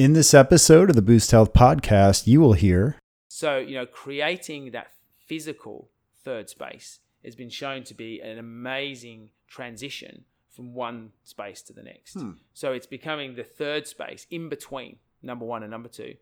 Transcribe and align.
In 0.00 0.14
this 0.14 0.32
episode 0.32 0.88
of 0.88 0.96
the 0.96 1.02
Boost 1.02 1.30
Health 1.30 1.52
podcast, 1.52 2.26
you 2.26 2.40
will 2.40 2.54
hear 2.54 2.96
So, 3.28 3.58
you 3.58 3.74
know, 3.74 3.84
creating 3.84 4.70
that 4.70 4.92
physical 5.26 5.90
third 6.24 6.48
space 6.48 7.00
has 7.22 7.36
been 7.36 7.50
shown 7.50 7.84
to 7.84 7.92
be 7.92 8.18
an 8.18 8.38
amazing 8.38 9.28
transition 9.46 10.24
from 10.48 10.72
one 10.72 11.12
space 11.22 11.60
to 11.64 11.74
the 11.74 11.82
next. 11.82 12.14
Hmm. 12.14 12.30
So 12.54 12.72
it's 12.72 12.86
becoming 12.86 13.34
the 13.34 13.44
third 13.44 13.86
space 13.86 14.26
in 14.30 14.48
between 14.48 14.96
number 15.22 15.44
one 15.44 15.62
and 15.62 15.70
number 15.70 15.90
two. 15.90 16.14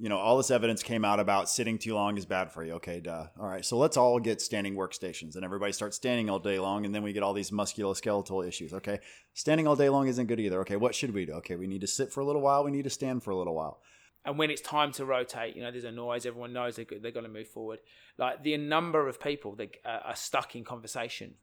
You 0.00 0.08
know, 0.08 0.16
all 0.16 0.38
this 0.38 0.50
evidence 0.50 0.82
came 0.82 1.04
out 1.04 1.20
about 1.20 1.50
sitting 1.50 1.76
too 1.76 1.94
long 1.94 2.16
is 2.16 2.24
bad 2.24 2.50
for 2.50 2.64
you. 2.64 2.72
Okay, 2.74 3.00
duh. 3.00 3.26
All 3.38 3.46
right, 3.46 3.62
so 3.62 3.76
let's 3.76 3.98
all 3.98 4.18
get 4.18 4.40
standing 4.40 4.74
workstations 4.74 5.36
and 5.36 5.44
everybody 5.44 5.72
starts 5.72 5.96
standing 5.96 6.30
all 6.30 6.38
day 6.38 6.58
long, 6.58 6.86
and 6.86 6.94
then 6.94 7.02
we 7.02 7.12
get 7.12 7.22
all 7.22 7.34
these 7.34 7.50
musculoskeletal 7.50 8.48
issues. 8.48 8.72
Okay, 8.72 9.00
standing 9.34 9.66
all 9.66 9.76
day 9.76 9.90
long 9.90 10.08
isn't 10.08 10.26
good 10.26 10.40
either. 10.40 10.60
Okay, 10.60 10.76
what 10.76 10.94
should 10.94 11.12
we 11.12 11.26
do? 11.26 11.32
Okay, 11.34 11.56
we 11.56 11.66
need 11.66 11.82
to 11.82 11.86
sit 11.86 12.10
for 12.10 12.20
a 12.20 12.24
little 12.24 12.40
while, 12.40 12.64
we 12.64 12.70
need 12.70 12.84
to 12.84 12.90
stand 12.90 13.22
for 13.22 13.30
a 13.30 13.36
little 13.36 13.54
while. 13.54 13.82
And 14.24 14.38
when 14.38 14.50
it's 14.50 14.62
time 14.62 14.92
to 14.92 15.04
rotate, 15.04 15.54
you 15.54 15.62
know, 15.62 15.70
there's 15.70 15.84
a 15.84 15.92
noise, 15.92 16.24
everyone 16.24 16.54
knows 16.54 16.76
they're, 16.76 16.86
they're 17.00 17.10
going 17.10 17.26
to 17.26 17.32
move 17.32 17.48
forward. 17.48 17.80
Like 18.16 18.42
the 18.42 18.56
number 18.56 19.06
of 19.06 19.20
people 19.20 19.54
that 19.56 19.76
uh, 19.84 20.00
are 20.06 20.16
stuck 20.16 20.56
in 20.56 20.64
conversation 20.64 21.34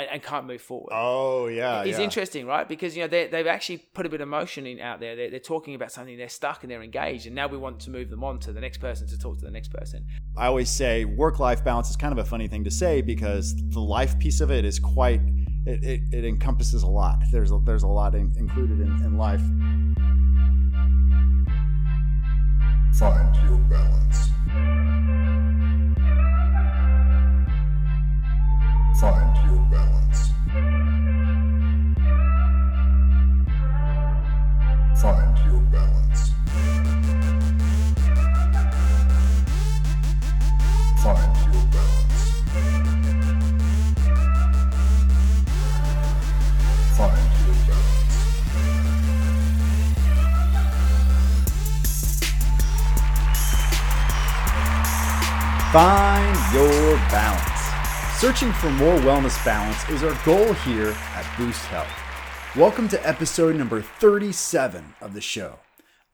and, 0.00 0.10
and 0.10 0.22
can't 0.22 0.46
move 0.46 0.60
forward. 0.60 0.90
Oh, 0.92 1.46
yeah. 1.46 1.82
it's 1.82 1.98
yeah. 1.98 2.04
interesting, 2.04 2.46
right? 2.46 2.66
Because 2.68 2.96
you 2.96 3.02
know 3.02 3.08
they, 3.08 3.26
they've 3.26 3.46
actually 3.46 3.78
put 3.78 4.06
a 4.06 4.08
bit 4.08 4.20
of 4.20 4.28
motion 4.28 4.66
in 4.66 4.80
out 4.80 5.00
there. 5.00 5.16
They're, 5.16 5.30
they're 5.30 5.40
talking 5.40 5.74
about 5.74 5.92
something, 5.92 6.16
they're 6.16 6.28
stuck 6.28 6.62
and 6.62 6.70
they're 6.70 6.82
engaged, 6.82 7.26
and 7.26 7.34
now 7.34 7.48
we 7.48 7.58
want 7.58 7.80
to 7.80 7.90
move 7.90 8.10
them 8.10 8.24
on 8.24 8.38
to 8.40 8.52
the 8.52 8.60
next 8.60 8.78
person 8.78 9.06
to 9.08 9.18
talk 9.18 9.38
to 9.38 9.44
the 9.44 9.50
next 9.50 9.68
person. 9.68 10.06
I 10.36 10.46
always 10.46 10.70
say 10.70 11.04
work 11.04 11.38
life 11.38 11.64
balance 11.64 11.90
is 11.90 11.96
kind 11.96 12.12
of 12.12 12.18
a 12.18 12.24
funny 12.24 12.48
thing 12.48 12.64
to 12.64 12.70
say 12.70 13.02
because 13.02 13.54
the 13.70 13.80
life 13.80 14.18
piece 14.18 14.40
of 14.40 14.50
it 14.50 14.64
is 14.64 14.78
quite, 14.78 15.20
it, 15.66 15.84
it, 15.84 16.00
it 16.12 16.24
encompasses 16.24 16.82
a 16.82 16.88
lot. 16.88 17.18
There's 17.32 17.52
a, 17.52 17.60
there's 17.64 17.82
a 17.82 17.88
lot 17.88 18.14
in, 18.14 18.32
included 18.36 18.80
in, 18.80 18.88
in 19.04 19.16
life. 19.16 19.42
Find 22.98 23.34
your 23.48 23.58
balance. 23.68 24.99
Balance. 57.10 58.20
Searching 58.20 58.52
for 58.52 58.70
more 58.70 58.96
wellness 58.98 59.42
balance 59.44 59.88
is 59.88 60.04
our 60.04 60.16
goal 60.24 60.52
here 60.52 60.94
at 61.14 61.26
Boost 61.36 61.64
Health. 61.66 61.90
Welcome 62.56 62.88
to 62.88 63.08
episode 63.08 63.56
number 63.56 63.82
37 63.82 64.94
of 65.00 65.14
the 65.14 65.20
show. 65.20 65.58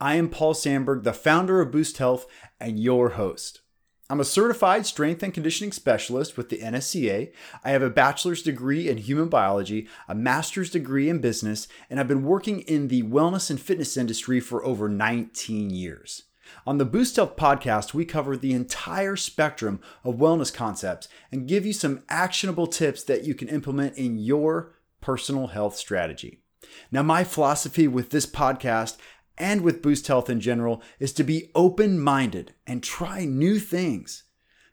I 0.00 0.16
am 0.16 0.28
Paul 0.28 0.54
Sandberg, 0.54 1.02
the 1.02 1.12
founder 1.12 1.60
of 1.60 1.70
Boost 1.70 1.98
Health 1.98 2.26
and 2.60 2.78
your 2.78 3.10
host. 3.10 3.60
I'm 4.08 4.20
a 4.20 4.24
certified 4.24 4.86
strength 4.86 5.22
and 5.22 5.34
conditioning 5.34 5.72
specialist 5.72 6.36
with 6.36 6.48
the 6.48 6.58
NSCA. 6.58 7.32
I 7.64 7.70
have 7.70 7.82
a 7.82 7.90
bachelor's 7.90 8.42
degree 8.42 8.88
in 8.88 8.98
human 8.98 9.28
biology, 9.28 9.88
a 10.06 10.14
master's 10.14 10.70
degree 10.70 11.08
in 11.08 11.18
business, 11.20 11.66
and 11.90 11.98
I've 11.98 12.06
been 12.06 12.24
working 12.24 12.60
in 12.60 12.88
the 12.88 13.02
wellness 13.02 13.50
and 13.50 13.60
fitness 13.60 13.96
industry 13.96 14.38
for 14.38 14.64
over 14.64 14.88
19 14.88 15.70
years. 15.70 16.22
On 16.64 16.78
the 16.78 16.84
Boost 16.84 17.16
Health 17.16 17.36
podcast, 17.36 17.94
we 17.94 18.04
cover 18.04 18.36
the 18.36 18.52
entire 18.52 19.16
spectrum 19.16 19.80
of 20.04 20.16
wellness 20.16 20.52
concepts 20.52 21.08
and 21.30 21.48
give 21.48 21.66
you 21.66 21.72
some 21.72 22.02
actionable 22.08 22.66
tips 22.66 23.02
that 23.04 23.24
you 23.24 23.34
can 23.34 23.48
implement 23.48 23.96
in 23.96 24.18
your 24.18 24.74
personal 25.00 25.48
health 25.48 25.76
strategy. 25.76 26.42
Now, 26.90 27.02
my 27.02 27.24
philosophy 27.24 27.86
with 27.86 28.10
this 28.10 28.26
podcast 28.26 28.96
and 29.38 29.60
with 29.60 29.82
Boost 29.82 30.06
Health 30.06 30.30
in 30.30 30.40
general 30.40 30.82
is 30.98 31.12
to 31.14 31.24
be 31.24 31.50
open 31.54 32.00
minded 32.00 32.54
and 32.66 32.82
try 32.82 33.24
new 33.24 33.58
things. 33.58 34.24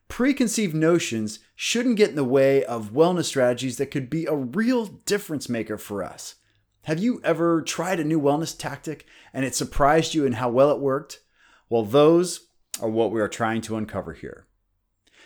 Preconceived 0.08 0.76
notions 0.76 1.40
shouldn't 1.56 1.98
get 1.98 2.10
in 2.10 2.16
the 2.16 2.24
way 2.24 2.64
of 2.64 2.92
wellness 2.92 3.26
strategies 3.26 3.78
that 3.78 3.92
could 3.92 4.10
be 4.10 4.26
a 4.26 4.36
real 4.36 4.86
difference 4.86 5.50
maker 5.50 5.78
for 5.78 6.04
us. 6.04 6.36
Have 6.84 7.00
you 7.00 7.22
ever 7.24 7.62
tried 7.62 8.00
a 8.00 8.04
new 8.04 8.20
wellness 8.20 8.58
tactic 8.58 9.06
and 9.34 9.46
it 9.46 9.56
surprised 9.56 10.14
you 10.14 10.26
in 10.26 10.34
how 10.34 10.50
well 10.50 10.70
it 10.72 10.80
worked? 10.80 11.22
Well, 11.70 11.84
those 11.84 12.48
are 12.82 12.90
what 12.90 13.12
we 13.12 13.22
are 13.22 13.28
trying 13.28 13.62
to 13.62 13.76
uncover 13.76 14.14
here. 14.14 14.46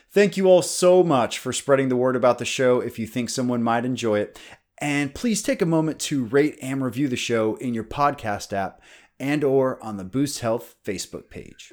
Thank 0.09 0.37
you 0.37 0.47
all 0.47 0.61
so 0.61 1.03
much 1.03 1.37
for 1.37 1.51
spreading 1.51 1.89
the 1.89 1.95
word 1.95 2.15
about 2.15 2.37
the 2.37 2.45
show 2.45 2.79
if 2.79 2.97
you 2.97 3.05
think 3.05 3.29
someone 3.29 3.61
might 3.61 3.85
enjoy 3.85 4.19
it. 4.19 4.39
And 4.79 5.13
please 5.13 5.41
take 5.41 5.61
a 5.61 5.65
moment 5.65 5.99
to 6.01 6.25
rate 6.25 6.57
and 6.61 6.83
review 6.83 7.07
the 7.07 7.15
show 7.15 7.55
in 7.55 7.73
your 7.73 7.83
podcast 7.83 8.53
app 8.53 8.81
and 9.19 9.43
or 9.43 9.83
on 9.83 9.97
the 9.97 10.03
Boost 10.03 10.39
Health 10.39 10.75
Facebook 10.85 11.29
page. 11.29 11.71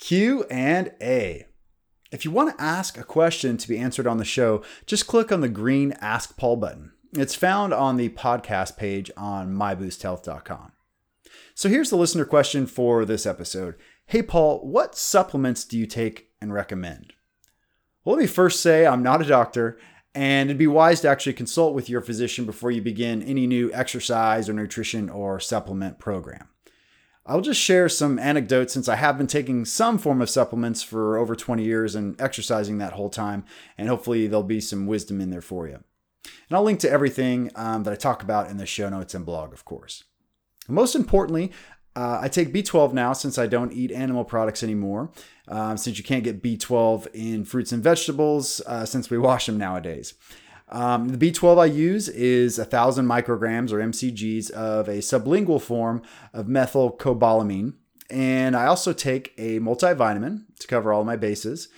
Q 0.00 0.44
and 0.50 0.92
A. 1.00 1.46
If 2.10 2.24
you 2.24 2.30
want 2.30 2.56
to 2.56 2.62
ask 2.62 2.98
a 2.98 3.04
question 3.04 3.56
to 3.56 3.68
be 3.68 3.78
answered 3.78 4.06
on 4.06 4.18
the 4.18 4.24
show, 4.24 4.62
just 4.84 5.06
click 5.06 5.30
on 5.30 5.40
the 5.40 5.48
green 5.48 5.92
Ask 6.00 6.36
Paul 6.36 6.56
button. 6.56 6.92
It's 7.14 7.34
found 7.34 7.72
on 7.72 7.96
the 7.96 8.08
podcast 8.08 8.76
page 8.76 9.10
on 9.16 9.54
myboosthealth.com. 9.54 10.72
So 11.54 11.68
here's 11.68 11.90
the 11.90 11.96
listener 11.96 12.24
question 12.24 12.66
for 12.66 13.04
this 13.04 13.26
episode. 13.26 13.74
Hey, 14.06 14.22
Paul, 14.22 14.60
what 14.60 14.96
supplements 14.96 15.64
do 15.64 15.78
you 15.78 15.86
take 15.86 16.30
and 16.40 16.52
recommend? 16.52 17.12
Well, 18.04 18.16
let 18.16 18.22
me 18.22 18.26
first 18.26 18.60
say 18.60 18.86
I'm 18.86 19.02
not 19.02 19.20
a 19.22 19.26
doctor, 19.26 19.78
and 20.14 20.48
it'd 20.48 20.58
be 20.58 20.66
wise 20.66 21.00
to 21.02 21.08
actually 21.08 21.34
consult 21.34 21.74
with 21.74 21.88
your 21.88 22.00
physician 22.00 22.44
before 22.44 22.70
you 22.70 22.82
begin 22.82 23.22
any 23.22 23.46
new 23.46 23.70
exercise 23.72 24.48
or 24.48 24.54
nutrition 24.54 25.08
or 25.08 25.38
supplement 25.38 25.98
program. 25.98 26.48
I'll 27.24 27.40
just 27.40 27.60
share 27.60 27.88
some 27.88 28.18
anecdotes 28.18 28.72
since 28.72 28.88
I 28.88 28.96
have 28.96 29.16
been 29.16 29.28
taking 29.28 29.64
some 29.64 29.98
form 29.98 30.20
of 30.20 30.30
supplements 30.30 30.82
for 30.82 31.16
over 31.16 31.36
20 31.36 31.62
years 31.62 31.94
and 31.94 32.20
exercising 32.20 32.78
that 32.78 32.94
whole 32.94 33.10
time, 33.10 33.44
and 33.78 33.88
hopefully 33.88 34.26
there'll 34.26 34.42
be 34.42 34.60
some 34.60 34.86
wisdom 34.86 35.20
in 35.20 35.30
there 35.30 35.40
for 35.40 35.68
you. 35.68 35.84
And 36.24 36.56
I'll 36.56 36.64
link 36.64 36.80
to 36.80 36.90
everything 36.90 37.50
um, 37.54 37.84
that 37.84 37.92
I 37.92 37.96
talk 37.96 38.22
about 38.22 38.50
in 38.50 38.56
the 38.56 38.66
show 38.66 38.88
notes 38.88 39.14
and 39.14 39.24
blog, 39.24 39.52
of 39.52 39.64
course. 39.64 40.02
Most 40.68 40.94
importantly, 40.94 41.52
uh, 41.94 42.20
I 42.22 42.28
take 42.28 42.52
B12 42.52 42.92
now 42.92 43.12
since 43.12 43.38
I 43.38 43.46
don't 43.46 43.72
eat 43.72 43.92
animal 43.92 44.24
products 44.24 44.62
anymore. 44.62 45.10
Um, 45.48 45.76
since 45.76 45.98
you 45.98 46.04
can't 46.04 46.24
get 46.24 46.42
B12 46.42 47.08
in 47.12 47.44
fruits 47.44 47.72
and 47.72 47.82
vegetables, 47.82 48.62
uh, 48.66 48.86
since 48.86 49.10
we 49.10 49.18
wash 49.28 49.46
them 49.46 49.58
nowadays. 49.58 50.14
Um, 50.68 51.10
the 51.10 51.30
B12 51.30 51.58
I 51.58 51.66
use 51.66 52.08
is 52.08 52.56
1,000 52.56 53.06
micrograms 53.06 53.72
or 53.72 53.78
MCGs 53.78 54.50
of 54.52 54.88
a 54.88 54.98
sublingual 54.98 55.60
form 55.60 56.02
of 56.32 56.46
methylcobalamin. 56.46 57.74
And 58.08 58.56
I 58.56 58.66
also 58.66 58.92
take 58.94 59.34
a 59.36 59.58
multivitamin 59.60 60.44
to 60.60 60.66
cover 60.66 60.92
all 60.92 61.04
my 61.04 61.16
bases. 61.16 61.68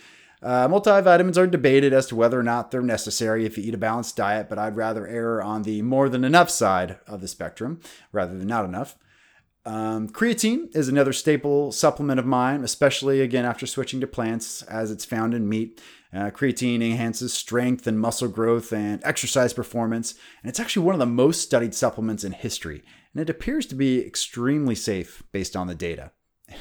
Uh, 0.45 0.67
multivitamins 0.67 1.37
are 1.37 1.47
debated 1.47 1.91
as 1.91 2.05
to 2.05 2.15
whether 2.15 2.39
or 2.39 2.43
not 2.43 2.69
they're 2.69 2.83
necessary 2.83 3.47
if 3.47 3.57
you 3.57 3.63
eat 3.63 3.73
a 3.73 3.79
balanced 3.79 4.15
diet, 4.15 4.47
but 4.47 4.59
I'd 4.59 4.75
rather 4.75 5.07
err 5.07 5.41
on 5.41 5.63
the 5.63 5.81
more 5.81 6.07
than 6.07 6.23
enough 6.23 6.51
side 6.51 6.99
of 7.07 7.21
the 7.21 7.27
spectrum 7.27 7.79
rather 8.11 8.37
than 8.37 8.47
not 8.47 8.63
enough. 8.63 8.95
Um, 9.65 10.07
creatine 10.07 10.75
is 10.75 10.87
another 10.87 11.13
staple 11.13 11.71
supplement 11.71 12.19
of 12.19 12.27
mine, 12.27 12.63
especially 12.63 13.21
again 13.21 13.43
after 13.43 13.65
switching 13.65 13.99
to 14.01 14.07
plants, 14.07 14.61
as 14.61 14.91
it's 14.91 15.03
found 15.03 15.33
in 15.33 15.49
meat. 15.49 15.81
Uh, 16.13 16.29
creatine 16.29 16.75
enhances 16.75 17.33
strength 17.33 17.87
and 17.87 17.99
muscle 17.99 18.27
growth 18.27 18.71
and 18.71 19.03
exercise 19.03 19.51
performance, 19.51 20.13
and 20.43 20.49
it's 20.51 20.59
actually 20.59 20.85
one 20.85 20.93
of 20.93 20.99
the 20.99 21.07
most 21.07 21.41
studied 21.41 21.73
supplements 21.73 22.23
in 22.23 22.33
history. 22.33 22.83
And 23.15 23.21
it 23.21 23.31
appears 23.31 23.65
to 23.65 23.75
be 23.75 24.05
extremely 24.05 24.75
safe 24.75 25.23
based 25.31 25.55
on 25.55 25.65
the 25.65 25.73
data. 25.73 26.11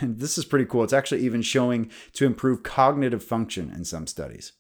And 0.01 0.19
this 0.19 0.39
is 0.39 0.45
pretty 0.45 0.65
cool. 0.65 0.83
It's 0.85 0.93
actually 0.93 1.21
even 1.23 1.43
showing 1.43 1.91
to 2.15 2.27
improve 2.27 2.63
cognitive 2.63 3.23
function 3.23 3.71
in 3.71 3.85
some 3.85 4.07
studies. 4.07 4.53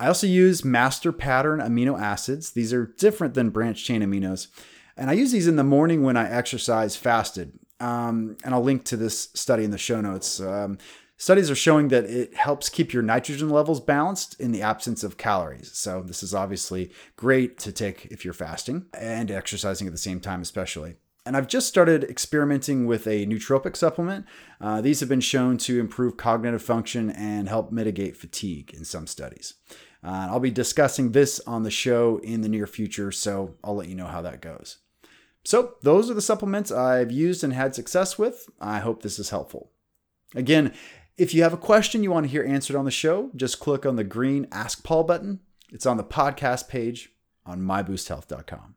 I 0.00 0.08
also 0.08 0.26
use 0.26 0.64
master 0.64 1.12
pattern 1.12 1.60
amino 1.60 2.00
acids. 2.00 2.50
These 2.50 2.72
are 2.72 2.92
different 2.98 3.34
than 3.34 3.50
branch 3.50 3.84
chain 3.84 4.02
aminos. 4.02 4.48
And 4.96 5.08
I 5.08 5.12
use 5.12 5.32
these 5.32 5.46
in 5.46 5.56
the 5.56 5.64
morning 5.64 6.02
when 6.02 6.16
I 6.16 6.28
exercise 6.28 6.96
fasted. 6.96 7.52
Um, 7.78 8.36
and 8.44 8.54
I'll 8.54 8.62
link 8.62 8.84
to 8.86 8.96
this 8.96 9.28
study 9.34 9.64
in 9.64 9.70
the 9.70 9.78
show 9.78 10.00
notes. 10.00 10.40
Um, 10.40 10.78
studies 11.16 11.50
are 11.50 11.56
showing 11.56 11.88
that 11.88 12.04
it 12.04 12.34
helps 12.34 12.68
keep 12.68 12.92
your 12.92 13.02
nitrogen 13.02 13.48
levels 13.48 13.80
balanced 13.80 14.38
in 14.40 14.52
the 14.52 14.62
absence 14.62 15.02
of 15.02 15.16
calories. 15.16 15.70
So, 15.72 16.02
this 16.02 16.22
is 16.22 16.34
obviously 16.34 16.92
great 17.16 17.58
to 17.60 17.72
take 17.72 18.06
if 18.06 18.24
you're 18.24 18.34
fasting 18.34 18.86
and 18.92 19.30
exercising 19.30 19.86
at 19.86 19.92
the 19.92 19.98
same 19.98 20.20
time, 20.20 20.42
especially. 20.42 20.96
And 21.24 21.36
I've 21.36 21.46
just 21.46 21.68
started 21.68 22.02
experimenting 22.02 22.86
with 22.86 23.06
a 23.06 23.26
nootropic 23.26 23.76
supplement. 23.76 24.26
Uh, 24.60 24.80
these 24.80 25.00
have 25.00 25.08
been 25.08 25.20
shown 25.20 25.56
to 25.58 25.78
improve 25.78 26.16
cognitive 26.16 26.62
function 26.62 27.10
and 27.10 27.48
help 27.48 27.70
mitigate 27.70 28.16
fatigue 28.16 28.74
in 28.74 28.84
some 28.84 29.06
studies. 29.06 29.54
Uh, 30.04 30.28
I'll 30.30 30.40
be 30.40 30.50
discussing 30.50 31.12
this 31.12 31.38
on 31.46 31.62
the 31.62 31.70
show 31.70 32.18
in 32.24 32.40
the 32.40 32.48
near 32.48 32.66
future, 32.66 33.12
so 33.12 33.54
I'll 33.62 33.76
let 33.76 33.88
you 33.88 33.94
know 33.94 34.08
how 34.08 34.20
that 34.22 34.40
goes. 34.40 34.78
So, 35.44 35.74
those 35.82 36.10
are 36.10 36.14
the 36.14 36.22
supplements 36.22 36.70
I've 36.70 37.10
used 37.10 37.42
and 37.42 37.52
had 37.52 37.74
success 37.74 38.18
with. 38.18 38.48
I 38.60 38.78
hope 38.78 39.02
this 39.02 39.18
is 39.18 39.30
helpful. 39.30 39.70
Again, 40.34 40.72
if 41.16 41.34
you 41.34 41.42
have 41.42 41.52
a 41.52 41.58
question 41.58 42.02
you 42.02 42.10
want 42.10 42.24
to 42.26 42.30
hear 42.30 42.44
answered 42.44 42.76
on 42.76 42.84
the 42.84 42.90
show, 42.90 43.30
just 43.36 43.60
click 43.60 43.84
on 43.84 43.96
the 43.96 44.04
green 44.04 44.46
Ask 44.50 44.82
Paul 44.82 45.04
button. 45.04 45.40
It's 45.72 45.86
on 45.86 45.96
the 45.96 46.04
podcast 46.04 46.68
page 46.68 47.12
on 47.44 47.60
myboosthealth.com. 47.60 48.76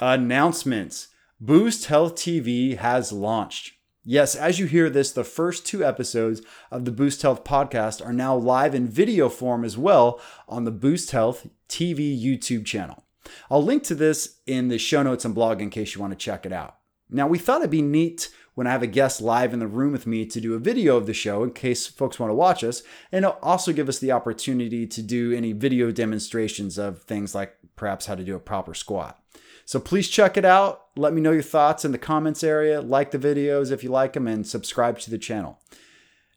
Announcements 0.00 1.08
Boost 1.40 1.86
Health 1.86 2.16
TV 2.16 2.76
has 2.78 3.12
launched. 3.12 3.74
Yes, 4.02 4.34
as 4.34 4.58
you 4.58 4.66
hear 4.66 4.90
this, 4.90 5.12
the 5.12 5.22
first 5.22 5.64
two 5.64 5.84
episodes 5.84 6.42
of 6.72 6.84
the 6.84 6.90
Boost 6.90 7.22
Health 7.22 7.44
podcast 7.44 8.04
are 8.04 8.12
now 8.12 8.34
live 8.34 8.74
in 8.74 8.88
video 8.88 9.28
form 9.28 9.64
as 9.64 9.78
well 9.78 10.20
on 10.48 10.64
the 10.64 10.72
Boost 10.72 11.12
Health 11.12 11.46
TV 11.68 12.20
YouTube 12.20 12.66
channel. 12.66 13.04
I'll 13.48 13.62
link 13.62 13.84
to 13.84 13.94
this 13.94 14.40
in 14.48 14.66
the 14.66 14.78
show 14.78 15.04
notes 15.04 15.24
and 15.24 15.32
blog 15.32 15.62
in 15.62 15.70
case 15.70 15.94
you 15.94 16.00
want 16.00 16.12
to 16.12 16.18
check 16.18 16.44
it 16.44 16.52
out. 16.52 16.76
Now, 17.08 17.28
we 17.28 17.38
thought 17.38 17.60
it'd 17.60 17.70
be 17.70 17.80
neat 17.80 18.30
when 18.54 18.66
I 18.66 18.72
have 18.72 18.82
a 18.82 18.88
guest 18.88 19.20
live 19.20 19.52
in 19.52 19.60
the 19.60 19.68
room 19.68 19.92
with 19.92 20.08
me 20.08 20.26
to 20.26 20.40
do 20.40 20.54
a 20.54 20.58
video 20.58 20.96
of 20.96 21.06
the 21.06 21.14
show 21.14 21.44
in 21.44 21.52
case 21.52 21.86
folks 21.86 22.18
want 22.18 22.30
to 22.30 22.34
watch 22.34 22.64
us, 22.64 22.82
and 23.12 23.24
it'll 23.24 23.38
also 23.42 23.72
give 23.72 23.88
us 23.88 24.00
the 24.00 24.10
opportunity 24.10 24.88
to 24.88 25.02
do 25.02 25.32
any 25.32 25.52
video 25.52 25.92
demonstrations 25.92 26.78
of 26.78 27.02
things 27.02 27.32
like 27.32 27.56
perhaps 27.76 28.06
how 28.06 28.16
to 28.16 28.24
do 28.24 28.34
a 28.34 28.40
proper 28.40 28.74
squat. 28.74 29.20
So 29.64 29.80
please 29.80 30.08
check 30.08 30.36
it 30.36 30.44
out. 30.44 30.86
Let 30.96 31.12
me 31.12 31.20
know 31.20 31.32
your 31.32 31.42
thoughts 31.42 31.84
in 31.84 31.92
the 31.92 31.98
comments 31.98 32.44
area. 32.44 32.80
Like 32.80 33.10
the 33.10 33.18
videos 33.18 33.70
if 33.70 33.82
you 33.82 33.90
like 33.90 34.12
them, 34.12 34.26
and 34.26 34.46
subscribe 34.46 34.98
to 35.00 35.10
the 35.10 35.18
channel. 35.18 35.58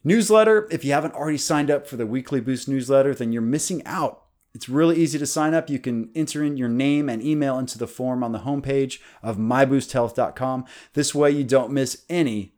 Newsletter 0.04 0.68
if 0.72 0.86
you 0.86 0.94
haven't 0.94 1.14
already 1.14 1.38
signed 1.38 1.70
up 1.70 1.88
for 1.88 1.98
the 1.98 2.08
Weekly 2.08 2.40
Boost 2.40 2.68
newsletter, 2.68 3.14
then 3.14 3.32
you're 3.32 3.42
missing 3.42 3.86
out. 3.86 4.24
It's 4.54 4.70
really 4.70 4.96
easy 4.96 5.20
to 5.20 5.26
sign 5.28 5.54
up. 5.54 5.70
You 5.70 5.78
can 5.78 6.10
enter 6.16 6.44
in 6.44 6.58
your 6.58 6.70
name 6.70 7.10
and 7.10 7.22
email 7.22 7.60
into 7.60 7.78
the 7.78 7.86
form 7.86 8.24
on 8.24 8.32
the 8.32 8.40
homepage 8.40 9.00
of 9.22 9.38
myboosthealth.com. 9.38 10.66
This 10.94 11.14
way, 11.14 11.30
you 11.32 11.44
don't 11.44 11.72
miss 11.72 12.04
any 12.10 12.56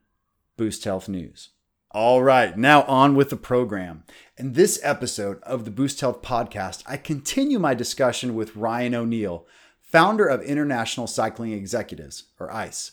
Boost 0.56 0.86
Health 0.86 1.10
news. 1.10 1.50
All 1.92 2.22
right, 2.22 2.56
now 2.56 2.83
on 2.83 3.15
with 3.15 3.31
the 3.31 3.36
program. 3.36 4.04
In 4.38 4.54
this 4.54 4.80
episode 4.83 5.42
of 5.42 5.65
the 5.65 5.72
Boost 5.72 6.00
Health 6.00 6.22
podcast, 6.22 6.83
I 6.86 6.98
continue 6.98 7.57
my 7.57 7.74
discussion 7.74 8.36
with 8.36 8.56
Ryan 8.56 8.94
O'Neill, 8.94 9.48
founder 9.91 10.27
of 10.27 10.41
International 10.41 11.07
Cycling 11.07 11.51
Executives, 11.51 12.25
or 12.39 12.53
ICE. 12.53 12.91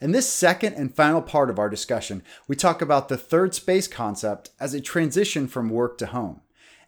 In 0.00 0.12
this 0.12 0.28
second 0.28 0.74
and 0.74 0.94
final 0.94 1.22
part 1.22 1.50
of 1.50 1.58
our 1.58 1.68
discussion, 1.68 2.22
we 2.46 2.54
talk 2.54 2.82
about 2.82 3.08
the 3.08 3.16
third 3.16 3.54
space 3.54 3.88
concept 3.88 4.50
as 4.60 4.74
a 4.74 4.80
transition 4.80 5.48
from 5.48 5.70
work 5.70 5.98
to 5.98 6.06
home, 6.06 6.42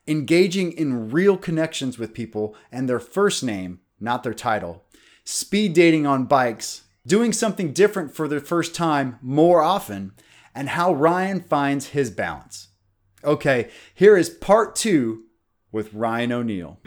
engaging 0.07 0.73
in 0.73 1.11
real 1.11 1.37
connections 1.37 1.99
with 1.99 2.15
people 2.15 2.55
and 2.71 2.89
their 2.89 3.01
first 3.01 3.43
name, 3.43 3.81
not 3.99 4.23
their 4.23 4.35
title, 4.35 4.85
speed 5.25 5.73
dating 5.73 6.07
on 6.07 6.27
bikes, 6.27 6.83
doing 7.07 7.33
something 7.33 7.73
different 7.73 8.15
for 8.15 8.29
the 8.29 8.41
first 8.41 8.75
time 8.75 9.19
more 9.23 9.63
often, 9.63 10.13
and 10.55 10.71
how 10.71 10.93
Ryan 10.93 11.41
finds 11.41 11.89
his 11.89 12.11
balance. 12.11 12.69
Okay, 13.25 13.71
here 13.95 14.17
is 14.17 14.29
part 14.29 14.77
two 14.77 15.25
with 15.73 15.93
Ryan 15.95 16.33
O'Neill. 16.33 16.79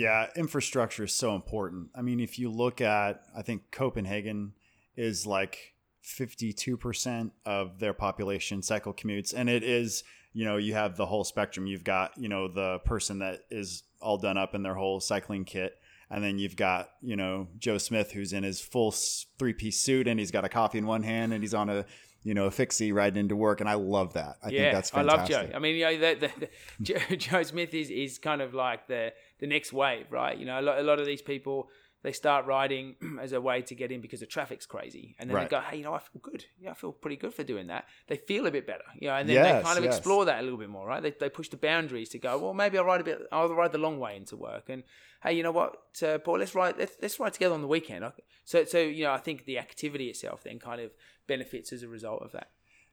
Yeah, 0.00 0.28
infrastructure 0.34 1.04
is 1.04 1.14
so 1.14 1.34
important. 1.34 1.90
I 1.94 2.00
mean, 2.00 2.20
if 2.20 2.38
you 2.38 2.50
look 2.50 2.80
at, 2.80 3.22
I 3.36 3.42
think 3.42 3.70
Copenhagen 3.70 4.54
is 4.96 5.26
like 5.26 5.74
52% 6.02 7.30
of 7.44 7.78
their 7.78 7.92
population 7.92 8.62
cycle 8.62 8.94
commutes. 8.94 9.34
And 9.36 9.50
it 9.50 9.62
is, 9.62 10.02
you 10.32 10.46
know, 10.46 10.56
you 10.56 10.72
have 10.72 10.96
the 10.96 11.04
whole 11.04 11.22
spectrum. 11.22 11.66
You've 11.66 11.84
got, 11.84 12.16
you 12.16 12.30
know, 12.30 12.48
the 12.48 12.78
person 12.78 13.18
that 13.18 13.40
is 13.50 13.82
all 14.00 14.16
done 14.16 14.38
up 14.38 14.54
in 14.54 14.62
their 14.62 14.74
whole 14.74 15.00
cycling 15.00 15.44
kit. 15.44 15.74
And 16.08 16.24
then 16.24 16.38
you've 16.38 16.56
got, 16.56 16.92
you 17.02 17.14
know, 17.14 17.48
Joe 17.58 17.76
Smith, 17.76 18.10
who's 18.12 18.32
in 18.32 18.42
his 18.42 18.58
full 18.58 18.94
three 19.38 19.52
piece 19.52 19.78
suit 19.78 20.08
and 20.08 20.18
he's 20.18 20.30
got 20.30 20.46
a 20.46 20.48
coffee 20.48 20.78
in 20.78 20.86
one 20.86 21.02
hand 21.02 21.34
and 21.34 21.42
he's 21.42 21.52
on 21.52 21.68
a, 21.68 21.84
you 22.22 22.32
know, 22.32 22.46
a 22.46 22.50
fixie 22.50 22.90
riding 22.90 23.20
into 23.20 23.36
work. 23.36 23.60
And 23.60 23.68
I 23.68 23.74
love 23.74 24.14
that. 24.14 24.38
I 24.42 24.48
yeah, 24.48 24.62
think 24.62 24.74
that's 24.74 24.90
fantastic. 24.90 25.36
I 25.36 25.40
love. 25.40 25.50
Joe. 25.50 25.56
I 25.56 25.58
mean, 25.60 25.76
you 25.76 25.84
know, 25.84 25.98
the, 25.98 26.14
the, 26.20 26.30
the, 26.40 26.48
Joe, 26.82 27.16
Joe 27.16 27.42
Smith 27.42 27.74
is, 27.74 27.90
is 27.90 28.18
kind 28.18 28.40
of 28.40 28.54
like 28.54 28.88
the 28.88 29.12
the 29.40 29.46
next 29.46 29.72
wave, 29.72 30.06
right? 30.10 30.36
You 30.38 30.46
know, 30.46 30.60
a 30.60 30.62
lot, 30.62 30.78
a 30.78 30.82
lot 30.82 31.00
of 31.00 31.06
these 31.06 31.22
people 31.22 31.68
they 32.02 32.12
start 32.12 32.46
riding 32.46 32.96
as 33.20 33.32
a 33.32 33.40
way 33.42 33.60
to 33.60 33.74
get 33.74 33.92
in 33.92 34.00
because 34.00 34.20
the 34.20 34.26
traffic's 34.26 34.64
crazy, 34.64 35.14
and 35.18 35.28
then 35.28 35.36
Right. 35.36 35.50
they 35.50 35.56
go, 35.56 35.60
hey, 35.60 35.76
you 35.76 35.84
know, 35.84 35.92
I 35.92 35.98
feel 35.98 36.20
good. 36.22 36.46
Yeah, 36.58 36.70
I 36.70 36.74
feel 36.74 36.92
pretty 36.92 37.16
good 37.16 37.34
for 37.34 37.44
doing 37.44 37.66
that. 37.66 37.84
They 38.08 38.16
feel 38.16 38.46
a 38.46 38.50
bit 38.50 38.66
better, 38.66 38.84
you 38.98 39.08
know, 39.08 39.14
and 39.16 39.28
then 39.28 39.36
Yes, 39.36 39.58
they 39.58 39.62
kind 39.62 39.76
of 39.78 39.84
yes. 39.84 39.98
explore 39.98 40.24
that 40.24 40.38
a 40.40 40.42
little 40.42 40.58
bit 40.58 40.70
more, 40.70 40.86
right? 40.86 41.02
They, 41.02 41.10
they 41.10 41.28
push 41.28 41.50
the 41.50 41.58
boundaries 41.58 42.08
to 42.10 42.18
go, 42.18 42.38
well, 42.38 42.54
maybe 42.54 42.78
I'll 42.78 42.84
ride 42.86 43.02
a 43.02 43.04
bit. 43.04 43.18
I'll 43.30 43.52
ride 43.54 43.72
the 43.72 43.78
long 43.78 43.98
way 43.98 44.16
into 44.16 44.36
work, 44.36 44.70
and 44.70 44.82
hey, 45.22 45.34
you 45.34 45.42
know 45.42 45.50
what, 45.52 45.76
uh, 46.02 46.16
Paul, 46.18 46.38
let's 46.38 46.54
ride. 46.54 46.76
Let's, 46.78 46.96
let's 47.02 47.20
ride 47.20 47.34
together 47.34 47.54
on 47.54 47.60
the 47.60 47.68
weekend. 47.68 48.04
So, 48.46 48.64
so 48.64 48.78
you 48.78 49.04
know, 49.04 49.12
I 49.12 49.18
think 49.18 49.44
the 49.44 49.58
activity 49.58 50.06
itself 50.08 50.42
then 50.42 50.58
kind 50.58 50.80
of 50.80 50.92
benefits 51.26 51.70
as 51.70 51.82
a 51.82 51.88
result 51.88 52.22
of 52.22 52.32
that. 52.32 52.48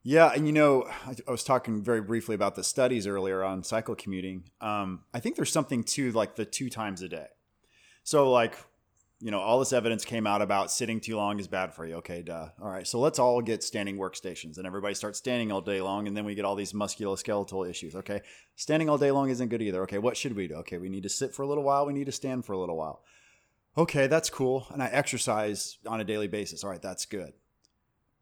Yeah, 0.10 0.32
and 0.34 0.48
you 0.48 0.54
know, 0.54 0.86
I, 1.06 1.16
I 1.28 1.32
was 1.32 1.44
talking 1.44 1.84
very 1.84 2.00
briefly 2.00 2.34
about 2.34 2.56
the 2.56 2.64
studies 2.64 3.06
earlier 3.06 3.44
on 3.44 3.62
cycle 3.62 3.94
commuting. 3.94 4.46
Um, 4.62 5.02
I 5.14 5.20
think 5.20 5.36
there's 5.36 5.52
something 5.52 5.84
to 5.84 6.14
like 6.14 6.38
the 6.38 6.46
two 6.46 6.70
times 6.70 7.02
a 7.02 7.10
day. 7.10 7.26
So, 8.06 8.32
like, 8.32 8.56
you 9.20 9.32
know, 9.32 9.42
all 9.42 9.60
this 9.60 9.74
evidence 9.74 10.06
came 10.06 10.26
out 10.26 10.42
about 10.42 10.72
sitting 10.72 11.02
too 11.02 11.18
long 11.18 11.42
is 11.42 11.50
bad 11.50 11.74
for 11.74 11.86
you. 11.86 11.96
Okay, 11.96 12.22
duh. 12.22 12.48
All 12.62 12.70
right, 12.70 12.88
so 12.88 13.02
let's 13.02 13.20
all 13.20 13.42
get 13.42 13.64
standing 13.64 13.98
workstations, 13.98 14.58
and 14.58 14.66
everybody 14.66 14.94
starts 14.94 15.20
standing 15.20 15.52
all 15.52 15.60
day 15.60 15.82
long, 15.82 16.08
and 16.08 16.16
then 16.16 16.24
we 16.24 16.36
get 16.36 16.46
all 16.46 16.56
these 16.56 16.72
musculoskeletal 16.72 17.70
issues. 17.70 17.94
Okay, 17.94 18.22
standing 18.56 18.88
all 18.88 18.98
day 18.98 19.12
long 19.12 19.30
isn't 19.30 19.50
good 19.50 19.62
either. 19.62 19.82
Okay, 19.82 19.98
what 19.98 20.16
should 20.16 20.38
we 20.38 20.48
do? 20.48 20.56
Okay, 20.56 20.78
we 20.78 20.88
need 20.88 21.04
to 21.04 21.10
sit 21.10 21.36
for 21.36 21.42
a 21.42 21.48
little 21.48 21.66
while. 21.66 21.86
We 21.86 21.92
need 21.92 22.06
to 22.06 22.14
stand 22.14 22.46
for 22.46 22.54
a 22.54 22.58
little 22.58 22.78
while. 22.78 23.04
Okay, 23.78 24.08
that's 24.08 24.30
cool. 24.30 24.68
And 24.72 24.82
I 24.82 24.88
exercise 24.88 25.80
on 25.86 26.00
a 26.00 26.06
daily 26.06 26.30
basis. 26.30 26.64
All 26.64 26.70
right, 26.70 26.82
that's 26.82 27.06
good 27.06 27.34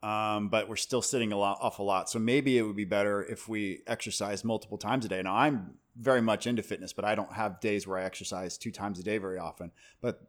um, 0.05 0.49
but 0.49 0.69
we're 0.69 0.75
still 0.75 1.01
sitting 1.01 1.31
a 1.31 1.37
lot, 1.37 1.57
awful 1.61 1.83
lot. 1.83 2.11
So 2.11 2.19
maybe 2.19 2.59
it 2.59 2.61
would 2.61 2.75
be 2.75 2.85
better 2.85 3.23
if 3.23 3.49
we 3.49 3.81
exercise 3.87 4.43
multiple 4.43 4.77
times 4.77 5.03
a 5.03 5.07
day. 5.07 5.23
Now 5.23 5.35
I'm 5.35 5.71
very 5.97 6.21
much 6.21 6.45
into 6.45 6.61
fitness, 6.61 6.93
but 6.93 7.05
I 7.05 7.15
don't 7.15 7.33
have 7.33 7.59
days 7.59 7.87
where 7.87 7.97
I 7.97 8.03
exercise 8.03 8.55
two 8.55 8.71
times 8.71 8.99
a 8.99 9.03
day 9.03 9.17
very 9.17 9.39
often. 9.39 9.71
But 10.01 10.21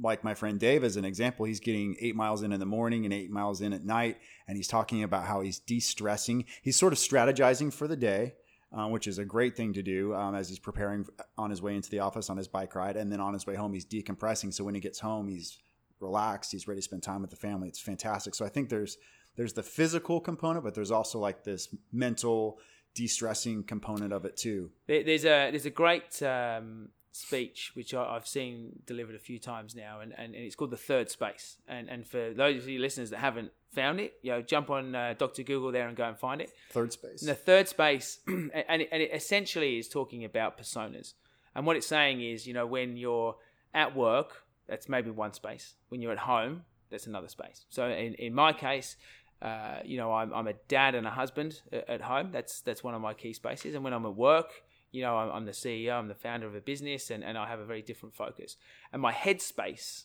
like 0.00 0.24
my 0.24 0.32
friend 0.32 0.58
Dave, 0.58 0.82
as 0.82 0.96
an 0.96 1.04
example, 1.04 1.44
he's 1.44 1.60
getting 1.60 1.94
eight 2.00 2.16
miles 2.16 2.42
in 2.42 2.52
in 2.52 2.60
the 2.60 2.66
morning 2.66 3.04
and 3.04 3.12
eight 3.12 3.30
miles 3.30 3.60
in 3.60 3.74
at 3.74 3.84
night, 3.84 4.16
and 4.46 4.56
he's 4.56 4.68
talking 4.68 5.02
about 5.02 5.24
how 5.24 5.42
he's 5.42 5.58
de-stressing. 5.58 6.46
He's 6.62 6.76
sort 6.76 6.94
of 6.94 6.98
strategizing 6.98 7.70
for 7.70 7.86
the 7.86 7.96
day. 7.96 8.34
Uh, 8.70 8.86
which 8.86 9.06
is 9.06 9.16
a 9.16 9.24
great 9.24 9.56
thing 9.56 9.72
to 9.72 9.82
do 9.82 10.14
um, 10.14 10.34
as 10.34 10.50
he's 10.50 10.58
preparing 10.58 11.06
on 11.38 11.48
his 11.48 11.62
way 11.62 11.74
into 11.74 11.88
the 11.88 12.00
office 12.00 12.28
on 12.28 12.36
his 12.36 12.46
bike 12.46 12.74
ride, 12.74 12.98
and 12.98 13.10
then 13.10 13.18
on 13.18 13.32
his 13.32 13.46
way 13.46 13.54
home 13.54 13.72
he's 13.72 13.86
decompressing. 13.86 14.52
So 14.52 14.62
when 14.62 14.74
he 14.74 14.80
gets 14.80 15.00
home, 15.00 15.26
he's 15.26 15.58
relaxed. 16.00 16.52
He's 16.52 16.68
ready 16.68 16.80
to 16.80 16.84
spend 16.84 17.02
time 17.02 17.22
with 17.22 17.30
the 17.30 17.36
family. 17.36 17.68
It's 17.68 17.80
fantastic. 17.80 18.34
So 18.34 18.44
I 18.44 18.50
think 18.50 18.68
there's 18.68 18.98
there's 19.38 19.52
the 19.52 19.62
physical 19.62 20.20
component, 20.20 20.64
but 20.64 20.74
there's 20.74 20.90
also 20.90 21.20
like 21.20 21.44
this 21.44 21.68
mental 21.92 22.58
de-stressing 22.94 23.62
component 23.62 24.12
of 24.12 24.24
it 24.24 24.36
too. 24.36 24.70
There's 24.88 25.24
a 25.24 25.50
there's 25.50 25.64
a 25.64 25.70
great 25.70 26.20
um, 26.24 26.88
speech 27.12 27.70
which 27.74 27.94
I, 27.94 28.16
I've 28.16 28.26
seen 28.26 28.80
delivered 28.84 29.14
a 29.14 29.20
few 29.20 29.38
times 29.38 29.76
now, 29.76 30.00
and, 30.00 30.12
and, 30.18 30.34
and 30.34 30.44
it's 30.44 30.56
called 30.56 30.72
the 30.72 30.76
third 30.76 31.08
space. 31.08 31.56
And 31.68 31.88
and 31.88 32.04
for 32.04 32.34
those 32.34 32.64
of 32.64 32.68
you 32.68 32.80
listeners 32.80 33.10
that 33.10 33.18
haven't 33.18 33.52
found 33.72 34.00
it, 34.00 34.14
you 34.22 34.32
know, 34.32 34.42
jump 34.42 34.70
on 34.70 34.96
uh, 34.96 35.14
Doctor 35.16 35.44
Google 35.44 35.70
there 35.70 35.86
and 35.86 35.96
go 35.96 36.04
and 36.04 36.18
find 36.18 36.40
it. 36.40 36.50
Third 36.72 36.92
space. 36.92 37.22
And 37.22 37.30
the 37.30 37.36
third 37.36 37.68
space, 37.68 38.18
and 38.26 38.50
it, 38.82 38.88
and 38.90 39.00
it 39.00 39.10
essentially 39.14 39.78
is 39.78 39.88
talking 39.88 40.24
about 40.24 40.58
personas. 40.58 41.14
And 41.54 41.64
what 41.64 41.76
it's 41.76 41.86
saying 41.86 42.22
is, 42.22 42.44
you 42.44 42.54
know, 42.54 42.66
when 42.66 42.96
you're 42.96 43.36
at 43.72 43.94
work, 43.94 44.42
that's 44.66 44.88
maybe 44.88 45.10
one 45.10 45.32
space. 45.32 45.74
When 45.90 46.02
you're 46.02 46.12
at 46.12 46.18
home, 46.18 46.64
that's 46.90 47.06
another 47.06 47.28
space. 47.28 47.66
So 47.68 47.88
in, 47.88 48.14
in 48.14 48.34
my 48.34 48.52
case, 48.52 48.96
uh, 49.40 49.78
you 49.84 49.96
know, 49.96 50.12
I'm, 50.12 50.32
I'm 50.32 50.48
a 50.48 50.54
dad 50.66 50.94
and 50.94 51.06
a 51.06 51.10
husband 51.10 51.60
at 51.72 52.00
home. 52.00 52.30
That's 52.32 52.60
that's 52.60 52.82
one 52.82 52.94
of 52.94 53.00
my 53.00 53.14
key 53.14 53.32
spaces. 53.32 53.74
And 53.74 53.84
when 53.84 53.92
I'm 53.92 54.04
at 54.04 54.16
work, 54.16 54.50
you 54.90 55.02
know, 55.02 55.16
I'm, 55.16 55.30
I'm 55.30 55.44
the 55.44 55.52
CEO, 55.52 55.92
I'm 55.92 56.08
the 56.08 56.14
founder 56.14 56.46
of 56.46 56.54
a 56.54 56.60
business, 56.60 57.10
and, 57.10 57.22
and 57.22 57.36
I 57.36 57.46
have 57.46 57.60
a 57.60 57.64
very 57.64 57.82
different 57.82 58.14
focus. 58.14 58.56
And 58.92 59.00
my 59.02 59.12
headspace 59.12 60.04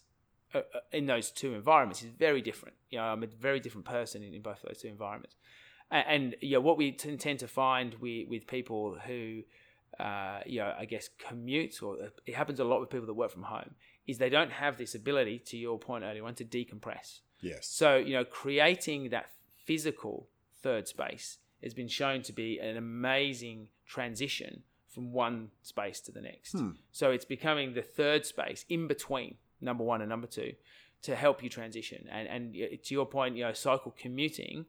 uh, 0.54 0.60
uh, 0.60 0.80
in 0.92 1.06
those 1.06 1.32
two 1.32 1.54
environments 1.54 2.04
is 2.04 2.10
very 2.10 2.42
different. 2.42 2.76
You 2.90 3.00
know, 3.00 3.06
I'm 3.06 3.24
a 3.24 3.28
very 3.28 3.60
different 3.60 3.86
person 3.86 4.24
in, 4.24 4.34
in 4.34 4.42
both 4.42 4.58
of 4.64 4.70
those 4.70 4.82
two 4.82 4.88
environments. 4.88 5.36
And, 5.90 6.06
and 6.08 6.36
you 6.42 6.54
know, 6.54 6.62
what 6.62 6.78
we 6.78 6.92
t- 6.92 7.16
tend 7.18 7.40
to 7.40 7.48
find 7.48 7.96
with, 7.96 8.28
with 8.28 8.46
people 8.46 8.98
who, 9.08 9.42
uh, 10.00 10.42
you 10.46 10.60
know, 10.60 10.74
I 10.78 10.86
guess 10.86 11.10
commute, 11.18 11.82
or 11.82 11.98
it 12.26 12.36
happens 12.36 12.60
a 12.60 12.64
lot 12.66 12.82
with 12.82 12.90
people 12.90 13.08
that 13.08 13.14
work 13.14 13.32
from 13.32 13.44
home, 13.44 13.76
is 14.06 14.18
they 14.18 14.30
don't 14.30 14.52
have 14.52 14.78
this 14.78 14.96
ability, 14.96 15.40
to 15.40 15.58
your 15.58 15.80
point 15.80 16.04
earlier 16.04 16.26
on, 16.26 16.36
to 16.36 16.46
decompress. 16.46 17.22
Yes. 17.44 17.68
So, 17.68 17.98
you 17.98 18.14
know, 18.14 18.26
creating 18.26 19.10
that 19.10 19.30
physical 19.66 20.28
third 20.62 20.88
space 20.88 21.38
has 21.62 21.74
been 21.74 21.88
shown 21.88 22.22
to 22.24 22.34
be 22.34 22.60
an 22.60 22.78
amazing 22.78 23.68
transition 23.86 24.64
from 24.90 25.12
one 25.12 25.50
space 25.62 26.00
to 26.02 26.12
the 26.12 26.22
next. 26.22 26.54
Hmm. 26.54 26.72
So 26.92 27.12
it's 27.12 27.26
becoming 27.26 27.74
the 27.74 27.82
third 27.82 28.26
space 28.26 28.66
in 28.70 28.88
between 28.88 29.36
number 29.62 29.84
one 29.84 30.02
and 30.02 30.10
number 30.10 30.28
two 30.28 30.54
to 31.04 31.16
help 31.16 31.44
you 31.44 31.50
transition. 31.50 32.08
And, 32.12 32.28
and 32.28 32.54
to 32.54 32.94
your 32.94 33.06
point, 33.06 33.36
you 33.36 33.44
know, 33.44 33.54
cycle 33.54 33.94
commuting 33.98 34.66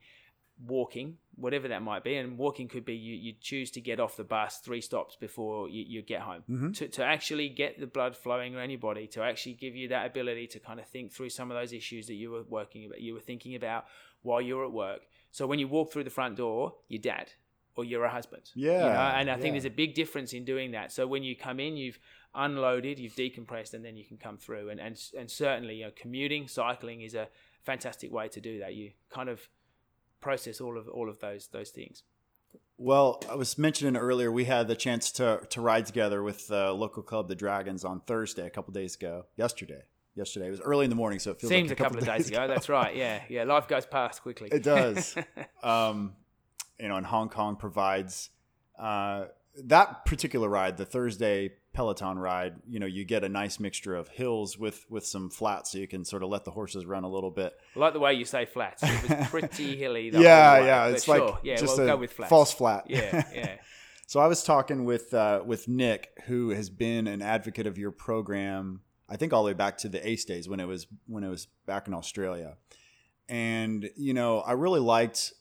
walking, 0.64 1.18
whatever 1.34 1.68
that 1.68 1.82
might 1.82 2.04
be. 2.04 2.16
And 2.16 2.38
walking 2.38 2.68
could 2.68 2.84
be 2.84 2.94
you, 2.94 3.14
you 3.14 3.34
choose 3.40 3.70
to 3.72 3.80
get 3.80 4.00
off 4.00 4.16
the 4.16 4.24
bus 4.24 4.58
three 4.58 4.80
stops 4.80 5.16
before 5.16 5.68
you, 5.68 5.84
you 5.86 6.02
get 6.02 6.20
home. 6.20 6.44
Mm-hmm. 6.48 6.72
To, 6.72 6.88
to 6.88 7.04
actually 7.04 7.48
get 7.48 7.80
the 7.80 7.86
blood 7.86 8.16
flowing 8.16 8.54
around 8.54 8.70
your 8.70 8.78
body, 8.78 9.06
to 9.08 9.22
actually 9.22 9.54
give 9.54 9.74
you 9.74 9.88
that 9.88 10.06
ability 10.06 10.46
to 10.48 10.60
kind 10.60 10.78
of 10.78 10.86
think 10.86 11.12
through 11.12 11.30
some 11.30 11.50
of 11.50 11.56
those 11.56 11.72
issues 11.72 12.06
that 12.06 12.14
you 12.14 12.30
were 12.30 12.42
working 12.48 12.86
about, 12.86 13.00
you 13.00 13.14
were 13.14 13.20
thinking 13.20 13.54
about 13.54 13.86
while 14.22 14.40
you 14.40 14.56
were 14.56 14.64
at 14.64 14.72
work. 14.72 15.02
So 15.32 15.46
when 15.46 15.58
you 15.58 15.68
walk 15.68 15.92
through 15.92 16.04
the 16.04 16.10
front 16.10 16.36
door, 16.36 16.74
you're 16.88 17.02
dad 17.02 17.32
or 17.76 17.84
you're 17.84 18.04
a 18.04 18.10
husband. 18.10 18.50
You 18.54 18.70
Yeah, 18.70 18.78
know? 18.78 19.12
And 19.16 19.30
I 19.30 19.34
think 19.34 19.46
yeah. 19.46 19.52
there's 19.52 19.64
a 19.64 19.70
big 19.70 19.94
difference 19.94 20.32
in 20.32 20.44
doing 20.44 20.70
that. 20.72 20.92
So 20.92 21.06
when 21.06 21.24
you 21.24 21.34
come 21.34 21.58
in, 21.58 21.76
you've 21.76 21.98
unloaded, 22.34 23.00
you've 23.00 23.14
decompressed, 23.16 23.74
and 23.74 23.84
then 23.84 23.96
you 23.96 24.04
can 24.04 24.16
come 24.16 24.36
through. 24.36 24.70
And 24.70 24.80
and, 24.80 24.96
and 25.18 25.28
certainly, 25.30 25.76
you 25.76 25.86
know, 25.86 25.90
commuting, 25.96 26.46
cycling 26.46 27.00
is 27.00 27.14
a 27.14 27.28
fantastic 27.64 28.12
way 28.12 28.28
to 28.28 28.40
do 28.40 28.60
that. 28.60 28.74
You 28.74 28.92
kind 29.10 29.28
of 29.28 29.48
process 30.24 30.60
all 30.60 30.76
of 30.76 30.88
all 30.88 31.08
of 31.08 31.20
those 31.20 31.48
those 31.48 31.70
things. 31.70 32.02
Well, 32.76 33.22
I 33.30 33.36
was 33.36 33.56
mentioning 33.56 33.96
earlier 33.96 34.32
we 34.32 34.46
had 34.46 34.66
the 34.66 34.74
chance 34.74 35.12
to 35.12 35.46
to 35.50 35.60
ride 35.60 35.86
together 35.86 36.22
with 36.22 36.48
the 36.48 36.72
local 36.72 37.02
club, 37.02 37.28
the 37.28 37.36
Dragons, 37.36 37.84
on 37.84 38.00
Thursday, 38.00 38.46
a 38.46 38.50
couple 38.50 38.72
days 38.72 38.96
ago. 38.96 39.26
Yesterday, 39.36 39.82
yesterday 40.16 40.48
it 40.48 40.50
was 40.50 40.60
early 40.60 40.84
in 40.84 40.90
the 40.90 40.96
morning, 40.96 41.20
so 41.20 41.30
it 41.30 41.40
feels 41.40 41.50
Seems 41.50 41.68
like 41.68 41.78
a 41.78 41.82
couple 41.84 41.98
of 41.98 42.06
days 42.06 42.28
ago. 42.28 42.48
That's 42.48 42.68
right. 42.68 42.96
Yeah, 42.96 43.20
yeah. 43.28 43.44
Life 43.44 43.68
goes 43.68 43.86
past 43.86 44.22
quickly. 44.22 44.48
It 44.50 44.64
does. 44.64 45.14
um, 45.62 46.14
you 46.80 46.88
know, 46.88 46.96
and 46.96 47.06
Hong 47.06 47.28
Kong 47.28 47.54
provides 47.56 48.30
uh, 48.78 49.26
that 49.64 50.04
particular 50.04 50.48
ride, 50.48 50.76
the 50.76 50.86
Thursday 50.86 51.52
Peloton 51.74 52.18
ride. 52.18 52.54
You 52.66 52.78
know, 52.78 52.86
you 52.86 53.04
get 53.04 53.24
a 53.24 53.28
nice 53.28 53.60
mixture 53.60 53.94
of 53.94 54.08
hills 54.08 54.56
with 54.56 54.86
with 54.88 55.04
some 55.04 55.28
flats, 55.28 55.72
so 55.72 55.78
you 55.78 55.88
can 55.88 56.04
sort 56.04 56.22
of 56.22 56.30
let 56.30 56.44
the 56.44 56.52
horses 56.52 56.86
run 56.86 57.04
a 57.04 57.08
little 57.08 57.30
bit. 57.30 57.52
I 57.76 57.78
like 57.78 57.92
the 57.92 58.00
way 58.00 58.14
you 58.14 58.24
say 58.24 58.46
flats. 58.46 58.82
It 58.82 59.18
was 59.18 59.28
pretty 59.30 59.76
hilly. 59.76 60.10
Yeah, 60.10 60.60
way, 60.60 60.66
yeah, 60.66 60.86
it's 60.86 61.04
sure. 61.04 61.18
like 61.18 61.34
yeah, 61.42 61.56
just 61.56 61.76
we'll 61.76 61.88
a 61.88 61.90
go 61.92 61.96
with 61.98 62.12
flats. 62.12 62.30
false 62.30 62.54
flat. 62.54 62.84
Yeah, 62.88 63.24
yeah. 63.34 63.56
So 64.06 64.20
I 64.20 64.26
was 64.28 64.42
talking 64.42 64.84
with 64.84 65.12
uh, 65.12 65.42
with 65.44 65.68
Nick, 65.68 66.10
who 66.26 66.50
has 66.50 66.70
been 66.70 67.06
an 67.06 67.20
advocate 67.20 67.66
of 67.66 67.76
your 67.76 67.90
program. 67.90 68.80
I 69.08 69.16
think 69.16 69.32
all 69.32 69.42
the 69.42 69.48
way 69.48 69.54
back 69.54 69.76
to 69.78 69.88
the 69.88 70.06
Ace 70.08 70.24
days 70.24 70.48
when 70.48 70.60
it 70.60 70.66
was 70.66 70.86
when 71.06 71.24
it 71.24 71.28
was 71.28 71.48
back 71.66 71.88
in 71.88 71.94
Australia, 71.94 72.56
and 73.28 73.90
you 73.96 74.14
know 74.14 74.40
I 74.40 74.52
really 74.52 74.80
liked 74.80 75.32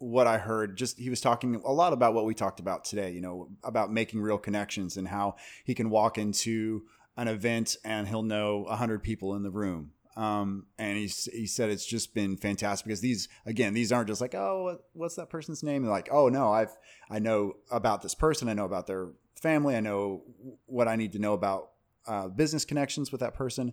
what 0.00 0.26
I 0.26 0.38
heard. 0.38 0.76
Just 0.76 0.98
he 0.98 1.10
was 1.10 1.20
talking 1.20 1.54
a 1.64 1.72
lot 1.72 1.92
about 1.92 2.14
what 2.14 2.24
we 2.24 2.34
talked 2.34 2.58
about 2.58 2.84
today. 2.84 3.12
You 3.12 3.20
know 3.20 3.50
about 3.62 3.92
making 3.92 4.20
real 4.20 4.38
connections 4.38 4.96
and 4.96 5.06
how 5.06 5.36
he 5.64 5.74
can 5.74 5.90
walk 5.90 6.18
into 6.18 6.82
an 7.16 7.28
event 7.28 7.76
and 7.84 8.08
he'll 8.08 8.22
know 8.22 8.64
a 8.64 8.76
hundred 8.76 9.02
people 9.02 9.34
in 9.36 9.42
the 9.42 9.50
room. 9.50 9.92
Um, 10.16 10.66
and 10.78 10.96
he 10.96 11.06
he 11.06 11.46
said 11.46 11.70
it's 11.70 11.86
just 11.86 12.14
been 12.14 12.36
fantastic 12.36 12.86
because 12.86 13.00
these 13.00 13.28
again 13.46 13.74
these 13.74 13.92
aren't 13.92 14.08
just 14.08 14.20
like 14.20 14.34
oh 14.34 14.78
what's 14.92 15.14
that 15.14 15.30
person's 15.30 15.62
name 15.62 15.84
like 15.84 16.08
oh 16.10 16.28
no 16.28 16.52
I've 16.52 16.76
I 17.08 17.20
know 17.20 17.54
about 17.70 18.02
this 18.02 18.14
person 18.14 18.48
I 18.48 18.54
know 18.54 18.64
about 18.64 18.86
their 18.86 19.10
family 19.36 19.76
I 19.76 19.80
know 19.80 20.22
what 20.66 20.88
I 20.88 20.96
need 20.96 21.12
to 21.12 21.18
know 21.18 21.34
about 21.34 21.70
uh, 22.06 22.28
business 22.28 22.64
connections 22.64 23.12
with 23.12 23.20
that 23.20 23.34
person 23.34 23.72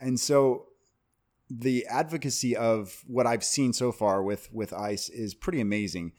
and 0.00 0.18
so 0.18 0.66
the 1.48 1.86
advocacy 1.86 2.56
of 2.56 3.04
what 3.06 3.26
I've 3.26 3.44
seen 3.44 3.72
so 3.72 3.92
far 3.92 4.22
with 4.22 4.48
with 4.52 4.72
ICE 4.72 5.08
is 5.08 5.34
pretty 5.34 5.60
amazing. 5.60 6.12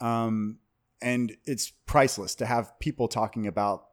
Um, 0.00 0.58
and 1.02 1.36
it's 1.44 1.70
priceless 1.86 2.34
to 2.36 2.46
have 2.46 2.78
people 2.78 3.08
talking 3.08 3.46
about 3.46 3.86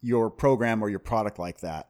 your 0.00 0.30
program 0.30 0.82
or 0.82 0.88
your 0.88 0.98
product 0.98 1.38
like 1.38 1.60
that. 1.60 1.88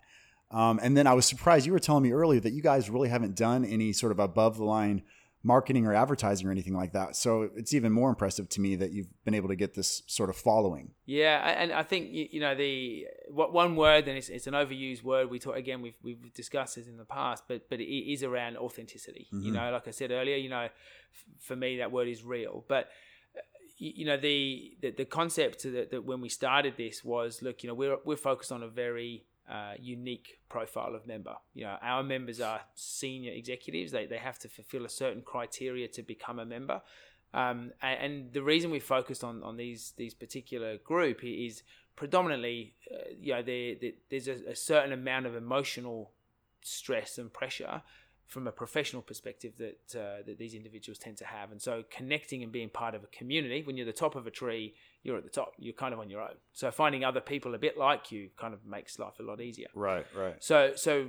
Um, 0.51 0.79
and 0.83 0.97
then 0.97 1.07
I 1.07 1.15
was 1.15 1.27
surprised 1.27 1.67
you 1.67 1.73
were 1.73 1.79
telling 1.79 2.03
me 2.03 2.13
earlier 2.13 2.41
that 2.41 2.53
you 2.53 2.63
guys 2.63 2.91
really 2.91 3.09
haven't 3.09 3.35
done 3.35 3.65
any 3.65 3.93
sort 3.93 4.13
of 4.13 4.19
above 4.19 4.59
the 4.59 4.65
line 4.65 5.03
marketing 5.45 5.87
or 5.87 5.95
advertising 5.95 6.47
or 6.47 6.51
anything 6.51 6.75
like 6.75 6.93
that. 6.93 7.17
So 7.17 7.51
it's 7.57 7.75
even 7.75 7.93
more 7.93 8.09
impressive 8.09 8.49
to 8.51 8.61
me 8.61 8.77
that 8.77 8.93
you've 8.93 9.09
been 9.25 9.35
able 9.35 9.49
to 9.49 9.57
get 9.57 9.75
this 9.75 10.03
sort 10.07 10.31
of 10.31 10.37
following. 10.37 10.93
Yeah, 11.05 11.39
and 11.39 11.73
I 11.73 11.83
think 11.83 12.09
you 12.13 12.41
know 12.41 12.55
the 12.55 13.07
what 13.31 13.53
one 13.53 13.77
word, 13.77 14.07
and 14.09 14.17
it's, 14.17 14.29
it's 14.29 14.47
an 14.47 14.55
overused 14.55 15.03
word. 15.03 15.31
We 15.31 15.39
talk 15.39 15.57
again. 15.57 15.83
We've 15.83 15.97
we've 16.03 16.33
discussed 16.33 16.77
this 16.77 16.87
in 16.87 16.97
the 16.97 17.05
past, 17.05 17.45
but 17.49 17.69
but 17.69 17.81
it 17.81 18.13
is 18.13 18.23
around 18.23 18.57
authenticity. 18.57 19.29
You 19.31 19.39
mm-hmm. 19.39 19.55
know, 19.55 19.73
like 19.73 19.89
I 19.89 19.91
said 19.91 20.11
earlier, 20.11 20.37
you 20.37 20.49
know, 20.49 20.69
for 21.41 21.57
me 21.57 21.79
that 21.79 21.91
word 21.91 22.09
is 22.09 22.23
real. 22.25 22.65
But 22.69 22.89
you 23.79 23.93
you 23.97 24.07
know 24.07 24.17
the 24.17 24.77
the, 24.81 24.91
the 24.91 25.05
concept 25.05 25.65
that, 25.65 25.91
that 25.91 26.05
when 26.05 26.21
we 26.21 26.29
started 26.29 26.77
this 26.77 27.05
was 27.05 27.43
look, 27.43 27.63
you 27.63 27.69
know, 27.69 27.75
we're 27.75 27.97
we're 28.05 28.17
focused 28.17 28.53
on 28.53 28.63
a 28.63 28.69
very 28.69 29.25
uh, 29.51 29.75
unique 29.79 30.41
profile 30.49 30.95
of 30.95 31.07
member. 31.07 31.35
You 31.55 31.65
know, 31.65 31.77
our 31.83 32.03
members 32.03 32.41
are 32.41 32.61
senior 32.75 33.33
executives. 33.33 33.93
They, 33.93 34.07
they 34.07 34.19
have 34.19 34.39
to 34.41 34.49
fulfill 34.49 34.85
a 34.85 34.89
certain 34.89 35.23
criteria 35.23 35.89
to 35.89 36.03
become 36.03 36.39
a 36.39 36.47
member. 36.47 36.83
Um, 37.35 37.73
and, 37.83 38.01
and 38.01 38.33
the 38.33 38.43
reason 38.43 38.71
we 38.71 38.81
focused 38.81 39.25
on, 39.25 39.43
on 39.43 39.57
these 39.57 39.95
these 39.97 40.15
particular 40.15 40.77
group 40.79 41.25
is 41.25 41.63
predominantly, 41.97 42.75
uh, 42.93 43.11
you 43.19 43.35
know, 43.35 43.43
there, 43.43 43.75
there, 43.81 43.93
there's 44.11 44.29
a, 44.29 44.51
a 44.51 44.57
certain 44.57 44.93
amount 44.93 45.27
of 45.27 45.35
emotional 45.35 46.13
stress 46.63 47.19
and 47.19 47.33
pressure 47.33 47.83
from 48.33 48.47
a 48.47 48.53
professional 48.53 49.03
perspective 49.03 49.53
that 49.59 50.01
uh, 50.01 50.23
that 50.27 50.39
these 50.39 50.55
individuals 50.55 50.99
tend 50.99 51.19
to 51.19 51.27
have. 51.27 51.53
And 51.53 51.61
so, 51.61 51.85
connecting 51.91 52.43
and 52.43 52.51
being 52.51 52.71
part 52.71 52.95
of 52.95 53.05
a 53.05 53.07
community, 53.09 53.63
when 53.63 53.77
you're 53.77 53.87
the 53.87 53.93
top 53.93 54.17
of 54.17 54.27
a 54.27 54.31
tree, 54.31 54.75
you're 55.03 55.19
at 55.19 55.25
the 55.25 55.31
top. 55.31 55.53
You're 55.59 55.75
kind 55.75 55.93
of 55.93 56.01
on 56.01 56.09
your 56.09 56.23
own. 56.23 56.37
So, 56.53 56.71
finding 56.71 57.05
other 57.05 57.21
people 57.21 57.55
a 57.55 57.59
bit 57.59 57.77
like 57.77 58.11
you 58.11 58.31
kind 58.39 58.55
of 58.55 58.65
makes 58.65 58.99
life 58.99 59.21
a 59.21 59.23
lot 59.23 59.41
easier. 59.41 59.69
Right, 59.75 60.07
right. 60.17 60.37
So, 60.41 60.73
so 60.75 61.09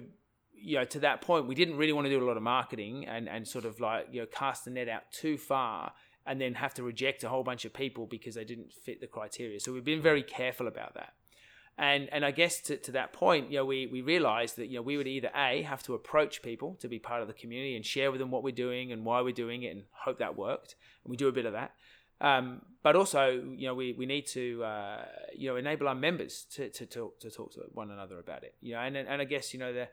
you 0.53 0.77
know, 0.77 0.85
to 0.85 0.99
that 0.99 1.21
point, 1.21 1.47
we 1.47 1.55
didn't 1.55 1.77
really 1.77 1.93
want 1.93 2.05
to 2.05 2.11
do 2.11 2.23
a 2.23 2.27
lot 2.27 2.37
of 2.37 2.43
marketing 2.43 3.07
and 3.07 3.29
and 3.29 3.47
sort 3.47 3.63
of 3.63 3.79
like 3.79 4.07
you 4.11 4.19
know 4.21 4.27
cast 4.27 4.65
the 4.65 4.71
net 4.71 4.89
out 4.89 5.03
too 5.11 5.37
far 5.37 5.93
and 6.25 6.39
then 6.39 6.53
have 6.55 6.73
to 6.73 6.83
reject 6.83 7.23
a 7.23 7.29
whole 7.29 7.43
bunch 7.43 7.65
of 7.65 7.73
people 7.73 8.05
because 8.05 8.35
they 8.35 8.45
didn't 8.45 8.71
fit 8.73 9.01
the 9.01 9.07
criteria. 9.07 9.59
So 9.59 9.73
we've 9.73 9.83
been 9.83 10.01
very 10.01 10.23
careful 10.23 10.67
about 10.67 10.93
that. 10.95 11.13
And 11.77 12.07
and 12.11 12.23
I 12.23 12.31
guess 12.31 12.61
to, 12.61 12.77
to 12.77 12.91
that 12.91 13.13
point, 13.13 13.51
you 13.51 13.57
know, 13.57 13.65
we, 13.65 13.87
we 13.87 14.01
realized 14.01 14.57
that, 14.57 14.67
you 14.67 14.75
know, 14.75 14.83
we 14.83 14.95
would 14.95 15.07
either 15.07 15.31
A, 15.35 15.63
have 15.63 15.81
to 15.83 15.95
approach 15.95 16.43
people 16.43 16.75
to 16.81 16.87
be 16.87 16.99
part 16.99 17.21
of 17.21 17.27
the 17.27 17.33
community 17.33 17.75
and 17.75 17.85
share 17.85 18.11
with 18.11 18.19
them 18.19 18.29
what 18.29 18.43
we're 18.43 18.51
doing 18.51 18.91
and 18.91 19.03
why 19.03 19.21
we're 19.21 19.33
doing 19.33 19.63
it 19.63 19.69
and 19.69 19.83
hope 19.91 20.19
that 20.19 20.37
worked. 20.37 20.75
And 21.03 21.09
we 21.09 21.17
do 21.17 21.27
a 21.27 21.31
bit 21.31 21.45
of 21.45 21.53
that. 21.53 21.71
Um, 22.21 22.61
but 22.83 22.95
also, 22.95 23.43
you 23.57 23.67
know, 23.67 23.73
we, 23.73 23.93
we 23.93 24.05
need 24.05 24.27
to, 24.27 24.63
uh, 24.63 25.05
you 25.35 25.49
know, 25.49 25.55
enable 25.55 25.87
our 25.87 25.95
members 25.95 26.45
to, 26.53 26.69
to, 26.69 26.85
talk, 26.85 27.19
to 27.21 27.31
talk 27.31 27.53
to 27.53 27.61
one 27.73 27.89
another 27.89 28.19
about 28.19 28.43
it. 28.43 28.53
You 28.61 28.73
know, 28.73 28.79
and, 28.79 28.95
and 28.95 29.21
I 29.21 29.25
guess, 29.25 29.53
you 29.53 29.59
know, 29.59 29.73
the, 29.73 29.87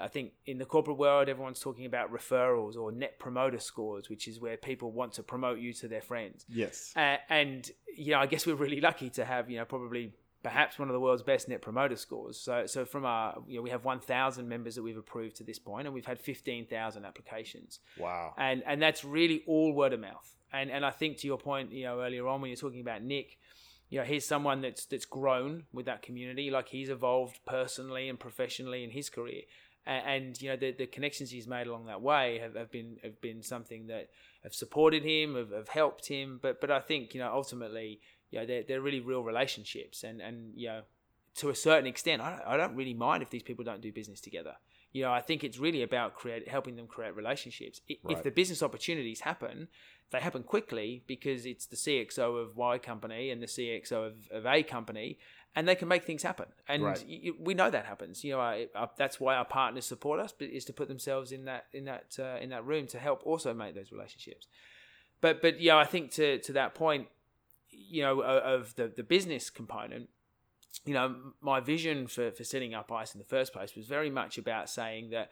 I 0.00 0.08
think 0.08 0.32
in 0.46 0.58
the 0.58 0.64
corporate 0.64 0.98
world, 0.98 1.28
everyone's 1.28 1.60
talking 1.60 1.86
about 1.86 2.12
referrals 2.12 2.76
or 2.76 2.92
net 2.92 3.18
promoter 3.18 3.58
scores, 3.58 4.08
which 4.08 4.28
is 4.28 4.40
where 4.40 4.56
people 4.56 4.92
want 4.92 5.14
to 5.14 5.22
promote 5.22 5.58
you 5.58 5.72
to 5.74 5.88
their 5.88 6.02
friends. 6.02 6.44
Yes. 6.48 6.92
Uh, 6.94 7.16
and 7.28 7.70
you 7.96 8.12
know, 8.12 8.18
I 8.18 8.26
guess 8.26 8.46
we're 8.46 8.54
really 8.54 8.80
lucky 8.80 9.10
to 9.10 9.24
have 9.24 9.50
you 9.50 9.58
know 9.58 9.64
probably 9.64 10.12
perhaps 10.48 10.78
one 10.78 10.88
of 10.88 10.94
the 10.94 11.00
world's 11.00 11.22
best 11.22 11.46
net 11.46 11.60
promoter 11.60 11.94
scores. 11.94 12.40
So 12.40 12.64
so 12.64 12.86
from 12.86 13.04
our 13.04 13.38
you 13.46 13.56
know 13.56 13.62
we 13.62 13.68
have 13.68 13.84
1,000 13.84 14.48
members 14.48 14.76
that 14.76 14.82
we've 14.82 14.96
approved 14.96 15.36
to 15.36 15.44
this 15.44 15.58
point, 15.58 15.86
and 15.86 15.94
we've 15.94 16.06
had 16.06 16.18
15,000 16.18 17.04
applications. 17.04 17.80
Wow. 17.98 18.32
And 18.38 18.62
and 18.66 18.80
that's 18.80 19.04
really 19.04 19.44
all 19.46 19.74
word 19.74 19.92
of 19.92 20.00
mouth. 20.00 20.36
And 20.50 20.70
and 20.70 20.86
I 20.86 20.90
think 20.90 21.18
to 21.18 21.26
your 21.26 21.36
point, 21.36 21.70
you 21.72 21.84
know, 21.84 22.00
earlier 22.00 22.26
on 22.26 22.40
when 22.40 22.48
you're 22.48 22.56
talking 22.56 22.80
about 22.80 23.02
Nick. 23.02 23.38
You 23.90 24.00
know, 24.00 24.04
he's 24.04 24.26
someone 24.26 24.60
that's 24.60 24.84
that's 24.84 25.06
grown 25.06 25.64
with 25.72 25.86
that 25.86 26.02
community. 26.02 26.50
Like 26.50 26.68
he's 26.68 26.90
evolved 26.90 27.40
personally 27.46 28.08
and 28.08 28.18
professionally 28.18 28.84
in 28.84 28.90
his 28.90 29.08
career 29.08 29.42
and, 29.88 30.06
and 30.06 30.42
you 30.42 30.50
know 30.50 30.56
the, 30.56 30.72
the 30.72 30.86
connections 30.86 31.30
he's 31.30 31.48
made 31.48 31.66
along 31.66 31.86
that 31.86 32.02
way 32.02 32.38
have, 32.38 32.54
have 32.54 32.70
been 32.70 32.98
have 33.02 33.20
been 33.20 33.42
something 33.42 33.86
that 33.88 34.10
have 34.44 34.54
supported 34.54 35.02
him, 35.04 35.34
have, 35.34 35.50
have 35.50 35.68
helped 35.68 36.06
him. 36.06 36.38
But 36.40 36.60
but 36.60 36.70
I 36.70 36.80
think 36.80 37.14
you 37.14 37.20
know 37.20 37.32
ultimately 37.32 38.00
you 38.30 38.40
know 38.40 38.46
they're, 38.46 38.62
they're 38.62 38.80
really 38.80 39.00
real 39.00 39.22
relationships, 39.22 40.04
and 40.04 40.20
and 40.20 40.52
you 40.54 40.68
know 40.68 40.82
to 41.38 41.50
a 41.50 41.54
certain 41.54 41.86
extent, 41.86 42.20
I 42.20 42.30
don't, 42.30 42.42
I 42.46 42.56
don't 42.56 42.74
really 42.74 42.94
mind 42.94 43.22
if 43.22 43.30
these 43.30 43.42
people 43.44 43.64
don't 43.64 43.80
do 43.80 43.92
business 43.92 44.20
together. 44.20 44.54
You 44.92 45.02
know, 45.02 45.12
I 45.12 45.20
think 45.20 45.44
it's 45.44 45.58
really 45.58 45.82
about 45.82 46.14
create 46.14 46.48
helping 46.48 46.76
them 46.76 46.86
create 46.86 47.14
relationships. 47.14 47.80
I 47.88 47.96
Right. 48.02 48.16
If 48.16 48.24
the 48.24 48.30
business 48.30 48.62
opportunities 48.62 49.20
happen, 49.20 49.68
they 50.10 50.20
happen 50.20 50.42
quickly 50.42 51.04
because 51.06 51.46
it's 51.46 51.66
the 51.66 51.76
CXO 51.76 52.42
of 52.42 52.56
Y 52.56 52.78
company 52.78 53.30
and 53.30 53.42
the 53.42 53.46
CXO 53.46 54.06
of, 54.06 54.14
of 54.30 54.46
A 54.46 54.62
company, 54.62 55.18
and 55.54 55.68
they 55.68 55.74
can 55.74 55.88
make 55.88 56.04
things 56.04 56.22
happen. 56.22 56.46
And 56.66 56.82
Right. 56.82 57.34
we 57.38 57.54
know 57.54 57.70
that 57.70 57.84
happens. 57.84 58.24
You 58.24 58.32
know, 58.32 58.40
I, 58.40 58.68
I, 58.74 58.88
that's 58.96 59.20
why 59.20 59.36
our 59.36 59.44
partners 59.44 59.84
support 59.84 60.18
us, 60.18 60.32
but 60.36 60.48
is 60.48 60.64
to 60.64 60.72
put 60.72 60.88
themselves 60.88 61.30
in 61.30 61.44
that 61.44 61.66
in 61.72 61.84
that 61.84 62.16
uh, 62.18 62.38
in 62.40 62.48
that 62.50 62.64
room 62.64 62.86
to 62.88 62.98
help 62.98 63.20
also 63.24 63.52
make 63.52 63.74
those 63.74 63.92
relationships. 63.92 64.46
But 65.20 65.42
but 65.42 65.60
yeah, 65.60 65.76
I 65.76 65.84
think 65.84 66.10
to 66.12 66.38
to 66.38 66.52
that 66.54 66.74
point, 66.74 67.08
you 67.88 68.02
know, 68.02 68.20
of 68.20 68.74
the 68.76 68.88
the 68.88 69.02
business 69.02 69.50
component, 69.50 70.08
you 70.84 70.94
know, 70.94 71.14
my 71.40 71.60
vision 71.60 72.06
for 72.06 72.30
for 72.30 72.44
setting 72.44 72.74
up 72.74 72.92
ICE 72.92 73.14
in 73.14 73.18
the 73.18 73.24
first 73.24 73.52
place 73.52 73.74
was 73.74 73.86
very 73.86 74.10
much 74.10 74.38
about 74.38 74.68
saying 74.70 75.10
that, 75.10 75.30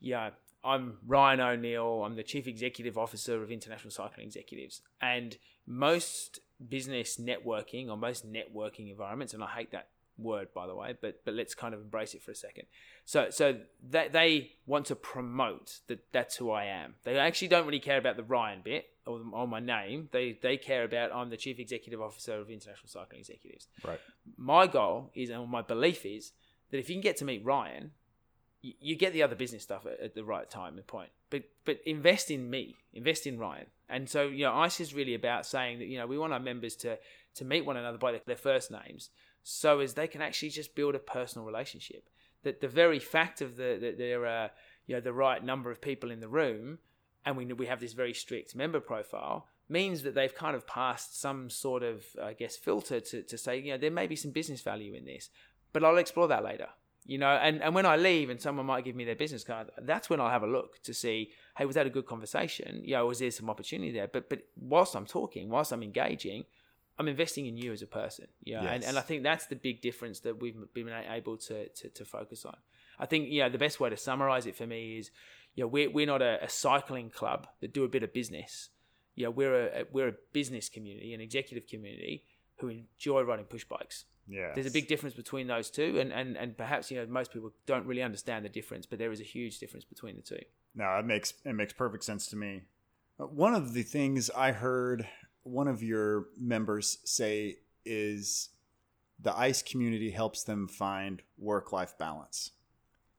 you 0.00 0.12
know, 0.12 0.30
I'm 0.62 0.98
Ryan 1.06 1.40
O'Neill. 1.40 2.04
I'm 2.04 2.16
the 2.16 2.22
chief 2.22 2.46
executive 2.46 2.96
officer 2.96 3.42
of 3.42 3.50
International 3.50 3.90
Cycling 3.90 4.26
Executives, 4.26 4.82
and 5.00 5.36
most 5.66 6.40
business 6.68 7.18
networking 7.18 7.88
or 7.88 7.96
most 7.96 8.26
networking 8.30 8.90
environments, 8.90 9.34
and 9.34 9.42
I 9.42 9.48
hate 9.48 9.72
that 9.72 9.88
word, 10.18 10.48
by 10.54 10.66
the 10.66 10.74
way, 10.74 10.94
but 11.00 11.24
but 11.24 11.34
let's 11.34 11.54
kind 11.54 11.74
of 11.74 11.80
embrace 11.80 12.14
it 12.14 12.22
for 12.22 12.30
a 12.30 12.34
second. 12.34 12.64
So 13.04 13.30
so 13.30 13.56
that 13.90 14.12
they 14.12 14.52
want 14.66 14.86
to 14.86 14.96
promote 14.96 15.80
that 15.88 16.00
that's 16.12 16.36
who 16.36 16.50
I 16.50 16.64
am. 16.64 16.94
They 17.04 17.18
actually 17.18 17.48
don't 17.48 17.66
really 17.66 17.80
care 17.80 17.98
about 17.98 18.16
the 18.16 18.22
Ryan 18.22 18.60
bit 18.64 18.86
or, 19.06 19.20
or 19.32 19.48
my 19.48 19.60
name. 19.60 20.08
They 20.12 20.38
they 20.40 20.56
care 20.56 20.84
about 20.84 21.12
I'm 21.12 21.30
the 21.30 21.36
chief 21.36 21.58
executive 21.58 22.00
officer 22.00 22.38
of 22.38 22.50
International 22.50 22.88
Cycling 22.88 23.20
Executives. 23.20 23.68
Right. 23.84 24.00
My 24.36 24.66
goal 24.66 25.10
is, 25.14 25.30
and 25.30 25.48
my 25.48 25.62
belief 25.62 26.06
is 26.06 26.32
that 26.70 26.78
if 26.78 26.88
you 26.88 26.96
can 26.96 27.02
get 27.02 27.16
to 27.18 27.24
meet 27.24 27.44
Ryan, 27.44 27.92
you, 28.62 28.72
you 28.80 28.96
get 28.96 29.12
the 29.12 29.22
other 29.22 29.36
business 29.36 29.62
stuff 29.62 29.86
at, 29.86 30.00
at 30.00 30.14
the 30.14 30.24
right 30.24 30.48
time 30.48 30.76
and 30.76 30.86
point. 30.86 31.10
But 31.30 31.44
but 31.64 31.80
invest 31.84 32.30
in 32.30 32.48
me, 32.48 32.76
invest 32.92 33.26
in 33.26 33.38
Ryan. 33.38 33.66
And 33.88 34.08
so 34.08 34.22
you 34.28 34.44
know, 34.44 34.54
ICE 34.54 34.80
is 34.80 34.94
really 34.94 35.14
about 35.14 35.46
saying 35.46 35.78
that 35.80 35.86
you 35.86 35.98
know 35.98 36.06
we 36.06 36.18
want 36.18 36.32
our 36.32 36.40
members 36.40 36.76
to 36.76 36.98
to 37.34 37.44
meet 37.44 37.66
one 37.66 37.76
another 37.76 37.98
by 37.98 38.12
their, 38.12 38.20
their 38.26 38.36
first 38.36 38.70
names, 38.70 39.10
so 39.44 39.78
as 39.78 39.94
they 39.94 40.08
can 40.08 40.22
actually 40.22 40.48
just 40.48 40.74
build 40.74 40.96
a 40.96 40.98
personal 40.98 41.46
relationship. 41.46 42.08
That 42.42 42.60
the 42.60 42.68
very 42.68 42.98
fact 42.98 43.40
of 43.40 43.56
the 43.56 43.78
that 43.80 43.98
there 43.98 44.26
are 44.26 44.50
you 44.86 44.96
know 44.96 45.00
the 45.00 45.12
right 45.12 45.42
number 45.42 45.70
of 45.70 45.80
people 45.80 46.10
in 46.10 46.20
the 46.20 46.28
room, 46.28 46.78
and 47.24 47.36
we 47.36 47.44
we 47.52 47.66
have 47.66 47.80
this 47.80 47.92
very 47.92 48.14
strict 48.14 48.56
member 48.56 48.80
profile 48.80 49.46
means 49.68 50.02
that 50.02 50.14
they've 50.14 50.34
kind 50.34 50.56
of 50.56 50.66
passed 50.66 51.18
some 51.20 51.48
sort 51.48 51.82
of 51.82 52.04
I 52.20 52.32
guess 52.32 52.56
filter 52.56 53.00
to 53.00 53.22
to 53.22 53.38
say 53.38 53.60
you 53.60 53.72
know 53.72 53.78
there 53.78 53.90
may 53.90 54.06
be 54.06 54.16
some 54.16 54.32
business 54.32 54.62
value 54.62 54.94
in 54.94 55.04
this, 55.04 55.30
but 55.72 55.84
I'll 55.84 55.98
explore 55.98 56.28
that 56.28 56.44
later 56.44 56.68
you 57.06 57.18
know? 57.18 57.28
And, 57.28 57.62
and 57.62 57.74
when 57.74 57.86
i 57.86 57.96
leave 57.96 58.30
and 58.30 58.40
someone 58.40 58.66
might 58.66 58.84
give 58.84 58.96
me 58.96 59.04
their 59.04 59.14
business 59.14 59.44
card 59.44 59.70
that's 59.82 60.08
when 60.08 60.20
i'll 60.20 60.30
have 60.30 60.42
a 60.42 60.46
look 60.46 60.82
to 60.82 60.94
see 60.94 61.30
hey 61.56 61.66
was 61.66 61.74
that 61.74 61.86
a 61.86 61.90
good 61.90 62.06
conversation? 62.06 62.80
You 62.82 62.94
know 62.94 63.06
was 63.06 63.18
there 63.18 63.30
some 63.30 63.50
opportunity 63.50 63.92
there? 63.92 64.08
But 64.08 64.28
but 64.28 64.42
whilst 64.56 64.94
i'm 64.94 65.06
talking 65.06 65.50
whilst 65.50 65.72
i'm 65.72 65.82
engaging 65.82 66.44
i'm 66.98 67.08
investing 67.08 67.46
in 67.46 67.56
you 67.56 67.72
as 67.72 67.82
a 67.82 67.86
person 67.86 68.26
yeah 68.42 68.60
and, 68.62 68.82
Yes. 68.82 68.88
and 68.88 68.98
i 68.98 69.00
think 69.00 69.22
that's 69.22 69.46
the 69.46 69.56
big 69.56 69.80
difference 69.80 70.20
that 70.20 70.40
we've 70.40 70.56
been 70.74 70.88
able 70.88 71.36
to, 71.38 71.68
to 71.68 71.88
to 71.88 72.04
focus 72.04 72.44
on 72.44 72.56
i 72.98 73.06
think 73.06 73.28
know 73.30 73.48
the 73.48 73.58
best 73.58 73.80
way 73.80 73.90
to 73.90 73.96
summarize 73.96 74.46
it 74.46 74.56
for 74.56 74.66
me 74.66 74.98
is 74.98 75.10
you 75.54 75.64
know 75.64 75.68
we're, 75.68 75.90
we're 75.90 76.06
not 76.06 76.22
a, 76.22 76.42
a 76.44 76.48
cycling 76.48 77.10
club 77.10 77.46
that 77.60 77.72
do 77.72 77.84
a 77.84 77.88
bit 77.88 78.02
of 78.02 78.12
business 78.12 78.70
you 79.14 79.24
know 79.24 79.30
we're 79.30 79.54
a 79.54 79.84
we're 79.92 80.08
a 80.08 80.14
business 80.32 80.68
community 80.68 81.14
an 81.14 81.20
executive 81.20 81.66
community 81.68 82.24
who 82.58 82.68
enjoy 82.68 83.22
riding 83.22 83.44
push 83.46 83.64
bikes 83.64 84.04
Yeah. 84.28 84.52
there's 84.54 84.66
a 84.66 84.70
big 84.70 84.86
difference 84.88 85.14
between 85.16 85.46
those 85.48 85.70
two 85.70 85.98
and, 86.00 86.12
and, 86.12 86.36
and 86.36 86.56
perhaps 86.56 86.90
you 86.90 86.96
know 86.98 87.06
most 87.06 87.32
people 87.32 87.50
don't 87.66 87.86
really 87.86 88.02
understand 88.02 88.44
the 88.44 88.48
difference 88.48 88.86
but 88.86 88.98
there 88.98 89.12
is 89.12 89.20
a 89.20 89.24
huge 89.24 89.58
difference 89.58 89.84
between 89.84 90.16
the 90.16 90.22
two 90.22 90.42
No, 90.76 90.98
it 90.98 91.04
makes 91.04 91.34
it 91.44 91.54
makes 91.54 91.72
perfect 91.72 92.02
sense 92.04 92.26
to 92.32 92.36
me. 92.36 92.62
Uh, 93.20 93.26
One 93.26 93.54
of 93.54 93.74
the 93.74 93.82
things 93.84 94.28
I 94.30 94.50
heard 94.52 95.06
one 95.44 95.68
of 95.68 95.82
your 95.82 96.26
members 96.38 96.98
say 97.04 97.58
is 97.84 98.50
the 99.20 99.36
ICE 99.36 99.62
community 99.62 100.10
helps 100.10 100.42
them 100.42 100.68
find 100.68 101.22
work 101.38 101.72
life 101.72 101.96
balance. 101.98 102.50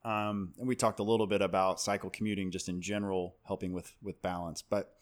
Um, 0.04 0.54
and 0.60 0.68
we 0.68 0.76
talked 0.76 1.00
a 1.00 1.04
little 1.04 1.26
bit 1.26 1.42
about 1.42 1.82
cycle 1.82 2.10
commuting 2.10 2.52
just 2.52 2.70
in 2.70 2.82
general, 2.82 3.38
helping 3.48 3.74
with 3.74 3.94
with 4.04 4.22
balance. 4.22 4.62
But 4.62 4.94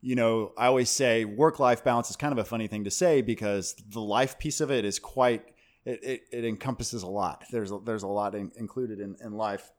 you 0.00 0.14
know, 0.14 0.52
I 0.58 0.66
always 0.66 0.90
say 0.90 1.24
work 1.24 1.58
life 1.58 1.84
balance 1.84 2.10
is 2.10 2.16
kind 2.16 2.32
of 2.32 2.38
a 2.38 2.44
funny 2.44 2.66
thing 2.66 2.84
to 2.84 2.90
say 2.90 3.22
because 3.22 3.74
the 3.88 4.00
life 4.00 4.38
piece 4.38 4.60
of 4.60 4.70
it 4.70 4.84
is 4.84 4.98
quite 4.98 5.44
it, 5.84 6.02
it, 6.02 6.20
it 6.32 6.44
encompasses 6.44 7.02
a 7.02 7.08
lot. 7.08 7.44
There's 7.50 7.70
a, 7.70 7.78
there's 7.84 8.02
a 8.02 8.08
lot 8.08 8.34
in, 8.34 8.50
included 8.56 9.00
in, 9.00 9.16
in 9.24 9.32
life. 9.32 9.70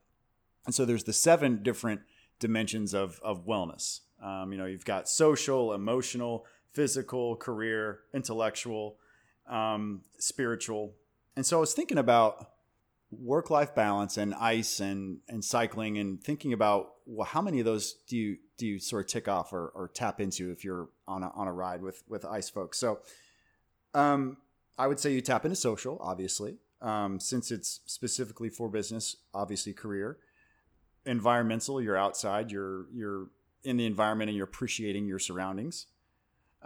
And 0.66 0.74
so 0.74 0.86
there's 0.86 1.04
the 1.04 1.14
seven 1.14 1.62
different 1.64 2.02
dimensions 2.40 2.94
of, 2.94 3.20
of 3.24 3.46
wellness. 3.46 4.02
Um, 4.24 4.52
you 4.52 4.58
know, 4.58 4.66
you've 4.66 4.86
got 4.86 5.10
social, 5.10 5.74
emotional, 5.74 6.46
physical, 6.78 7.36
career, 7.36 8.02
intellectual, 8.14 8.98
um, 9.50 10.02
spiritual. 10.20 10.94
And 11.36 11.44
so 11.44 11.58
I 11.58 11.60
was 11.60 11.74
thinking 11.74 11.98
about 11.98 12.52
work 13.10 13.50
life 13.50 13.74
balance 13.74 14.16
and 14.18 14.36
ICE 14.36 14.80
and, 14.82 15.18
and 15.28 15.44
cycling 15.44 15.98
and 15.98 16.24
thinking 16.24 16.54
about 16.54 16.94
well, 17.08 17.26
how 17.26 17.42
many 17.42 17.58
of 17.60 17.66
those 17.66 17.94
do 18.08 18.16
you 18.16 18.38
do 18.60 18.68
you 18.68 18.78
sort 18.78 19.06
of 19.06 19.12
tick 19.12 19.28
off 19.28 19.54
or, 19.54 19.70
or 19.70 19.88
tap 19.88 20.22
into 20.22 20.52
if 20.52 20.64
you're 20.64 20.90
on 21.08 21.24
a, 21.24 21.32
on 21.32 21.48
a 21.48 21.54
ride 21.54 21.82
with 21.82 22.04
with 22.08 22.24
ICE 22.24 22.48
folks? 22.48 22.78
So 22.78 23.00
um, 23.96 24.38
I 24.78 24.86
would 24.86 25.00
say 25.00 25.12
you 25.14 25.22
tap 25.22 25.46
into 25.46 25.56
social, 25.56 25.98
obviously, 26.00 26.58
um, 26.84 27.20
since 27.20 27.50
it's 27.50 27.80
specifically 27.88 28.50
for 28.50 28.70
business, 28.70 29.16
obviously 29.34 29.74
career 29.74 30.20
environmental 31.08 31.82
you're 31.82 31.96
outside 31.96 32.52
you're 32.52 32.86
you're 32.94 33.30
in 33.64 33.78
the 33.78 33.86
environment 33.86 34.30
and 34.30 34.36
you're 34.36 34.52
appreciating 34.54 35.08
your 35.08 35.20
surroundings 35.20 35.88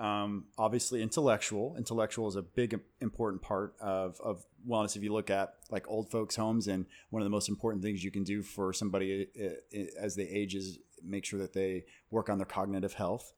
um, 0.01 0.45
obviously 0.57 1.03
intellectual. 1.03 1.75
Intellectual 1.77 2.27
is 2.27 2.35
a 2.35 2.41
big 2.41 2.79
important 3.01 3.43
part 3.43 3.75
of, 3.79 4.19
of 4.19 4.43
wellness. 4.67 4.95
If 4.95 5.03
you 5.03 5.13
look 5.13 5.29
at 5.29 5.53
like 5.69 5.87
old 5.87 6.09
folks 6.09 6.35
homes 6.35 6.67
and 6.67 6.87
one 7.11 7.21
of 7.21 7.25
the 7.25 7.29
most 7.29 7.49
important 7.49 7.83
things 7.83 8.03
you 8.03 8.09
can 8.09 8.23
do 8.23 8.41
for 8.41 8.73
somebody 8.73 9.27
uh, 9.39 9.79
uh, 9.79 9.83
as 9.99 10.15
they 10.15 10.23
age 10.23 10.55
is 10.55 10.79
make 11.03 11.23
sure 11.23 11.39
that 11.39 11.53
they 11.53 11.85
work 12.09 12.29
on 12.29 12.39
their 12.39 12.47
cognitive 12.47 12.93
health. 12.93 13.31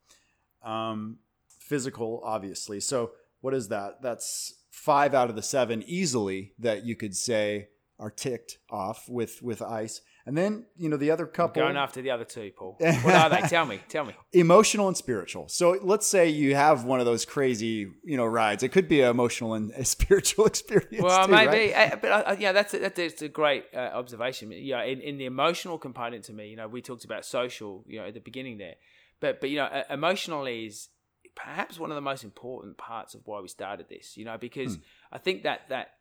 Um, 0.63 1.17
physical 1.59 2.21
obviously. 2.23 2.79
So 2.79 3.11
what 3.41 3.53
is 3.53 3.67
that? 3.67 4.01
That's 4.01 4.53
five 4.71 5.13
out 5.13 5.29
of 5.29 5.35
the 5.35 5.43
seven 5.43 5.83
easily 5.85 6.53
that 6.59 6.85
you 6.85 6.95
could 6.95 7.13
say 7.13 7.67
are 8.03 8.11
ticked 8.11 8.57
off 8.69 9.07
with 9.07 9.41
with 9.41 9.61
ICE 9.61 10.01
and 10.25 10.37
then 10.37 10.65
you 10.77 10.89
know 10.89 10.97
the 10.97 11.11
other 11.11 11.25
couple 11.25 11.61
going 11.61 11.77
after 11.77 12.01
the 12.01 12.11
other 12.11 12.23
two 12.25 12.51
paul 12.55 12.75
what 12.79 13.15
are 13.15 13.29
they 13.29 13.41
tell 13.47 13.65
me 13.65 13.79
tell 13.89 14.05
me 14.05 14.13
emotional 14.33 14.87
and 14.87 14.97
spiritual. 14.97 15.47
So 15.47 15.77
let's 15.81 16.07
say 16.07 16.29
you 16.29 16.55
have 16.55 16.85
one 16.85 16.99
of 16.99 17.05
those 17.05 17.25
crazy, 17.25 17.91
you 18.03 18.17
know, 18.17 18.25
rides. 18.25 18.63
It 18.63 18.69
could 18.69 18.87
be 18.87 19.01
an 19.01 19.09
emotional 19.09 19.53
and 19.53 19.71
a 19.71 19.85
spiritual 19.97 20.45
experience. 20.45 21.01
well 21.01 21.27
too, 21.27 21.31
maybe 21.31 21.71
right? 21.71 21.93
uh, 21.93 21.95
but 22.01 22.11
uh, 22.11 22.35
yeah 22.39 22.51
that's 22.51 22.73
a, 22.73 22.79
that's 22.79 23.21
a 23.21 23.29
great 23.29 23.65
uh, 23.73 23.91
observation 23.93 24.51
yeah 24.51 24.83
in, 24.83 25.01
in 25.01 25.17
the 25.17 25.25
emotional 25.25 25.77
component 25.77 26.23
to 26.25 26.33
me 26.33 26.49
you 26.49 26.55
know 26.55 26.67
we 26.67 26.81
talked 26.81 27.05
about 27.05 27.25
social 27.25 27.83
you 27.87 27.99
know 27.99 28.07
at 28.07 28.13
the 28.13 28.19
beginning 28.19 28.57
there 28.57 28.75
but 29.19 29.39
but 29.39 29.49
you 29.49 29.57
know 29.57 29.65
uh, 29.65 29.83
emotional 29.89 30.45
is 30.45 30.89
perhaps 31.35 31.79
one 31.79 31.91
of 31.91 31.95
the 31.95 32.01
most 32.01 32.23
important 32.23 32.77
parts 32.77 33.15
of 33.15 33.21
why 33.25 33.39
we 33.39 33.47
started 33.47 33.87
this 33.89 34.17
you 34.17 34.25
know 34.25 34.37
because 34.37 34.77
i 35.11 35.17
think 35.17 35.43
that 35.43 35.61
that 35.69 35.93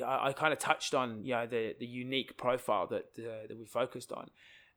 I, 0.00 0.28
I 0.28 0.32
kind 0.32 0.52
of 0.52 0.58
touched 0.58 0.94
on 0.94 1.24
you 1.24 1.34
know 1.34 1.46
the 1.46 1.74
the 1.78 1.86
unique 1.86 2.36
profile 2.36 2.86
that 2.88 3.06
uh, 3.18 3.46
that 3.48 3.58
we 3.58 3.66
focused 3.66 4.12
on, 4.12 4.30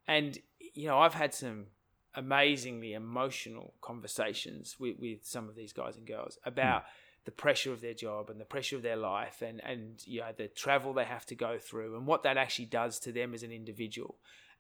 and 0.08 0.38
you 0.74 0.88
know 0.88 1.00
I've 1.00 1.14
had 1.14 1.34
some 1.34 1.68
amazingly 2.16 2.94
emotional 2.94 3.74
conversations 3.82 4.78
with, 4.80 4.98
with 5.00 5.26
some 5.26 5.50
of 5.50 5.56
these 5.56 5.74
guys 5.74 5.98
and 5.98 6.08
girls 6.08 6.38
about 6.46 6.86
the 7.26 7.32
pressure 7.32 7.74
of 7.74 7.82
their 7.82 7.94
job 7.94 8.30
and 8.30 8.40
the 8.40 8.46
pressure 8.46 8.78
of 8.78 8.84
their 8.84 8.96
life 8.96 9.42
and 9.42 9.62
and 9.64 10.02
you 10.06 10.22
know 10.22 10.32
the 10.38 10.48
travel 10.48 10.94
they 10.94 11.06
have 11.06 11.26
to 11.26 11.36
go 11.36 11.58
through 11.58 11.96
and 11.96 12.08
what 12.08 12.24
that 12.24 12.38
actually 12.38 12.66
does 12.66 13.00
to 13.00 13.12
them 13.12 13.34
as 13.34 13.44
an 13.44 13.52
individual, 13.52 14.16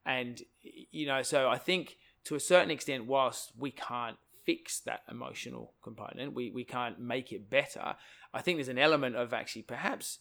and 0.06 0.42
you 0.62 1.06
know 1.06 1.22
so 1.22 1.50
I 1.50 1.58
think 1.58 1.98
to 2.26 2.36
a 2.36 2.40
certain 2.40 2.72
extent 2.72 3.06
whilst 3.06 3.52
we 3.58 3.72
can't 3.72 4.18
fix 4.46 4.80
that 4.82 5.02
emotional 5.10 5.74
component 5.82 6.34
we, 6.34 6.52
we 6.52 6.64
can't 6.64 7.00
make 7.00 7.32
it 7.32 7.50
better 7.50 7.96
i 8.32 8.42
think 8.42 8.58
there's 8.58 8.68
an 8.68 8.78
element 8.78 9.16
of 9.16 9.34
actually 9.34 9.64
perhaps 9.64 10.20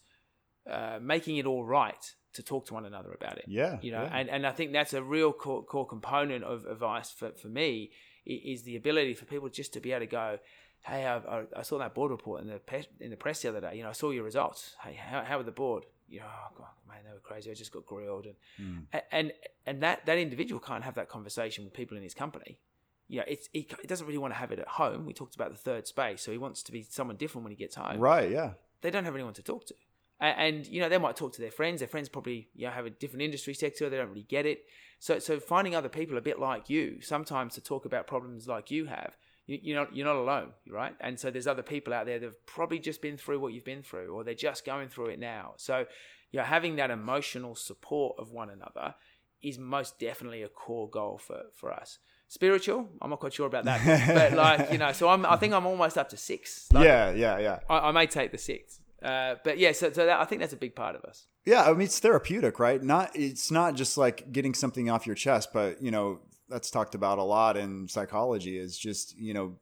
uh, 0.71 0.99
making 1.01 1.37
it 1.37 1.47
all 1.47 1.65
right 1.65 2.15
to 2.35 2.43
talk 2.43 2.67
to 2.67 2.75
one 2.75 2.85
another 2.85 3.13
about 3.13 3.39
it. 3.39 3.45
Yeah, 3.47 3.79
you 3.81 3.93
know, 3.93 4.03
yeah. 4.03 4.17
and, 4.19 4.29
and 4.29 4.47
I 4.47 4.51
think 4.53 4.73
that's 4.73 4.93
a 4.93 5.03
real 5.03 5.33
core, 5.33 5.63
core 5.63 5.87
component 5.87 6.43
of 6.45 6.65
advice 6.67 7.11
for, 7.13 7.31
for 7.33 7.49
me 7.49 7.91
is 8.27 8.63
the 8.63 8.75
ability 8.77 9.15
for 9.15 9.25
people 9.27 9.49
just 9.49 9.73
to 9.75 9.81
be 9.81 9.93
able 9.93 10.01
to 10.01 10.07
go, 10.07 10.39
hey, 10.87 11.05
I, 11.07 11.17
I, 11.19 11.43
I 11.59 11.63
saw 11.63 11.79
that 11.79 11.95
board 11.95 12.11
report 12.11 12.41
in 12.41 12.49
the 12.49 12.59
pe- 12.59 12.85
in 13.01 13.11
the 13.11 13.17
press 13.17 13.43
the 13.43 13.51
other 13.51 13.61
day. 13.61 13.77
You 13.77 13.83
know, 13.83 13.91
I 13.91 13.93
saw 13.93 14.11
your 14.11 14.25
results. 14.25 14.75
Hey, 14.83 14.95
how, 14.95 15.23
how 15.23 15.37
were 15.39 15.45
the 15.45 15.53
board? 15.53 15.85
You 16.09 16.21
know, 16.21 16.27
oh 16.29 16.53
God, 16.57 16.69
man, 16.89 16.99
they 17.07 17.13
were 17.13 17.19
crazy. 17.21 17.51
I 17.51 17.55
just 17.55 17.73
got 17.73 17.87
grilled, 17.87 18.27
and 18.27 18.87
a- 18.93 19.15
and 19.15 19.33
and 19.67 19.83
that 19.83 20.05
that 20.07 20.19
individual 20.19 20.61
can't 20.61 20.85
have 20.85 20.95
that 20.95 21.09
conversation 21.09 21.65
with 21.65 21.73
people 21.75 21.97
in 21.97 22.03
his 22.03 22.15
company. 22.15 22.59
You 23.09 23.19
know, 23.19 23.25
it's 23.29 23.49
he, 23.53 23.69
he 23.81 23.87
doesn't 23.87 24.07
really 24.07 24.19
want 24.19 24.33
to 24.33 24.39
have 24.39 24.51
it 24.53 24.59
at 24.59 24.69
home. 24.69 25.05
We 25.07 25.13
talked 25.13 25.35
about 25.35 25.51
the 25.53 25.59
third 25.59 25.87
space, 25.87 26.23
so 26.23 26.33
he 26.33 26.39
wants 26.39 26.63
to 26.65 26.73
be 26.73 26.83
someone 26.83 27.17
different 27.17 27.45
when 27.45 27.53
he 27.53 27.57
gets 27.57 27.75
home 27.77 28.01
right. 28.01 28.31
Yeah. 28.31 28.53
they 28.81 28.91
don't 28.91 29.05
have 29.05 29.15
anyone 29.15 29.35
to 29.35 29.43
talk 29.43 29.67
to. 29.67 29.75
And 30.21 30.67
you 30.67 30.81
know 30.81 30.89
they 30.89 30.99
might 30.99 31.17
talk 31.17 31.33
to 31.35 31.41
their 31.41 31.51
friends. 31.51 31.81
Their 31.81 31.89
friends 31.89 32.09
probably 32.09 32.49
you 32.55 32.67
know 32.67 32.73
have 32.73 32.87
a 32.87 32.91
different 32.91 33.23
industry 33.23 33.55
sector. 33.55 33.91
They 33.91 33.97
don't 33.97 34.09
really 34.09 34.23
get 34.23 34.47
it. 34.47 34.65
So 34.99 35.19
so 35.19 35.39
finding 35.41 35.75
other 35.75 35.89
people 35.89 36.17
a 36.17 36.23
bit 36.23 36.39
like 36.39 36.71
you 36.71 37.01
sometimes 37.01 37.55
to 37.55 37.61
talk 37.61 37.85
about 37.85 38.07
problems 38.07 38.47
like 38.47 38.71
you 38.71 38.87
have. 38.87 39.17
You, 39.47 39.59
you're 39.61 39.79
not 39.79 39.95
you're 39.95 40.07
not 40.07 40.17
alone, 40.17 40.53
right? 40.69 40.95
And 41.01 41.19
so 41.19 41.31
there's 41.31 41.47
other 41.47 41.63
people 41.63 41.93
out 41.93 42.07
there 42.07 42.19
that 42.19 42.25
have 42.25 42.47
probably 42.47 42.79
just 42.79 43.03
been 43.03 43.17
through 43.17 43.41
what 43.41 43.53
you've 43.53 43.65
been 43.65 43.83
through, 43.83 44.15
or 44.15 44.25
they're 44.25 44.35
just 44.35 44.65
going 44.65 44.89
through 44.89 45.07
it 45.07 45.19
now. 45.19 45.55
So 45.57 45.85
you 46.31 46.39
know 46.39 46.45
having 46.45 46.77
that 46.77 46.91
emotional 46.91 47.55
support 47.55 48.17
of 48.19 48.31
one 48.31 48.51
another 48.51 48.95
is 49.43 49.59
most 49.59 49.99
definitely 49.99 50.43
a 50.43 50.49
core 50.49 50.89
goal 50.89 51.19
for 51.19 51.43
for 51.55 51.73
us. 51.73 51.99
Spiritual, 52.29 52.89
I'm 53.03 53.11
not 53.11 53.21
quite 53.21 53.35
sure 53.35 53.47
about 53.47 53.65
that, 53.67 54.15
but 54.15 54.33
like 54.33 54.73
you 54.73 54.79
know, 54.79 54.93
so 54.93 55.09
I'm 55.09 55.27
I 55.27 55.37
think 55.37 55.53
I'm 55.53 55.67
almost 55.67 55.99
up 55.99 56.09
to 56.11 56.17
six. 56.17 56.69
Like, 56.73 56.85
yeah. 56.85 57.11
Yeah. 57.13 57.39
Yeah. 57.39 57.59
I, 57.69 57.89
I 57.89 57.93
may 57.93 58.07
take 58.07 58.33
the 58.33 58.39
sixth. 58.39 58.81
Uh, 59.03 59.37
but 59.45 59.59
yeah, 59.59 59.73
so, 59.73 59.93
so 59.93 60.07
that, 60.07 60.21
I 60.21 60.25
think 60.25 60.41
that's 60.41 60.53
a 60.53 60.59
big 60.59 60.75
part 60.75 60.97
of 60.97 61.05
us. 61.05 61.27
Yeah, 61.45 61.65
I 61.65 61.73
mean 61.73 61.83
it's 61.83 62.01
therapeutic, 62.01 62.59
right? 62.59 62.83
Not 62.83 63.11
it's 63.15 63.51
not 63.51 63.75
just 63.75 63.99
like 63.99 64.33
getting 64.33 64.55
something 64.55 64.89
off 64.89 65.07
your 65.07 65.15
chest, 65.15 65.51
but 65.53 65.83
you 65.83 65.91
know 65.91 66.21
that's 66.49 66.71
talked 66.71 66.95
about 66.95 67.19
a 67.19 67.23
lot 67.23 67.57
in 67.57 67.89
psychology. 67.89 68.57
Is 68.57 68.79
just 68.79 69.17
you 69.19 69.35
know 69.35 69.57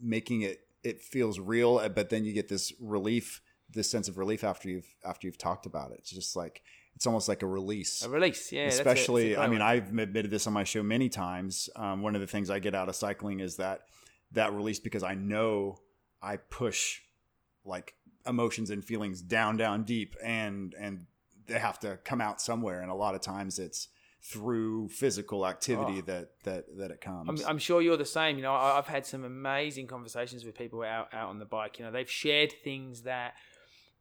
making 0.00 0.42
it 0.42 0.60
it 0.84 1.02
feels 1.02 1.40
real, 1.40 1.78
uh, 1.78 1.88
but 1.88 2.10
then 2.10 2.24
you 2.24 2.32
get 2.32 2.48
this 2.48 2.72
relief 2.80 3.40
this 3.70 3.90
sense 3.90 4.08
of 4.08 4.18
relief 4.18 4.44
after 4.44 4.68
you've 4.68 4.94
after 5.04 5.26
you've 5.26 5.38
talked 5.38 5.66
about 5.66 5.90
it. 5.90 5.98
It's 5.98 6.10
just 6.10 6.36
like 6.36 6.62
it's 6.94 7.06
almost 7.06 7.28
like 7.28 7.42
a 7.42 7.46
release. 7.46 8.04
A 8.04 8.08
release, 8.08 8.52
yeah. 8.52 8.64
that's 8.64 8.76
a 8.76 8.80
Especially, 8.80 9.36
I 9.36 9.48
mean. 9.48 9.60
I've 9.60 9.88
admitted 9.98 10.30
this 10.30 10.46
on 10.46 10.52
my 10.52 10.64
show 10.64 10.82
many 10.82 11.08
times. 11.08 11.68
Um, 11.74 12.02
one 12.02 12.14
of 12.14 12.20
the 12.20 12.26
things 12.26 12.50
I 12.50 12.60
get 12.60 12.74
out 12.74 12.88
of 12.88 12.94
cycling 12.94 13.40
is 13.40 13.56
that 13.56 13.80
that 14.32 14.52
release 14.52 14.78
because 14.78 15.02
I 15.02 15.14
know 15.14 15.78
I 16.22 16.36
push 16.36 17.00
like 17.64 17.94
emotions 18.26 18.70
and 18.70 18.84
feelings 18.84 19.20
down, 19.22 19.56
down 19.56 19.84
deep, 19.84 20.14
and 20.22 20.74
and 20.78 21.06
they 21.46 21.58
have 21.58 21.78
to 21.80 21.98
come 22.04 22.20
out 22.20 22.40
somewhere. 22.40 22.80
And 22.80 22.90
a 22.90 22.94
lot 22.94 23.14
of 23.14 23.20
times 23.20 23.58
it's 23.58 23.88
through 24.22 24.88
physical 24.88 25.46
activity 25.46 25.98
Oh. 25.98 26.06
that 26.06 26.30
that 26.44 26.64
that 26.78 26.90
it 26.90 27.00
comes. 27.00 27.42
I'm, 27.42 27.48
I'm 27.50 27.58
sure 27.58 27.82
you're 27.82 27.96
the 27.98 28.06
same. 28.06 28.36
You 28.36 28.42
know, 28.42 28.54
I- 28.54 28.78
I've 28.78 28.86
had 28.86 29.04
some 29.04 29.24
amazing 29.24 29.86
conversations 29.86 30.44
with 30.44 30.56
people 30.56 30.82
out 30.82 31.12
out 31.12 31.28
on 31.28 31.38
the 31.38 31.44
bike. 31.44 31.78
You 31.78 31.84
know, 31.84 31.90
they've 31.92 32.10
shared 32.10 32.52
things 32.64 33.02
that 33.02 33.34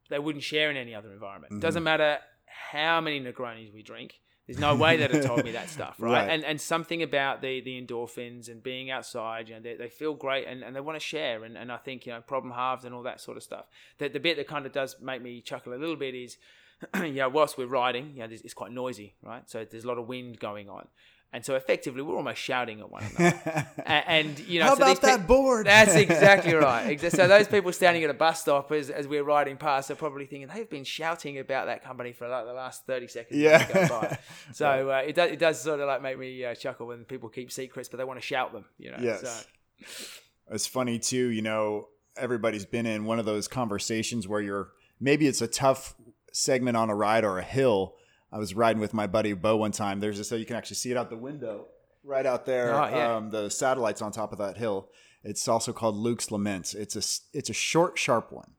they 0.10 0.20
wouldn't 0.20 0.44
share 0.44 0.70
in 0.72 0.78
any 0.78 0.96
other 0.96 1.12
environment. 1.12 1.54
Mhm. 1.54 1.60
Doesn't 1.62 1.84
matter 1.84 2.20
how 2.46 3.02
many 3.02 3.20
Negronis 3.20 3.74
we 3.74 3.84
drink. 3.84 4.22
There's 4.48 4.60
no 4.60 4.76
way 4.76 4.98
they'd 4.98 5.12
have 5.12 5.26
told 5.26 5.46
me 5.46 5.52
that 5.52 5.70
stuff, 5.70 5.96
right? 6.00 6.28
Right. 6.28 6.30
And 6.30 6.44
and 6.44 6.60
something 6.60 7.02
about 7.02 7.42
the 7.42 7.62
the 7.62 7.82
endorphins 7.82 8.50
and 8.50 8.62
being 8.62 8.92
outside, 8.92 9.48
you 9.48 9.56
know, 9.56 9.62
they, 9.62 9.76
they 9.76 9.90
feel 9.90 10.14
great 10.14 10.48
and, 10.48 10.64
and 10.64 10.76
they 10.76 10.82
want 10.82 11.00
to 11.00 11.06
share. 11.06 11.44
And, 11.46 11.58
and 11.58 11.72
I 11.72 11.78
think, 11.78 12.06
you 12.06 12.12
know, 12.12 12.20
problem 12.22 12.52
halved 12.52 12.84
and 12.84 12.94
all 12.94 13.04
that 13.04 13.22
sort 13.22 13.38
of 13.38 13.44
stuff. 13.44 13.66
The, 14.00 14.10
the 14.10 14.20
bit 14.20 14.36
that 14.38 14.48
kind 14.48 14.66
of 14.66 14.74
does 14.74 14.98
make 15.02 15.22
me 15.22 15.40
chuckle 15.40 15.74
a 15.74 15.76
little 15.76 15.96
bit 15.96 16.14
is, 16.14 16.38
you 16.96 17.14
know, 17.14 17.30
whilst 17.30 17.58
we're 17.58 17.68
riding, 17.68 18.12
you 18.16 18.20
know, 18.20 18.28
it's 18.30 18.54
quite 18.54 18.72
noisy, 18.72 19.16
right? 19.22 19.50
So 19.50 19.66
there's 19.70 19.86
a 19.86 19.88
lot 19.88 19.98
of 19.98 20.08
wind 20.08 20.40
going 20.40 20.68
on. 20.68 20.88
And 21.36 21.43
so 21.43 21.56
effectively, 21.56 22.04
we're 22.04 22.15
almost 22.15 22.39
shouting 22.39 22.80
at 22.80 22.91
one 22.91 23.04
another. 23.17 23.67
A- 23.80 23.89
and, 23.89 24.38
you 24.39 24.60
know, 24.60 24.65
How 24.67 24.76
so 24.76 24.84
about 24.84 25.02
that 25.02 25.17
peop- 25.22 25.28
board? 25.28 25.65
That's 25.65 25.96
exactly 25.96 26.54
right. 26.54 27.02
So 27.02 27.28
those 27.28 27.48
people 27.48 27.74
standing 27.74 28.04
at 28.04 28.12
a 28.12 28.13
bus 28.13 28.41
stop 28.41 28.72
as, 28.72 28.91
as 28.91 29.08
we're 29.08 29.24
riding 29.24 29.58
past 29.58 29.89
are 29.89 29.96
probably 29.96 30.28
thinking 30.28 30.48
they've 30.54 30.69
been 30.69 30.84
shouting 30.84 31.39
about 31.39 31.65
that 31.65 31.84
company 31.84 32.12
for 32.13 32.28
like 32.28 32.46
the 32.46 32.54
last 32.54 32.86
thirty 32.86 33.08
seconds. 33.08 33.39
Yeah. 33.39 34.17
So 34.54 34.91
uh, 34.91 35.02
it 35.06 35.15
does 35.15 35.32
it 35.32 35.39
does 35.39 35.60
sort 35.60 35.80
of 35.80 35.88
like 35.88 36.02
make 36.04 36.19
me 36.19 36.46
uh, 36.46 36.54
chuckle 36.54 36.86
when 36.88 37.04
people 37.06 37.30
keep 37.30 37.52
secrets, 37.52 37.89
but 37.89 37.98
they 37.98 38.04
want 38.04 38.19
to 38.19 38.26
shout 38.26 38.54
them. 38.54 38.65
You 38.78 38.91
know. 38.91 38.98
Yes. 39.02 39.22
So, 39.22 40.06
it's 40.52 40.67
funny 40.67 41.00
too 41.00 41.30
you 41.30 41.41
know 41.41 41.88
everybody's 42.15 42.65
been 42.65 42.86
in 42.86 43.06
one 43.06 43.17
of 43.17 43.26
those 43.26 43.48
conversations 43.48 44.28
where 44.28 44.41
you're 44.41 44.69
maybe 45.00 45.26
it's 45.28 45.41
a 45.41 45.48
tough 45.48 45.96
segment 46.32 46.78
on 46.78 46.89
a 46.89 46.96
ride 46.96 47.24
or 47.24 47.39
a 47.39 47.43
hill 47.43 47.96
i 48.34 48.38
was 48.38 48.54
riding 48.54 48.82
with 48.82 48.93
my 48.93 49.08
buddy 49.08 49.34
bo 49.34 49.56
one 49.58 49.72
time. 49.72 50.00
There's 50.00 50.17
just 50.17 50.30
so 50.30 50.36
you 50.36 50.46
can 50.46 50.56
actually 50.56 50.76
see 50.84 50.91
it 50.91 50.98
out 50.98 51.10
the 51.10 51.17
window 51.30 51.67
right 52.04 52.26
out 52.26 52.46
there 52.46 52.74
Oh, 52.74 52.88
yeah. 52.89 53.15
um, 53.15 53.30
the 53.30 53.50
satellites 53.50 54.02
on 54.02 54.12
top 54.12 54.32
of 54.34 54.39
that 54.39 54.58
hill. 54.58 54.89
It's 55.24 55.48
also 55.48 55.72
called 55.72 55.96
luke's 55.96 56.32
laments 56.32 56.74
it's 56.74 56.96
a 56.96 57.04
it's 57.38 57.50
a 57.50 57.54
short 57.54 57.98
sharp 57.98 58.32
one 58.32 58.52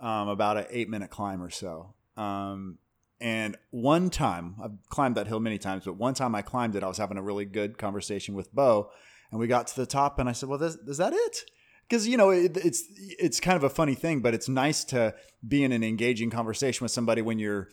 um, 0.00 0.28
about 0.28 0.56
an 0.56 0.66
eight 0.70 0.88
minute 0.88 1.10
climb 1.10 1.42
or 1.42 1.50
so. 1.50 1.94
Um, 2.16 2.78
and 3.20 3.56
one 3.70 4.10
time 4.10 4.54
i've 4.62 4.76
climbed 4.90 5.14
that 5.16 5.26
hill 5.26 5.40
many 5.40 5.56
times 5.58 5.84
but 5.86 5.94
one 5.96 6.12
time 6.14 6.34
i 6.34 6.42
climbed 6.42 6.76
it 6.76 6.82
i 6.84 6.86
was 6.86 6.98
having 6.98 7.16
a 7.16 7.22
really 7.22 7.46
good 7.46 7.78
conversation 7.78 8.34
with 8.34 8.54
bo 8.54 8.90
and 9.30 9.40
we 9.40 9.46
got 9.46 9.66
to 9.66 9.76
the 9.76 9.86
top 9.86 10.18
and 10.18 10.28
i 10.28 10.32
said 10.32 10.48
well 10.50 10.58
this, 10.58 10.74
is 10.86 10.98
that 10.98 11.14
it? 11.14 11.40
Because 11.88 12.06
you 12.06 12.16
know 12.18 12.28
it, 12.30 12.56
it's 12.58 12.84
it's 13.18 13.40
kind 13.40 13.56
of 13.56 13.64
a 13.64 13.70
funny 13.70 13.94
thing 13.94 14.20
but 14.20 14.34
it's 14.34 14.48
nice 14.50 14.84
to 14.84 15.14
be 15.46 15.64
in 15.64 15.72
an 15.72 15.82
engaging 15.82 16.28
conversation 16.30 16.84
with 16.84 16.90
somebody 16.92 17.22
when 17.22 17.38
you're 17.38 17.68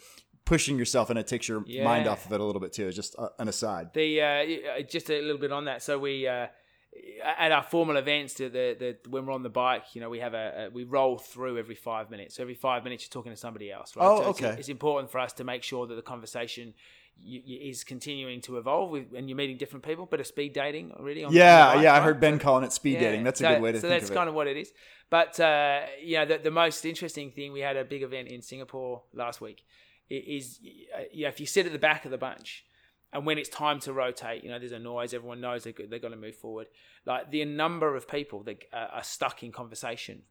pushing 0.46 0.78
yourself 0.78 1.10
and 1.10 1.18
it 1.18 1.28
takes 1.28 1.48
your 1.48 1.64
mind 1.84 2.08
off 2.08 2.26
of 2.26 2.34
it 2.34 2.40
a 2.40 2.44
little 2.44 2.62
bit 2.62 2.74
too 2.74 2.92
just 2.92 3.16
uh, 3.18 3.30
an 3.40 3.48
aside 3.48 3.94
the 3.94 4.22
uh, 4.22 4.82
just 4.90 5.10
a 5.10 5.22
little 5.22 5.38
bit 5.38 5.52
on 5.52 5.66
that. 5.66 5.82
So 5.82 5.98
we 6.00 6.28
uh, 6.28 6.48
at 7.24 7.52
our 7.52 7.64
formal 7.64 7.98
events, 7.98 8.36
the, 8.36 8.50
the 8.50 8.76
the 9.04 9.10
when 9.10 9.26
we're 9.26 9.34
on 9.34 9.44
the 9.44 9.50
bike, 9.50 9.84
you 9.94 10.02
know, 10.02 10.10
we 10.10 10.20
have 10.20 10.34
a, 10.34 10.66
a 10.68 10.70
we 10.70 10.84
roll 10.84 11.18
through 11.18 11.58
every 11.58 11.76
five 11.76 12.10
minutes. 12.12 12.36
So 12.36 12.44
every 12.44 12.56
five 12.56 12.84
minutes, 12.84 13.04
you're 13.04 13.10
talking 13.10 13.32
to 13.32 13.38
somebody 13.38 13.72
else. 13.72 13.96
Right? 13.96 14.06
Oh, 14.06 14.18
so 14.18 14.22
it's- 14.30 14.44
okay. 14.44 14.60
It's, 14.60 14.70
important 14.70 15.12
for 15.12 15.20
us 15.20 15.34
to 15.34 15.44
make 15.44 15.64
sure 15.64 15.88
that 15.88 15.96
the 15.96 16.02
conversation. 16.02 16.74
y- 17.18 17.42
y- 17.48 17.60
Is 17.70 17.84
continuing 17.84 18.42
to 18.42 18.58
evolve, 18.58 18.90
with, 18.92 19.14
and 19.16 19.30
you're 19.30 19.38
meeting 19.38 19.58
different 19.58 19.86
people, 19.86 20.06
but 20.06 20.20
a 20.20 20.24
speed 20.24 20.54
dating 20.54 20.94
really. 21.00 21.22
Yeah 21.22 21.28
the 21.30 21.76
bike, 21.76 21.84
yeah 21.84 21.96
i 21.96 22.00
heard 22.02 22.20
ben 22.20 22.40
calling 22.40 22.64
it 22.64 22.74
speed 22.74 23.00
dating 23.00 23.24
that's 23.24 23.40
a 23.40 23.44
so, 23.44 23.50
good 23.54 23.62
way 23.62 23.72
to 23.72 23.78
think 23.80 23.80
it. 23.80 23.82
so 23.82 23.90
think 23.90 24.02
that's 24.02 24.10
of 24.10 24.16
kind 24.16 24.30
of 24.30 24.36
what 24.36 24.48
it 24.48 24.58
is. 24.58 24.72
But 25.10 25.40
uh, 25.40 25.82
you 26.02 26.18
know, 26.18 26.26
the, 26.26 26.38
the 26.40 26.52
most 26.52 26.86
interesting 26.86 27.32
thing 27.32 27.54
we 27.54 27.60
had 27.62 27.78
a 27.78 27.86
big 27.86 28.02
event 28.04 28.28
in 28.30 28.42
Singapore 28.42 29.04
last 29.14 29.42
week 29.42 29.64
is 30.10 30.60
uh, 30.96 31.04
yeah, 31.12 31.28
if 31.28 31.40
you 31.40 31.46
sit 31.46 31.66
at 31.66 31.72
the 31.72 31.80
back 31.80 32.06
of 32.06 32.12
the 32.12 32.18
bunch, 32.18 32.66
and 33.12 33.26
when 33.26 33.38
it's 33.38 33.50
time 33.50 33.80
to 33.82 33.94
rotate, 33.94 34.44
you 34.44 34.50
know, 34.50 34.60
there's 34.60 34.72
a 34.72 34.80
noise. 34.80 35.14
Everyone 35.14 35.40
knows 35.40 35.64
they're, 35.64 35.74
they're 35.90 36.00
going 36.00 36.14
to 36.14 36.20
move 36.20 36.36
forward. 36.36 36.68
Like 37.06 37.32
the 37.32 37.46
number 37.46 37.96
of 37.96 38.08
people 38.08 38.44
that 38.44 38.64
uh, 38.74 38.88
are 38.94 39.04
stuck 39.04 39.44
in 39.44 39.52
conversation 39.52 40.24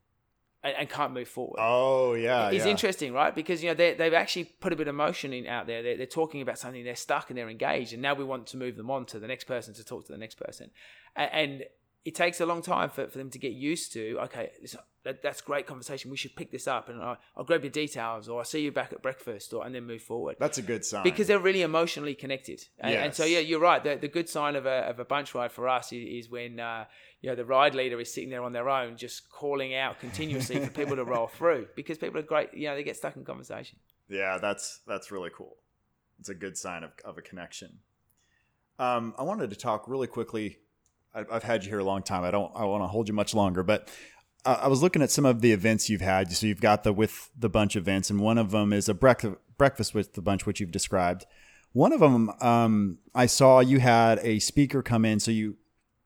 and, 0.65 0.75
and 0.77 0.89
can't 0.89 1.13
move 1.13 1.29
forward 1.29 1.59
oh 1.59 2.15
yeah 2.15 2.51
it's 2.51 2.65
yeah. 2.65 2.71
interesting, 2.71 3.13
right? 3.13 3.35
Because 3.35 3.63
you 3.63 3.71
know 3.71 3.75
they, 3.75 3.95
they've 3.95 4.15
actually 4.15 4.45
put 4.45 4.73
a 4.73 4.77
bit 4.77 4.89
of 4.89 4.95
motion 4.95 5.33
in 5.33 5.47
out 5.47 5.67
there. 5.67 5.83
They're, 5.83 5.97
they're 5.97 6.07
talking 6.07 6.43
about 6.43 6.59
something. 6.59 6.85
They're 6.85 6.95
stuck 6.95 7.31
and 7.31 7.39
they're 7.39 7.51
engaged, 7.51 7.93
and 7.93 8.03
now 8.03 8.15
we 8.15 8.25
want 8.25 8.47
to 8.49 8.57
move 8.57 8.77
them 8.77 8.91
on 8.91 9.07
to 9.07 9.19
the 9.19 9.27
next 9.27 9.45
person 9.45 9.75
to 9.75 9.85
talk 9.85 10.07
to 10.07 10.13
the 10.13 10.19
next 10.19 10.37
person, 10.37 10.71
A- 11.17 11.35
and 11.35 11.65
it 12.05 12.15
takes 12.15 12.41
a 12.41 12.47
long 12.47 12.63
time 12.63 12.91
for, 12.91 13.07
for 13.07 13.19
them 13.19 13.31
to 13.31 13.39
get 13.39 13.53
used 13.53 13.93
to. 13.93 14.19
Okay, 14.25 14.51
this, 14.61 14.75
that, 15.05 15.23
that's 15.23 15.41
great 15.41 15.67
conversation. 15.67 16.11
We 16.11 16.17
should 16.17 16.35
pick 16.35 16.51
this 16.51 16.67
up, 16.67 16.89
and 16.89 17.01
I'll, 17.01 17.17
I'll 17.37 17.45
grab 17.45 17.63
your 17.63 17.71
details, 17.71 18.29
or 18.29 18.41
I'll 18.41 18.45
see 18.45 18.61
you 18.61 18.73
back 18.73 18.93
at 18.93 19.03
breakfast, 19.03 19.53
or 19.53 19.65
and 19.65 19.75
then 19.75 19.85
move 19.85 20.03
forward 20.03 20.37
that's 20.39 20.59
a 20.59 20.63
good 20.63 20.85
sign 20.85 21.05
because 21.05 21.27
they're 21.27 21.39
really 21.39 21.63
emotionally 21.63 22.15
connected. 22.15 22.65
And, 22.79 22.95
and 22.95 23.15
so, 23.15 23.25
yeah, 23.25 23.39
you're 23.39 23.61
right. 23.61 23.83
The, 23.83 23.97
the 23.97 24.09
good 24.09 24.29
sign 24.29 24.57
of 24.57 24.67
a, 24.67 24.89
of 24.89 24.99
a 24.99 25.05
bunch 25.05 25.35
ride 25.35 25.53
for 25.53 25.69
us 25.69 25.93
is, 25.93 26.25
is 26.27 26.31
when 26.31 26.59
uh, 26.59 26.87
you 27.21 27.31
know 27.31 27.37
the 27.37 27.45
ride 27.45 27.75
leader 27.75 28.01
is 28.01 28.13
sitting 28.13 28.31
there 28.31 28.43
on 28.43 28.53
their 28.53 28.69
own, 28.69 28.97
just 28.97 29.31
calling 29.31 29.75
out 29.75 30.01
continuously 30.01 30.59
for 30.59 30.71
people 30.71 30.97
to 30.97 31.05
roll 31.05 31.27
through 31.39 31.69
because 31.77 31.99
people 31.99 32.19
are 32.19 32.25
great. 32.25 32.55
You 32.55 32.69
know, 32.69 32.75
they 32.75 32.83
get 32.83 32.97
stuck 32.97 33.17
in 33.17 33.25
conversation. 33.25 33.79
Yeah, 34.09 34.39
that's 34.41 34.81
that's 34.87 35.11
really 35.11 35.31
cool. 35.35 35.57
It's 36.19 36.29
a 36.29 36.35
good 36.35 36.57
sign 36.57 36.85
of, 36.85 36.91
of 37.05 37.19
a 37.19 37.23
connection. 37.23 37.79
Um, 38.79 39.15
I 39.19 39.23
wanted 39.23 39.51
to 39.51 39.57
talk 39.57 39.89
really 39.89 40.07
quickly. 40.07 40.59
I've, 41.15 41.43
had 41.43 41.65
you 41.65 41.71
here 41.71 41.79
a 41.79 41.85
long 41.85 42.03
time. 42.03 42.25
I 42.25 42.31
don't. 42.31 42.51
I 42.55 42.65
want 42.65 42.83
to 42.83 42.89
hold 42.89 43.09
you 43.09 43.15
much 43.15 43.35
longer, 43.35 43.63
but 43.63 43.89
I 44.45 44.69
was 44.69 44.83
looking 44.83 45.03
at 45.03 45.11
some 45.11 45.25
of 45.25 45.41
the 45.41 45.53
events 45.53 45.89
you've 45.89 46.01
had. 46.01 46.33
So 46.33 46.47
you've 46.47 46.61
got 46.61 46.85
the 46.85 46.93
with 46.93 47.31
the 47.39 47.49
bunch 47.49 47.77
events, 47.77 48.11
and 48.11 48.21
one 48.21 48.39
of 48.39 48.51
them 48.51 48.73
is 48.73 48.89
a 48.89 48.95
breakfast 48.95 49.37
breakfast 49.59 49.95
with 49.95 50.15
the 50.15 50.23
bunch, 50.23 50.47
which 50.47 50.61
you've 50.61 50.73
described. 50.73 51.27
One 51.73 51.93
of 51.93 52.01
them, 52.01 52.31
um, 52.41 52.99
I 53.15 53.27
saw 53.27 53.61
you 53.61 53.79
had 53.79 54.19
a 54.23 54.39
speaker 54.41 54.83
come 54.83 55.05
in. 55.05 55.21
So 55.21 55.31
you 55.31 55.57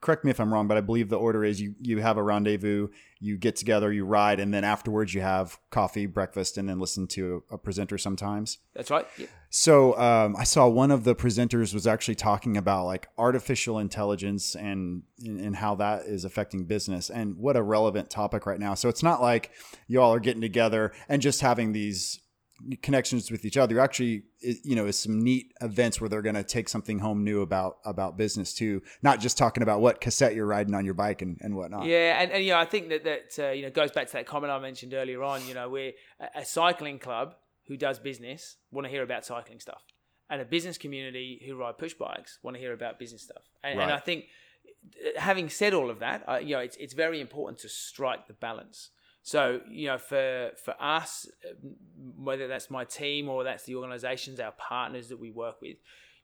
correct 0.07 0.25
me 0.25 0.31
if 0.31 0.39
I'm 0.39 0.55
wrong, 0.55 0.69
but 0.69 0.77
I 0.77 0.81
believe 0.81 1.09
the 1.09 1.19
order 1.19 1.45
is 1.45 1.61
you 1.61 1.75
you 1.81 1.99
have 1.99 2.17
a 2.17 2.23
rendezvous, 2.23 2.89
you 3.19 3.37
get 3.37 3.57
together, 3.57 3.93
you 3.93 4.05
ride, 4.05 4.39
and 4.39 4.55
then 4.55 4.63
afterwards 4.63 5.13
you 5.13 5.21
have 5.21 5.59
coffee, 5.71 6.07
breakfast, 6.07 6.57
and 6.57 6.69
then 6.69 6.79
listen 6.79 7.09
to 7.09 7.43
a, 7.51 7.55
a 7.55 7.59
presenter 7.59 7.99
sometimes. 7.99 8.59
That's 8.73 8.89
right. 8.89 9.05
Yeah. 9.19 9.27
So 9.51 9.99
um, 9.99 10.37
I 10.37 10.45
saw 10.45 10.69
one 10.69 10.93
of 10.93 11.03
the 11.03 11.17
presenters 11.17 11.75
was 11.75 11.89
actually 11.89 12.15
talking 12.15 12.57
about 12.57 12.87
like 12.87 13.09
artificial 13.19 13.81
intelligence 13.81 14.55
and 14.55 15.03
and 15.25 15.57
how 15.57 15.75
that 15.75 16.03
is 16.07 16.25
affecting 16.25 16.67
business 16.67 17.11
and 17.11 17.37
what 17.37 17.57
a 17.57 17.63
relevant 17.63 18.09
topic 18.09 18.47
right 18.47 18.61
now. 18.61 18.75
So 18.75 18.89
it's 18.89 19.03
not 19.03 19.21
like 19.21 19.51
you 19.89 20.01
all 20.01 20.15
are 20.15 20.21
getting 20.21 20.41
together 20.41 20.93
and 21.09 21.21
just 21.21 21.41
having 21.41 21.73
these 21.73 22.21
connections 22.83 23.31
with 23.31 23.45
each 23.45 23.57
other. 23.57 23.81
Actually, 23.81 24.25
you 24.41 24.75
know, 24.75 24.87
is 24.87 24.99
some 24.99 25.21
neat 25.21 25.53
events 25.61 26.01
where 26.01 26.09
they're 26.09 26.23
going 26.23 26.35
to 26.35 26.45
take 26.45 26.69
something 26.69 26.99
home 26.99 27.25
new 27.25 27.43
about 27.43 27.79
about 27.85 28.17
business 28.17 28.55
too, 28.55 28.83
not 29.03 29.21
just 29.21 29.39
talking 29.39 29.63
about 29.63 29.81
what 29.81 30.01
cassette 30.01 30.35
you're 30.35 30.47
riding 30.47 30.75
on 30.75 30.85
your 30.85 30.95
bike 30.95 31.23
and, 31.23 31.39
and 31.41 31.55
whatnot. 31.57 31.87
Yeah, 31.87 32.21
and, 32.21 32.31
and 32.33 32.45
you 32.45 32.53
know, 32.53 32.59
I 32.59 32.65
think 32.65 32.89
that 32.89 33.05
that 33.05 33.39
uh, 33.39 33.51
you 33.51 33.63
know 33.63 33.71
goes 33.71 33.91
back 33.91 34.07
to 34.09 34.13
that 34.15 34.27
comment 34.27 34.53
I 34.53 34.59
mentioned 34.59 34.95
earlier 34.95 35.23
on. 35.23 35.47
You 35.47 35.55
know, 35.55 35.69
we're 35.69 35.93
a, 36.21 36.41
a 36.41 36.45
cycling 36.45 36.99
club 36.99 37.35
who 37.69 37.77
does 37.77 37.99
business 37.99 38.57
want 38.71 38.87
to 38.87 38.91
hear 38.91 39.03
about 39.03 39.25
cycling 39.25 39.61
stuff, 39.61 39.83
and 40.31 40.41
a 40.41 40.45
business 40.45 40.79
community 40.79 41.43
who 41.47 41.57
ride 41.57 41.79
push 41.79 41.95
bikes 41.95 42.39
want 42.43 42.57
to 42.57 42.61
hear 42.61 42.73
about 42.73 42.99
business 42.99 43.23
stuff. 43.23 43.43
And, 43.63 43.81
and 43.81 43.91
I 43.91 43.99
think, 43.99 44.27
uh, 45.05 45.21
having 45.21 45.49
said 45.49 45.75
all 45.75 45.91
of 45.91 45.99
that, 45.99 46.25
uh, 46.29 46.39
you 46.39 46.55
know, 46.55 46.61
it's 46.61 46.77
it's 46.77 46.95
very 46.95 47.21
important 47.21 47.59
to 47.61 47.69
strike 47.69 48.27
the 48.29 48.35
balance. 48.35 48.91
So 49.27 49.61
you 49.69 49.89
know, 49.89 49.99
for 49.99 50.53
for 50.65 50.81
us, 50.81 51.29
uh, 51.45 51.55
whether 52.17 52.47
that's 52.47 52.71
my 52.71 52.85
team 52.85 53.29
or 53.29 53.43
that's 53.43 53.65
the 53.65 53.75
organisations, 53.75 54.39
our 54.39 54.53
partners 54.53 55.09
that 55.09 55.19
we 55.19 55.33
work 55.33 55.61
with, 55.61 55.79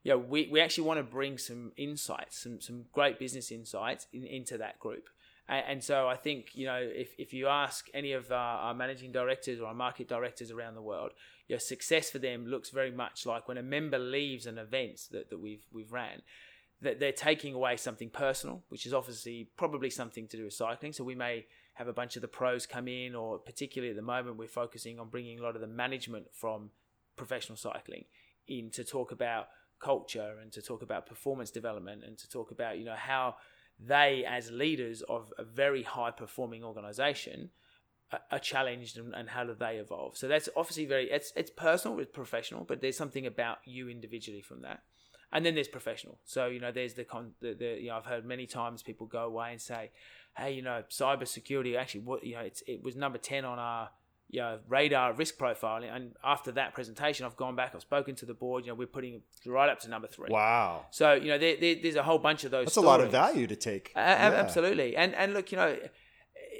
you 0.04 0.12
know, 0.12 0.18
we, 0.18 0.48
we 0.52 0.60
actually 0.60 0.84
want 0.84 1.00
to 1.00 1.02
bring 1.02 1.36
some 1.36 1.72
insights, 1.76 2.40
some 2.40 2.60
some 2.60 2.84
great 2.92 3.18
business 3.18 3.50
insights 3.50 4.06
in, 4.12 4.22
into 4.22 4.56
that 4.58 4.78
group. 4.78 5.08
And, 5.48 5.64
and 5.68 5.82
so 5.82 6.06
I 6.06 6.14
think 6.14 6.50
you 6.54 6.64
know, 6.64 6.78
if, 6.80 7.16
if 7.18 7.32
you 7.32 7.48
ask 7.48 7.88
any 7.92 8.12
of 8.12 8.30
our, 8.30 8.58
our 8.58 8.74
managing 8.74 9.10
directors 9.10 9.60
or 9.60 9.66
our 9.66 9.74
market 9.74 10.06
directors 10.06 10.52
around 10.52 10.76
the 10.76 10.80
world, 10.82 11.10
your 11.48 11.58
success 11.58 12.08
for 12.08 12.20
them 12.20 12.46
looks 12.46 12.70
very 12.70 12.92
much 12.92 13.26
like 13.26 13.48
when 13.48 13.58
a 13.58 13.64
member 13.64 13.98
leaves 13.98 14.46
an 14.46 14.58
event 14.58 15.08
that, 15.10 15.28
that 15.28 15.40
we've 15.40 15.66
we've 15.72 15.92
ran, 15.92 16.22
that 16.80 17.00
they're 17.00 17.10
taking 17.10 17.52
away 17.52 17.76
something 17.76 18.10
personal, 18.10 18.62
which 18.68 18.86
is 18.86 18.94
obviously 18.94 19.48
probably 19.56 19.90
something 19.90 20.28
to 20.28 20.36
do 20.36 20.44
with 20.44 20.54
cycling. 20.54 20.92
So 20.92 21.02
we 21.02 21.16
may 21.16 21.46
have 21.74 21.88
a 21.88 21.92
bunch 21.92 22.16
of 22.16 22.22
the 22.22 22.28
pros 22.28 22.66
come 22.66 22.88
in, 22.88 23.14
or 23.14 23.38
particularly 23.38 23.90
at 23.90 23.96
the 23.96 24.02
moment, 24.02 24.36
we're 24.36 24.48
focusing 24.48 24.98
on 24.98 25.08
bringing 25.08 25.38
a 25.38 25.42
lot 25.42 25.54
of 25.54 25.60
the 25.60 25.66
management 25.66 26.26
from 26.32 26.70
professional 27.16 27.56
cycling 27.56 28.04
in 28.46 28.70
to 28.70 28.84
talk 28.84 29.12
about 29.12 29.48
culture 29.80 30.36
and 30.40 30.52
to 30.52 30.62
talk 30.62 30.82
about 30.82 31.06
performance 31.06 31.50
development 31.50 32.04
and 32.04 32.16
to 32.16 32.28
talk 32.28 32.50
about 32.50 32.78
you 32.78 32.84
know 32.84 32.94
how 32.94 33.34
they 33.78 34.24
as 34.28 34.50
leaders 34.50 35.02
of 35.02 35.32
a 35.38 35.44
very 35.44 35.82
high 35.82 36.10
performing 36.10 36.62
organization 36.62 37.50
are- 38.30 38.38
challenged 38.38 38.98
and, 38.98 39.14
and 39.14 39.30
how 39.30 39.44
do 39.44 39.54
they 39.54 39.76
evolve. 39.76 40.16
So 40.16 40.28
that's 40.28 40.48
obviously 40.54 40.86
very 40.86 41.10
it's 41.10 41.32
it's 41.36 41.50
personal, 41.50 41.98
it's 41.98 42.10
professional, 42.12 42.64
but 42.64 42.80
there's 42.80 42.96
something 42.96 43.26
about 43.26 43.58
you 43.64 43.88
individually 43.88 44.42
from 44.42 44.62
that. 44.62 44.82
And 45.32 45.46
then 45.46 45.54
there's 45.54 45.68
professional. 45.68 46.18
So 46.24 46.46
you 46.46 46.60
know, 46.60 46.72
there's 46.72 46.94
the 46.94 47.04
con. 47.04 47.32
The, 47.40 47.54
the 47.54 47.80
you 47.80 47.88
know, 47.88 47.96
I've 47.96 48.04
heard 48.06 48.24
many 48.24 48.46
times 48.46 48.82
people 48.82 49.06
go 49.06 49.24
away 49.24 49.52
and 49.52 49.60
say, 49.60 49.90
"Hey, 50.36 50.52
you 50.52 50.62
know, 50.62 50.82
cybersecurity 50.90 51.76
actually, 51.76 52.00
what 52.02 52.24
you 52.24 52.34
know, 52.34 52.42
it's 52.42 52.62
it 52.66 52.82
was 52.82 52.96
number 52.96 53.18
ten 53.18 53.44
on 53.44 53.58
our 53.58 53.90
you 54.28 54.40
know, 54.40 54.58
radar 54.68 55.12
risk 55.14 55.38
profile." 55.38 55.82
And 55.82 56.12
after 56.22 56.52
that 56.52 56.74
presentation, 56.74 57.24
I've 57.24 57.36
gone 57.36 57.56
back, 57.56 57.72
I've 57.74 57.80
spoken 57.80 58.14
to 58.16 58.26
the 58.26 58.34
board. 58.34 58.64
You 58.64 58.72
know, 58.72 58.74
we're 58.74 58.86
putting 58.86 59.22
right 59.46 59.70
up 59.70 59.80
to 59.80 59.88
number 59.88 60.06
three. 60.08 60.28
Wow. 60.30 60.86
So 60.90 61.14
you 61.14 61.28
know, 61.28 61.38
there, 61.38 61.56
there, 61.58 61.76
there's 61.82 61.96
a 61.96 62.02
whole 62.02 62.18
bunch 62.18 62.44
of 62.44 62.50
those. 62.50 62.66
That's 62.66 62.76
a 62.76 62.82
lot 62.82 63.00
of 63.00 63.10
value 63.10 63.46
to 63.46 63.56
take. 63.56 63.92
A- 63.96 64.00
a- 64.00 64.36
Absolutely, 64.44 64.96
and 64.96 65.14
and 65.14 65.32
look, 65.32 65.50
you 65.50 65.56
know, 65.56 65.68
it, 65.68 65.90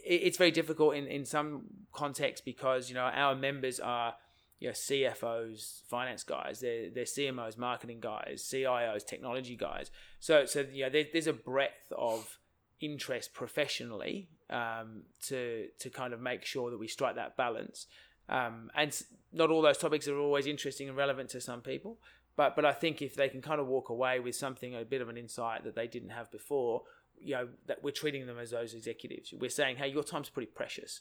it's 0.05 0.39
very 0.39 0.51
difficult 0.51 0.95
in 0.95 1.07
in 1.07 1.25
some 1.27 1.65
contexts 1.93 2.43
because 2.45 2.89
you 2.89 2.95
know 2.95 3.03
our 3.03 3.35
members 3.35 3.81
are 3.81 4.15
you 4.63 4.69
know 4.69 4.75
CFOs, 4.75 5.83
finance 5.89 6.23
guys, 6.23 6.61
they're 6.61 6.89
they're 6.89 7.03
CMOs, 7.03 7.59
marketing 7.59 7.99
guys, 8.01 8.49
CIOs, 8.49 9.05
technology 9.05 9.57
guys. 9.57 9.91
So 10.21 10.47
so 10.47 10.65
you 10.73 10.85
know, 10.85 10.91
there, 10.91 11.05
there's 11.13 11.27
a 11.27 11.33
breadth 11.33 11.93
of 11.99 12.39
interest 12.81 13.35
professionally 13.35 14.29
um, 14.51 15.03
to 15.27 15.67
to 15.81 15.91
kind 15.91 16.13
of 16.13 16.21
make 16.21 16.45
sure 16.45 16.71
that 16.71 16.79
we 16.79 16.87
strike 16.87 17.17
that 17.17 17.37
balance. 17.37 17.89
Um, 18.29 18.71
and 18.77 18.97
not 19.33 19.51
all 19.51 19.63
those 19.63 19.79
topics 19.79 20.07
are 20.07 20.17
always 20.17 20.47
interesting 20.47 20.89
and 20.89 20.97
relevant 20.97 21.31
to 21.31 21.41
some 21.41 21.61
people, 21.61 21.99
but 22.37 22.55
but 22.55 22.65
I 22.65 22.73
think 22.73 23.03
if 23.03 23.17
they 23.17 23.29
can 23.29 23.43
kind 23.43 23.61
of 23.61 23.67
walk 23.67 23.89
away 23.89 24.21
with 24.21 24.37
something, 24.37 24.77
a 24.77 24.85
bit 24.85 25.01
of 25.01 25.09
an 25.09 25.17
insight 25.17 25.65
that 25.65 25.75
they 25.75 25.89
didn't 25.89 26.11
have 26.11 26.31
before, 26.31 26.83
you 27.21 27.35
know, 27.35 27.49
that 27.67 27.83
we're 27.83 27.91
treating 27.91 28.29
them 28.29 28.39
as 28.39 28.53
those 28.53 28.75
executives. 28.75 29.35
We're 29.37 29.51
saying, 29.51 29.79
hey, 29.79 29.89
your 29.89 30.05
time's 30.05 30.31
pretty 30.31 30.53
precious. 30.55 31.01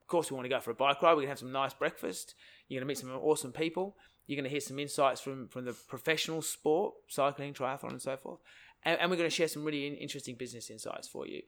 Of 0.00 0.08
course, 0.08 0.32
we 0.32 0.34
want 0.36 0.46
to 0.46 0.48
go 0.48 0.58
for 0.58 0.72
a 0.72 0.74
bike 0.74 1.00
ride. 1.00 1.12
We're 1.12 1.20
gonna 1.20 1.28
have 1.28 1.38
some 1.38 1.52
nice 1.52 1.74
breakfast. 1.74 2.34
You're 2.68 2.80
gonna 2.80 2.88
meet 2.88 2.98
some 2.98 3.10
awesome 3.10 3.52
people. 3.52 3.96
You're 4.26 4.36
gonna 4.36 4.48
hear 4.48 4.60
some 4.60 4.78
insights 4.78 5.20
from 5.20 5.48
from 5.48 5.64
the 5.64 5.72
professional 5.72 6.42
sport, 6.42 6.94
cycling, 7.08 7.54
triathlon, 7.54 7.90
and 7.90 8.02
so 8.02 8.16
forth. 8.16 8.40
And, 8.84 9.00
and 9.00 9.10
we're 9.10 9.16
gonna 9.16 9.30
share 9.30 9.48
some 9.48 9.64
really 9.64 9.86
interesting 9.88 10.34
business 10.36 10.70
insights 10.70 11.08
for 11.08 11.26
you. 11.26 11.42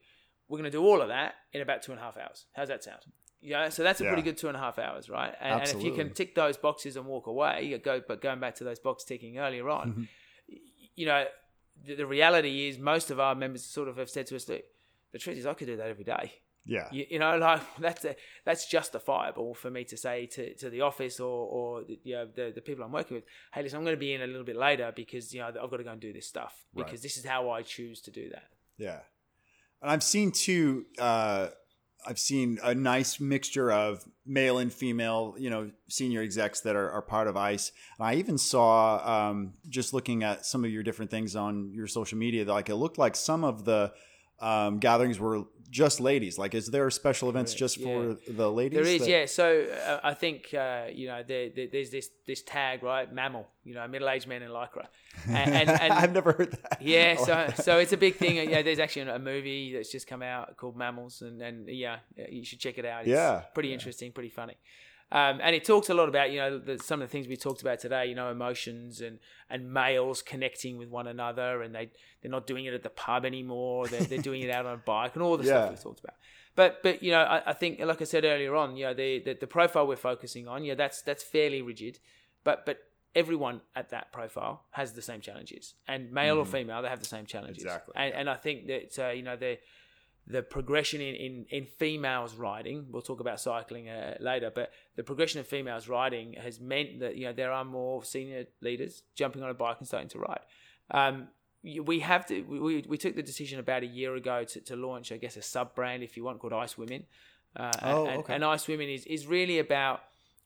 We're 0.49 0.57
gonna 0.57 0.71
do 0.71 0.83
all 0.83 1.01
of 1.01 1.07
that 1.09 1.35
in 1.53 1.61
about 1.61 1.81
two 1.83 1.91
and 1.91 1.99
a 2.01 2.03
half 2.03 2.17
hours. 2.17 2.45
How's 2.53 2.67
that 2.69 2.83
sound? 2.83 2.99
Yeah, 3.43 3.69
so 3.69 3.81
that's 3.83 4.01
a 4.01 4.03
pretty 4.05 4.21
good 4.21 4.37
two 4.37 4.49
and 4.49 4.57
a 4.57 4.59
half 4.59 4.77
hours, 4.77 5.09
right? 5.09 5.33
And, 5.41 5.61
and 5.61 5.69
if 5.69 5.83
you 5.83 5.93
can 5.93 6.13
tick 6.13 6.35
those 6.35 6.57
boxes 6.57 6.95
and 6.95 7.05
walk 7.07 7.25
away, 7.25 7.63
you 7.63 7.77
go. 7.79 7.99
But 8.07 8.21
going 8.21 8.39
back 8.39 8.53
to 8.55 8.63
those 8.63 8.77
box 8.79 9.03
ticking 9.03 9.39
earlier 9.39 9.67
on, 9.69 9.89
Mm-hmm. 9.91 10.03
you 10.95 11.05
know, 11.07 11.25
the, 11.85 11.95
the 11.95 12.05
reality 12.05 12.67
is 12.67 12.77
most 12.77 13.09
of 13.09 13.19
our 13.19 13.33
members 13.33 13.63
sort 13.65 13.87
of 13.87 13.97
have 13.97 14.09
said 14.11 14.27
to 14.27 14.35
us, 14.35 14.47
"Look, 14.47 14.61
the 15.11 15.17
truth 15.17 15.37
is, 15.37 15.45
I 15.47 15.53
could 15.55 15.65
do 15.67 15.77
that 15.77 15.87
every 15.87 16.03
day." 16.03 16.33
Yeah. 16.65 16.87
You, 16.91 17.05
you 17.09 17.19
know, 17.19 17.37
like 17.47 17.61
that's 17.79 18.05
a, 18.05 18.15
that's 18.45 18.67
justifiable 18.67 19.53
for 19.55 19.71
me 19.71 19.83
to 19.85 19.97
say 19.97 20.27
to, 20.27 20.53
to 20.55 20.69
the 20.69 20.81
office 20.81 21.19
or 21.19 21.47
or 21.47 21.83
the, 21.83 21.99
you 22.03 22.13
know, 22.15 22.27
the 22.35 22.51
the 22.53 22.61
people 22.61 22.83
I'm 22.83 22.91
working 22.91 23.15
with, 23.15 23.23
"Hey, 23.53 23.63
listen, 23.63 23.77
I'm 23.77 23.83
going 23.83 23.95
to 23.95 23.99
be 23.99 24.13
in 24.13 24.21
a 24.21 24.27
little 24.27 24.43
bit 24.43 24.55
later 24.57 24.91
because 24.95 25.33
you 25.33 25.41
know 25.41 25.47
I've 25.47 25.69
got 25.71 25.77
to 25.77 25.83
go 25.83 25.91
and 25.91 26.01
do 26.01 26.13
this 26.13 26.27
stuff 26.27 26.53
Right. 26.73 26.85
because 26.85 27.01
this 27.01 27.17
is 27.17 27.25
how 27.25 27.49
I 27.49 27.63
choose 27.63 28.01
to 28.01 28.11
do 28.11 28.29
that." 28.29 28.49
Yeah. 28.77 28.99
And 29.81 29.89
I've 29.89 30.03
seen 30.03 30.31
too, 30.31 30.85
uh, 30.99 31.47
I've 32.05 32.19
seen 32.19 32.59
a 32.63 32.75
nice 32.75 33.19
mixture 33.19 33.71
of 33.71 34.03
male 34.25 34.59
and 34.59 34.71
female, 34.71 35.35
you 35.39 35.49
know, 35.49 35.71
senior 35.89 36.21
execs 36.21 36.61
that 36.61 36.75
are, 36.75 36.91
are 36.91 37.01
part 37.01 37.27
of 37.27 37.35
ICE. 37.35 37.71
And 37.97 38.07
I 38.07 38.13
even 38.15 38.37
saw, 38.37 39.29
um, 39.29 39.53
just 39.69 39.91
looking 39.93 40.23
at 40.23 40.45
some 40.45 40.63
of 40.63 40.69
your 40.71 40.83
different 40.83 41.09
things 41.09 41.35
on 41.35 41.71
your 41.73 41.87
social 41.87 42.17
media, 42.19 42.45
like 42.45 42.69
it 42.69 42.75
looked 42.75 42.99
like 42.99 43.15
some 43.15 43.43
of 43.43 43.65
the 43.65 43.91
um, 44.41 44.79
gatherings 44.79 45.19
were 45.19 45.43
just 45.69 46.01
ladies. 46.01 46.37
Like, 46.37 46.53
is 46.53 46.67
there 46.67 46.89
special 46.89 47.29
events 47.29 47.53
just 47.53 47.79
for 47.81 48.17
the 48.27 48.51
ladies? 48.51 48.75
There 48.77 48.85
is, 48.93 49.01
that- 49.01 49.09
yeah. 49.09 49.25
So 49.25 49.63
uh, 49.87 49.99
I 50.03 50.13
think 50.13 50.53
uh, 50.53 50.87
you 50.91 51.07
know 51.07 51.23
there, 51.25 51.49
there, 51.55 51.67
there's 51.71 51.89
this 51.91 52.09
this 52.27 52.41
tag, 52.41 52.83
right? 52.83 53.09
MAMIL, 53.13 53.45
you 53.63 53.73
know, 53.73 53.87
middle 53.87 54.09
aged 54.09 54.27
man 54.27 54.41
in 54.41 54.49
lycra, 54.51 54.87
and, 55.29 55.53
and, 55.53 55.69
and 55.69 55.93
I've 56.01 56.11
never 56.13 56.33
heard 56.33 56.51
that. 56.51 56.81
Yeah, 56.81 57.15
I 57.17 57.23
so 57.25 57.31
like 57.33 57.55
that. 57.55 57.63
so 57.63 57.77
it's 57.77 57.93
a 57.93 57.97
big 57.97 58.15
thing. 58.17 58.35
Yeah, 58.49 58.61
there's 58.63 58.79
actually 58.79 59.09
a 59.09 59.19
movie 59.19 59.73
that's 59.73 59.91
just 59.91 60.07
come 60.07 60.21
out 60.21 60.57
called 60.57 60.75
MAMILs, 60.75 61.21
and, 61.21 61.41
and 61.41 61.69
yeah, 61.69 61.99
you 62.29 62.43
should 62.43 62.59
check 62.59 62.77
it 62.77 62.85
out. 62.85 63.01
It's 63.01 63.09
Yeah, 63.09 63.43
pretty 63.53 63.69
yeah. 63.69 63.75
interesting, 63.75 64.11
pretty 64.11 64.29
funny. 64.29 64.57
Um, 65.11 65.39
and 65.43 65.55
it 65.55 65.65
talks 65.65 65.89
a 65.89 65.93
lot 65.93 66.07
about 66.09 66.31
you 66.31 66.39
know 66.39 66.57
the, 66.57 66.77
some 66.79 67.01
of 67.01 67.09
the 67.09 67.11
things 67.11 67.27
we 67.27 67.35
talked 67.37 67.61
about 67.61 67.79
today. 67.79 68.05
You 68.05 68.15
know, 68.15 68.31
emotions 68.31 69.01
and 69.01 69.19
and 69.49 69.73
males 69.73 70.21
connecting 70.21 70.77
with 70.77 70.89
one 70.89 71.07
another, 71.07 71.61
and 71.61 71.75
they 71.75 71.91
they're 72.21 72.31
not 72.31 72.47
doing 72.47 72.65
it 72.65 72.73
at 72.73 72.83
the 72.83 72.89
pub 72.89 73.25
anymore. 73.25 73.87
They're, 73.87 74.03
they're 74.03 74.19
doing 74.21 74.41
it 74.41 74.49
out 74.49 74.65
on 74.65 74.73
a 74.75 74.77
bike, 74.77 75.15
and 75.15 75.23
all 75.23 75.37
the 75.37 75.43
Yeah. 75.51 75.65
stuff 75.65 75.69
we 75.71 75.75
talked 75.77 75.99
about. 75.99 76.15
But 76.55 76.81
but 76.83 77.03
you 77.03 77.11
know, 77.11 77.21
I, 77.21 77.41
I 77.51 77.53
think 77.53 77.79
like 77.79 78.01
I 78.01 78.05
said 78.05 78.23
earlier 78.25 78.55
on, 78.55 78.75
you 78.77 78.85
know, 78.85 78.93
the, 78.93 79.19
the 79.19 79.33
the 79.33 79.47
profile 79.47 79.85
we're 79.87 79.95
focusing 79.97 80.47
on, 80.47 80.63
yeah, 80.63 80.75
that's 80.75 81.01
that's 81.01 81.23
fairly 81.23 81.61
rigid, 81.61 81.99
but 82.43 82.65
but 82.65 82.79
everyone 83.13 83.59
at 83.75 83.89
that 83.89 84.13
profile 84.13 84.63
has 84.71 84.93
the 84.93 85.01
same 85.01 85.19
challenges, 85.19 85.75
and 85.87 86.11
male 86.13 86.37
or 86.37 86.45
female, 86.45 86.81
they 86.81 86.87
have 86.87 87.01
the 87.01 87.05
same 87.05 87.25
challenges. 87.25 87.63
Exactly, 87.63 87.93
And, 87.97 88.13
and 88.13 88.29
I 88.29 88.35
think 88.35 88.67
that 88.67 88.97
uh, 89.07 89.09
you 89.09 89.23
know 89.23 89.35
the 89.35 89.57
the 90.27 90.41
progression 90.41 91.01
in, 91.01 91.15
in, 91.15 91.45
in 91.49 91.65
females 91.65 92.35
riding, 92.35 92.85
we'll 92.89 93.01
talk 93.01 93.19
about 93.19 93.39
cycling 93.39 93.89
uh, 93.89 94.15
later, 94.19 94.51
but 94.53 94.71
the 94.95 95.03
progression 95.03 95.39
of 95.39 95.47
females 95.47 95.87
riding 95.87 96.33
has 96.33 96.59
meant 96.59 96.99
that 96.99 97.17
you 97.17 97.25
know 97.25 97.33
there 97.33 97.51
are 97.51 97.65
more 97.65 98.03
senior 98.03 98.45
leaders 98.61 99.03
jumping 99.15 99.43
on 99.43 99.49
a 99.49 99.53
bike 99.53 99.77
and 99.79 99.87
starting 99.87 100.09
to 100.09 100.19
ride. 100.19 100.41
Um, 100.91 101.27
we 101.63 101.99
have 101.99 102.25
to. 102.27 102.41
We, 102.41 102.83
we, 102.87 102.97
took 102.97 103.15
the 103.15 103.21
decision 103.21 103.59
about 103.59 103.83
a 103.83 103.85
year 103.85 104.15
ago 104.15 104.43
to, 104.43 104.61
to 104.61 104.75
launch, 104.75 105.11
I 105.11 105.17
guess, 105.17 105.37
a 105.37 105.41
sub 105.43 105.75
brand, 105.75 106.01
if 106.01 106.17
you 106.17 106.23
want, 106.23 106.39
called 106.39 106.53
ICE 106.53 106.75
Women. 106.77 107.05
Uh, 107.55 107.71
Oh, 107.83 108.05
and, 108.07 108.19
okay. 108.21 108.33
and 108.33 108.43
ICE 108.43 108.67
Women 108.67 108.89
is, 108.89 109.05
is 109.05 109.27
really 109.27 109.59
about, 109.59 110.01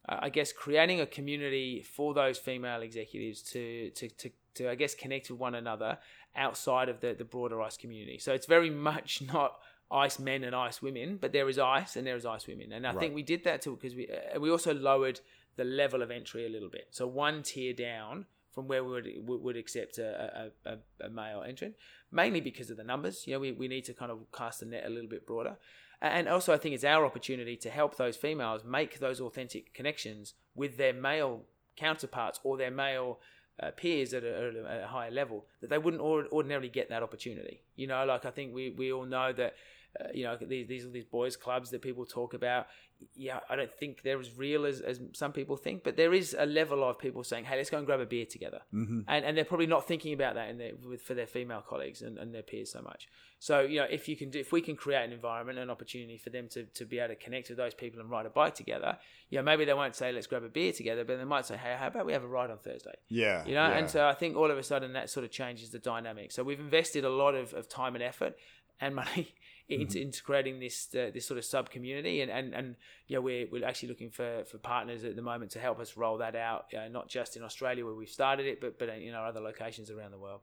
uh, 0.09 0.17
I 0.19 0.29
guess, 0.29 0.51
creating 0.51 0.99
a 0.99 1.05
community 1.05 1.81
for 1.83 2.13
those 2.13 2.37
female 2.37 2.81
executives 2.81 3.41
to, 3.53 3.91
to, 3.91 4.09
to, 4.09 4.29
to, 4.55 4.69
I 4.69 4.75
guess, 4.75 4.93
connect 4.93 5.29
with 5.29 5.39
one 5.39 5.55
another 5.55 5.99
outside 6.35 6.89
of 6.89 6.99
the, 7.01 7.13
the 7.13 7.23
broader 7.25 7.61
ICE 7.61 7.77
community. 7.77 8.17
So 8.19 8.33
it's 8.33 8.45
very 8.45 8.69
much 8.89 9.21
not 9.21 9.57
ICE 9.91 10.17
men 10.19 10.43
and 10.43 10.55
ICE 10.55 10.81
women, 10.81 11.17
but 11.21 11.31
there 11.31 11.47
is 11.47 11.59
ICE 11.59 11.95
and 11.95 12.05
there 12.07 12.15
is 12.15 12.25
ICE 12.25 12.47
women. 12.47 12.71
And 12.71 12.85
I 12.87 12.91
Right. 12.91 12.99
think 12.99 13.15
we 13.15 13.23
did 13.23 13.43
that 13.43 13.61
too 13.61 13.75
because 13.75 13.95
we, 13.95 14.07
uh, 14.09 14.39
we 14.39 14.49
also 14.49 14.73
lowered 14.73 15.19
the 15.57 15.63
level 15.63 16.01
of 16.01 16.11
entry 16.11 16.45
a 16.45 16.49
little 16.49 16.69
bit. 16.69 16.87
So 16.91 17.07
one 17.07 17.43
tier 17.43 17.73
down 17.73 18.25
from 18.51 18.67
where 18.67 18.83
we 18.83 18.91
would 18.91 19.07
would- 19.27 19.41
would 19.41 19.57
accept 19.57 19.97
a, 19.97 20.51
a, 20.65 20.71
a, 20.71 20.77
a 21.05 21.09
male 21.09 21.43
entrant, 21.47 21.75
mainly 22.11 22.41
because 22.41 22.69
of 22.69 22.77
the 22.77 22.83
numbers. 22.83 23.27
You 23.27 23.33
know, 23.33 23.39
we, 23.39 23.51
we 23.51 23.67
need 23.67 23.85
to 23.85 23.93
kind 23.93 24.11
of 24.11 24.19
cast 24.31 24.61
the 24.61 24.65
net 24.65 24.85
a 24.85 24.89
little 24.89 25.09
bit 25.09 25.25
broader. 25.27 25.57
And 26.01 26.27
also, 26.27 26.53
I 26.53 26.57
think 26.57 26.75
it's 26.75 26.83
our 26.83 27.05
opportunity 27.05 27.55
to 27.57 27.69
help 27.69 27.95
those 27.97 28.17
females 28.17 28.63
make 28.65 28.99
those 28.99 29.21
authentic 29.21 29.73
connections 29.73 30.33
with 30.53 30.77
their 30.77 30.93
male 30.93 31.43
counterparts 31.77 32.39
or 32.43 32.57
their 32.57 32.71
male 32.71 33.19
uh, 33.61 33.71
peers 33.71 34.13
at 34.13 34.23
a, 34.23 34.47
at 34.69 34.83
a- 34.83 34.87
higher 34.87 35.11
level 35.11 35.45
that 35.61 35.69
they 35.69 35.77
wouldn't 35.77 36.01
ordinarily 36.01 36.69
get 36.69 36.89
that 36.89 37.03
opportunity. 37.03 37.61
You 37.75 37.87
know, 37.87 38.05
like 38.05 38.25
I 38.25 38.31
think 38.31 38.53
we, 38.53 38.69
we 38.71 38.91
all 38.91 39.05
know 39.05 39.31
that, 39.33 39.55
uh, 39.99 40.07
you 40.13 40.23
know, 40.23 40.37
these, 40.41 40.67
these 40.67 40.85
are 40.85 40.89
these 40.89 41.05
boys' 41.05 41.35
clubs 41.35 41.69
that 41.71 41.81
people 41.81 42.05
talk 42.05 42.33
about. 42.33 42.67
Yeah, 43.13 43.39
I 43.49 43.55
don't 43.55 43.73
think 43.73 44.03
they're 44.03 44.19
as 44.19 44.37
real 44.37 44.65
as, 44.65 44.79
as 44.79 45.01
some 45.13 45.33
people 45.33 45.57
think, 45.57 45.83
but 45.83 45.97
there 45.97 46.13
is 46.13 46.35
a 46.37 46.45
level 46.45 46.83
of 46.83 46.97
people 46.97 47.23
saying, 47.23 47.45
hey, 47.45 47.57
let's 47.57 47.69
go 47.69 47.77
and 47.77 47.85
grab 47.85 47.99
a 47.99 48.05
beer 48.05 48.25
together. 48.25 48.61
Mm-hmm. 48.73 49.01
And, 49.07 49.25
and 49.25 49.37
they're 49.37 49.43
probably 49.43 49.67
not 49.67 49.85
thinking 49.85 50.13
about 50.13 50.35
that 50.35 50.49
in 50.49 50.57
their, 50.57 50.71
with, 50.87 51.01
for 51.01 51.13
their 51.13 51.27
female 51.27 51.61
colleagues 51.67 52.01
and, 52.01 52.17
and 52.17 52.33
their 52.33 52.41
peers 52.41 52.71
so 52.71 52.81
much. 52.81 53.07
So, 53.39 53.61
you 53.61 53.79
know, 53.79 53.87
if 53.89 54.07
you 54.07 54.15
can 54.15 54.29
do, 54.29 54.39
if 54.39 54.53
we 54.53 54.61
can 54.61 54.77
create 54.77 55.03
an 55.03 55.11
environment, 55.11 55.59
an 55.59 55.69
opportunity 55.69 56.17
for 56.17 56.29
them 56.29 56.47
to, 56.51 56.63
to 56.63 56.85
be 56.85 56.99
able 56.99 57.09
to 57.09 57.15
connect 57.15 57.49
with 57.49 57.57
those 57.57 57.73
people 57.73 57.99
and 57.99 58.09
ride 58.09 58.25
a 58.25 58.29
bike 58.29 58.55
together, 58.55 58.97
you 59.29 59.37
know, 59.37 59.43
maybe 59.43 59.65
they 59.65 59.73
won't 59.73 59.95
say, 59.95 60.13
let's 60.13 60.27
grab 60.27 60.43
a 60.43 60.49
beer 60.49 60.71
together, 60.71 61.03
but 61.03 61.17
they 61.17 61.25
might 61.25 61.45
say, 61.45 61.57
hey, 61.57 61.75
how 61.77 61.87
about 61.87 62.05
we 62.05 62.13
have 62.13 62.23
a 62.23 62.27
ride 62.27 62.49
on 62.49 62.59
Thursday? 62.59 62.95
Yeah. 63.09 63.45
you 63.45 63.53
know 63.53 63.67
yeah. 63.67 63.77
and 63.77 63.89
so 63.89 64.07
i 64.07 64.13
think 64.13 64.35
all 64.35 64.49
of 64.51 64.57
a 64.57 64.63
sudden 64.63 64.93
that 64.93 65.09
sort 65.09 65.23
of 65.23 65.31
changes 65.31 65.69
the 65.69 65.79
dynamic 65.79 66.31
so 66.31 66.43
we've 66.43 66.59
invested 66.59 67.05
a 67.05 67.09
lot 67.09 67.35
of, 67.35 67.53
of 67.53 67.69
time 67.69 67.95
and 67.95 68.03
effort 68.03 68.35
and 68.81 68.95
money 68.95 69.33
into, 69.67 69.99
into 69.99 70.21
creating 70.23 70.59
this 70.59 70.87
uh, 70.93 71.09
this 71.13 71.25
sort 71.25 71.37
of 71.37 71.45
sub 71.45 71.69
community 71.69 72.21
and 72.21 72.31
and 72.31 72.53
and 72.53 72.75
yeah 73.07 73.17
we're, 73.17 73.47
we're 73.51 73.65
actually 73.65 73.89
looking 73.89 74.11
for 74.11 74.43
for 74.45 74.57
partners 74.59 75.03
at 75.03 75.15
the 75.15 75.21
moment 75.21 75.51
to 75.51 75.59
help 75.59 75.79
us 75.79 75.97
roll 75.97 76.17
that 76.19 76.35
out 76.35 76.65
uh, 76.73 76.87
not 76.87 77.07
just 77.09 77.35
in 77.35 77.43
australia 77.43 77.83
where 77.83 77.95
we've 77.95 78.09
started 78.09 78.45
it 78.45 78.61
but 78.61 78.77
but 78.77 78.89
in 78.89 79.13
our 79.13 79.27
other 79.27 79.39
locations 79.39 79.89
around 79.89 80.11
the 80.11 80.19
world 80.19 80.41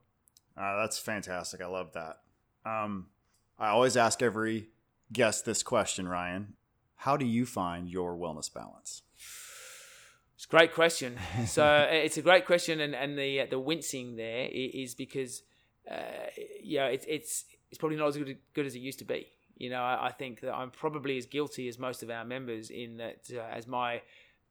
Uh, 0.57 0.81
that's 0.81 0.99
fantastic. 0.99 1.61
I 1.61 1.67
love 1.67 1.93
that. 1.93 2.19
Um, 2.65 3.07
I 3.57 3.69
always 3.69 3.95
ask 3.97 4.21
every 4.21 4.69
guest 5.11 5.45
this 5.45 5.63
question, 5.63 6.07
Ryan. 6.07 6.53
How 6.95 7.17
do 7.17 7.25
you 7.25 7.45
find 7.45 7.89
your 7.89 8.15
wellness 8.15 8.53
balance? 8.53 9.01
It's 10.35 10.45
a 10.45 10.49
great 10.49 10.73
question. 10.73 11.17
So 11.47 11.63
uh, 11.65 11.87
it's 11.89 12.17
a 12.17 12.21
great 12.21 12.45
question, 12.45 12.79
and, 12.81 12.93
and 12.95 13.17
the 13.17 13.41
uh, 13.41 13.45
the 13.49 13.59
wincing 13.59 14.15
there 14.15 14.47
is 14.51 14.95
because 14.95 15.43
uh, 15.89 16.27
you 16.61 16.77
know 16.79 16.85
it's 16.85 17.05
it's 17.07 17.45
it's 17.73 17.79
probably 17.79 17.97
not 17.97 18.09
as 18.09 18.17
good, 18.17 18.37
good 18.53 18.67
as 18.67 18.75
it 18.75 18.81
used 18.81 18.99
to 18.99 19.05
be. 19.05 19.25
You 19.57 19.71
know, 19.71 19.81
I, 19.81 20.05
I 20.05 20.11
think 20.11 20.41
that 20.41 20.53
I'm 20.53 20.69
probably 20.69 21.17
as 21.17 21.25
guilty 21.25 21.67
as 21.67 21.79
most 21.79 22.03
of 22.03 22.11
our 22.11 22.23
members 22.23 22.69
in 22.69 22.97
that 22.97 23.21
uh, 23.33 23.39
as 23.51 23.65
my 23.65 24.03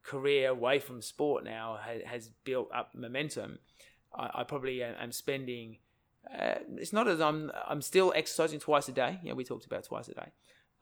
career 0.02 0.48
away 0.48 0.80
from 0.80 1.00
sport 1.00 1.44
now 1.44 1.78
has, 1.80 2.02
has 2.02 2.30
built 2.42 2.68
up 2.74 2.96
momentum, 2.96 3.60
I, 4.12 4.30
I 4.40 4.42
probably 4.42 4.82
am, 4.82 4.96
am 4.98 5.12
spending. 5.12 5.76
Uh, 6.36 6.54
it's 6.78 6.92
not 6.92 7.06
as 7.06 7.20
I'm 7.20 7.52
I'm 7.64 7.80
still 7.80 8.12
exercising 8.16 8.58
twice 8.58 8.88
a 8.88 8.92
day. 8.92 9.20
Know, 9.22 9.36
we 9.36 9.44
talked 9.44 9.66
about 9.66 9.84
twice 9.84 10.08
a 10.08 10.14
day. 10.14 10.32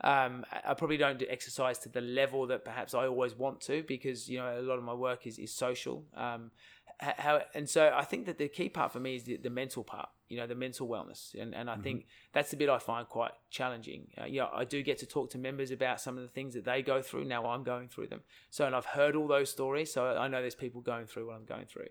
Um, 0.02 0.46
I 0.50 0.70
I 0.70 0.74
probably 0.74 0.96
don't 0.96 1.18
do 1.18 1.26
exercise 1.28 1.76
to 1.80 1.90
the 1.90 2.00
level 2.00 2.46
that 2.46 2.64
perhaps 2.64 2.94
I 2.94 3.06
always 3.06 3.34
want 3.34 3.60
to 3.62 3.82
because 3.82 4.30
you 4.30 4.38
know 4.38 4.58
a 4.58 4.62
lot 4.62 4.78
of 4.78 4.84
my 4.84 4.94
work 4.94 5.26
is, 5.26 5.38
is 5.38 5.52
social. 5.52 6.06
Um, 6.16 6.52
how 7.00 7.42
and 7.54 7.68
so 7.68 7.92
I 7.94 8.04
think 8.04 8.24
that 8.24 8.38
the 8.38 8.48
key 8.48 8.70
part 8.70 8.92
for 8.92 9.00
me 9.00 9.16
is 9.16 9.24
the, 9.24 9.36
the 9.36 9.50
mental 9.50 9.84
part. 9.84 10.08
You 10.30 10.38
know, 10.38 10.46
the 10.46 10.54
mental 10.54 10.88
wellness, 10.88 11.34
and 11.34 11.54
and 11.54 11.68
I 11.68 11.76
think 11.76 12.06
that's 12.32 12.50
the 12.50 12.56
bit 12.56 12.70
I 12.70 12.78
find 12.78 13.06
quite 13.06 13.32
challenging. 13.50 14.06
Uh, 14.18 14.24
know, 14.26 14.48
I 14.54 14.64
do 14.64 14.82
get 14.82 14.96
to 14.98 15.06
talk 15.06 15.30
to 15.30 15.38
members 15.38 15.70
about 15.70 16.00
some 16.00 16.16
of 16.16 16.22
the 16.22 16.28
things 16.28 16.54
that 16.54 16.64
they 16.64 16.80
go 16.82 17.02
through. 17.02 17.24
Now 17.24 17.46
I'm 17.46 17.64
going 17.64 17.88
through 17.88 18.06
them, 18.06 18.22
so 18.48 18.64
and 18.64 18.74
I've 18.74 18.86
heard 18.86 19.16
all 19.16 19.26
those 19.26 19.50
stories, 19.50 19.92
so 19.92 20.06
I 20.06 20.28
know 20.28 20.40
there's 20.40 20.54
people 20.54 20.80
going 20.80 21.06
through 21.06 21.26
what 21.26 21.36
I'm 21.36 21.44
going 21.44 21.66
through. 21.66 21.88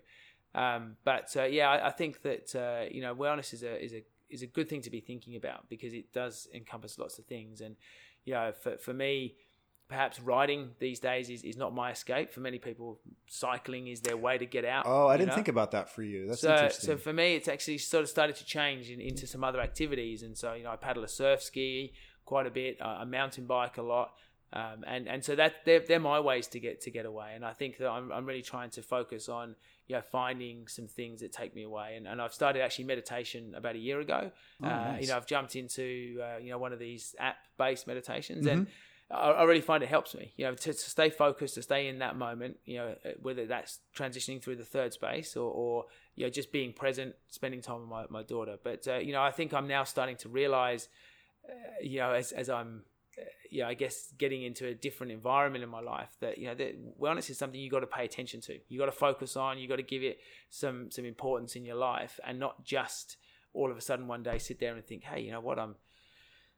Um, 0.54 0.96
but 1.04 1.36
uh, 1.36 1.44
yeah, 1.44 1.70
I, 1.70 1.88
I 1.88 1.90
think 1.90 2.22
that 2.22 2.54
uh, 2.56 2.90
you 2.90 3.02
know 3.02 3.14
wellness 3.14 3.52
is 3.54 3.62
a 3.62 3.82
is 3.82 3.92
a 3.92 4.02
is 4.30 4.42
a 4.42 4.46
good 4.46 4.68
thing 4.68 4.80
to 4.82 4.90
be 4.90 5.00
thinking 5.00 5.36
about 5.36 5.68
because 5.68 5.92
it 5.92 6.12
does 6.12 6.48
encompass 6.54 6.98
lots 6.98 7.18
of 7.18 7.26
things. 7.26 7.60
And 7.60 7.76
you 8.24 8.34
know, 8.34 8.52
for 8.52 8.78
for 8.78 8.94
me, 8.94 9.36
perhaps 9.90 10.20
riding 10.20 10.70
these 10.78 11.00
days 11.00 11.28
is, 11.28 11.42
is 11.42 11.56
not 11.56 11.74
my 11.74 11.90
escape. 11.90 12.32
For 12.32 12.38
many 12.38 12.58
people, 12.58 13.00
cycling 13.26 13.88
is 13.88 14.00
their 14.00 14.16
way 14.16 14.38
to 14.38 14.46
get 14.46 14.64
out. 14.64 14.84
Oh, 14.86 15.08
I 15.08 15.16
didn't 15.16 15.30
know? 15.30 15.34
think 15.34 15.48
about 15.48 15.72
that 15.72 15.90
for 15.90 16.04
you. 16.04 16.28
That's 16.28 16.40
so, 16.40 16.52
interesting. 16.52 16.86
so 16.86 16.96
for 16.96 17.12
me, 17.12 17.34
it's 17.34 17.48
actually 17.48 17.78
sort 17.78 18.04
of 18.04 18.08
started 18.08 18.36
to 18.36 18.44
change 18.44 18.88
in, 18.88 19.00
into 19.00 19.26
some 19.26 19.42
other 19.42 19.60
activities, 19.60 20.22
and 20.22 20.38
so 20.38 20.54
you 20.54 20.62
know, 20.62 20.70
I 20.70 20.76
paddle 20.76 21.02
a 21.02 21.08
surf 21.08 21.42
ski 21.42 21.92
quite 22.24 22.46
a 22.46 22.50
bit, 22.50 22.78
I 22.80 23.00
I 23.00 23.04
mountain 23.04 23.46
bike 23.46 23.76
a 23.78 23.82
lot, 23.82 24.12
um, 24.52 24.84
and 24.86 25.08
and 25.08 25.24
so 25.24 25.34
that 25.34 25.64
they're, 25.64 25.80
they're 25.80 25.98
my 25.98 26.20
ways 26.20 26.46
to 26.48 26.60
get 26.60 26.80
to 26.82 26.90
get 26.92 27.04
away. 27.04 27.32
And 27.34 27.44
I 27.44 27.52
think 27.52 27.78
that 27.78 27.88
I'm, 27.88 28.12
I'm 28.12 28.24
really 28.24 28.42
trying 28.42 28.70
to 28.70 28.82
focus 28.82 29.28
on 29.28 29.56
you 29.88 29.96
know 29.96 30.02
finding 30.02 30.68
some 30.68 30.86
things 30.86 31.20
that 31.20 31.32
take 31.32 31.52
me 31.52 31.64
away. 31.64 31.96
And, 31.96 32.06
and 32.06 32.22
I've 32.22 32.32
started 32.32 32.62
actually 32.62 32.84
meditation 32.84 33.54
about 33.56 33.74
a 33.74 33.78
year 33.78 33.98
ago. 33.98 34.30
Oh, 34.62 34.66
uh, 34.66 34.70
nice. 34.70 35.02
You 35.02 35.08
know, 35.08 35.16
I've 35.16 35.26
jumped 35.26 35.56
into 35.56 36.20
uh, 36.22 36.38
you 36.38 36.50
know 36.50 36.58
one 36.58 36.72
of 36.72 36.78
these 36.78 37.16
app 37.18 37.38
based 37.58 37.88
meditations 37.88 38.46
Mm-hmm. 38.46 38.58
and. 38.58 38.66
I 39.12 39.42
really 39.42 39.60
find 39.60 39.82
it 39.82 39.88
helps 39.88 40.14
me, 40.14 40.32
you 40.36 40.44
know, 40.44 40.54
to, 40.54 40.72
to 40.72 40.78
stay 40.78 41.10
focused, 41.10 41.56
to 41.56 41.62
stay 41.62 41.88
in 41.88 41.98
that 41.98 42.16
moment, 42.16 42.58
you 42.64 42.76
know, 42.78 42.94
uh, 43.04 43.10
whether 43.20 43.44
that's 43.44 43.80
transitioning 43.96 44.40
through 44.40 44.56
the 44.56 44.64
third 44.64 44.92
space 44.92 45.36
or, 45.36 45.50
or 45.50 45.86
you 46.14 46.24
know, 46.24 46.30
just 46.30 46.52
being 46.52 46.72
present, 46.72 47.16
spending 47.28 47.60
time 47.60 47.80
with 47.80 47.88
my, 47.88 48.04
my 48.08 48.22
daughter. 48.22 48.56
But, 48.62 48.86
uh, 48.86 48.98
you 48.98 49.12
know, 49.12 49.20
I 49.20 49.32
think 49.32 49.52
I'm 49.52 49.66
now 49.66 49.82
starting 49.82 50.16
to 50.18 50.28
realize, 50.28 50.88
uh, 51.44 51.52
you 51.82 51.98
know, 51.98 52.12
as, 52.12 52.30
as 52.30 52.48
I'm, 52.48 52.84
uh, 53.18 53.24
you 53.50 53.62
know, 53.62 53.68
I 53.68 53.74
guess 53.74 54.12
getting 54.16 54.44
into 54.44 54.68
a 54.68 54.74
different 54.74 55.10
environment 55.10 55.64
in 55.64 55.70
my 55.70 55.80
life 55.80 56.10
that, 56.20 56.38
you 56.38 56.46
know, 56.46 56.54
that 56.54 57.00
wellness 57.00 57.30
is 57.30 57.36
something 57.36 57.58
you 57.58 57.68
got 57.68 57.80
to 57.80 57.88
pay 57.88 58.04
attention 58.04 58.40
to. 58.42 58.60
You 58.68 58.78
got 58.78 58.86
to 58.86 58.92
focus 58.92 59.36
on, 59.36 59.58
you 59.58 59.66
got 59.66 59.76
to 59.76 59.82
give 59.82 60.04
it 60.04 60.20
some, 60.50 60.88
some 60.92 61.04
importance 61.04 61.56
in 61.56 61.64
your 61.64 61.76
life 61.76 62.20
and 62.24 62.38
not 62.38 62.64
just 62.64 63.16
all 63.54 63.72
of 63.72 63.76
a 63.76 63.80
sudden 63.80 64.06
one 64.06 64.22
day 64.22 64.38
sit 64.38 64.60
there 64.60 64.76
and 64.76 64.86
think, 64.86 65.02
hey, 65.02 65.20
you 65.20 65.32
know 65.32 65.40
what, 65.40 65.58
I'm, 65.58 65.74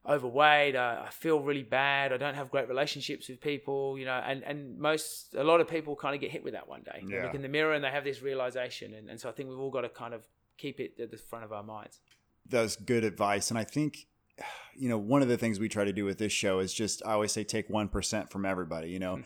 overweight. 0.08 0.74
I, 0.76 1.04
I 1.06 1.10
feel 1.10 1.40
really 1.40 1.62
bad. 1.62 2.12
I 2.12 2.16
don't 2.16 2.34
have 2.34 2.50
great 2.50 2.68
relationships 2.68 3.28
with 3.28 3.40
people, 3.40 3.98
you 3.98 4.04
know, 4.04 4.20
and, 4.24 4.42
and 4.42 4.78
most, 4.78 5.34
a 5.34 5.44
lot 5.44 5.60
of 5.60 5.68
people 5.68 5.94
kind 5.96 6.14
of 6.14 6.20
get 6.20 6.30
hit 6.30 6.42
with 6.42 6.54
that 6.54 6.68
one 6.68 6.82
day. 6.82 7.04
They 7.08 7.22
look 7.22 7.34
in 7.34 7.42
the 7.42 7.48
mirror 7.48 7.72
and 7.72 7.84
they 7.84 7.90
have 7.90 8.04
this 8.04 8.22
realization. 8.22 8.94
And, 8.94 9.08
and 9.08 9.20
so 9.20 9.28
I 9.28 9.32
think 9.32 9.48
we've 9.48 9.58
all 9.58 9.70
got 9.70 9.82
to 9.82 9.88
kind 9.88 10.14
of 10.14 10.26
keep 10.58 10.80
it 10.80 10.98
at 11.00 11.10
the 11.10 11.16
front 11.16 11.44
of 11.44 11.52
our 11.52 11.62
minds. 11.62 12.00
That's 12.48 12.76
good 12.76 13.04
advice. 13.04 13.50
And 13.50 13.58
I 13.58 13.64
think, 13.64 14.06
you 14.76 14.88
know, 14.88 14.98
one 14.98 15.22
of 15.22 15.28
the 15.28 15.38
things 15.38 15.60
we 15.60 15.68
try 15.68 15.84
to 15.84 15.92
do 15.92 16.04
with 16.04 16.18
this 16.18 16.32
show 16.32 16.58
is 16.58 16.74
just, 16.74 17.02
I 17.06 17.12
always 17.12 17.32
say, 17.32 17.44
take 17.44 17.68
1% 17.68 18.30
from 18.30 18.44
everybody, 18.44 18.90
you 18.90 18.98
know, 18.98 19.16
hmm. 19.16 19.22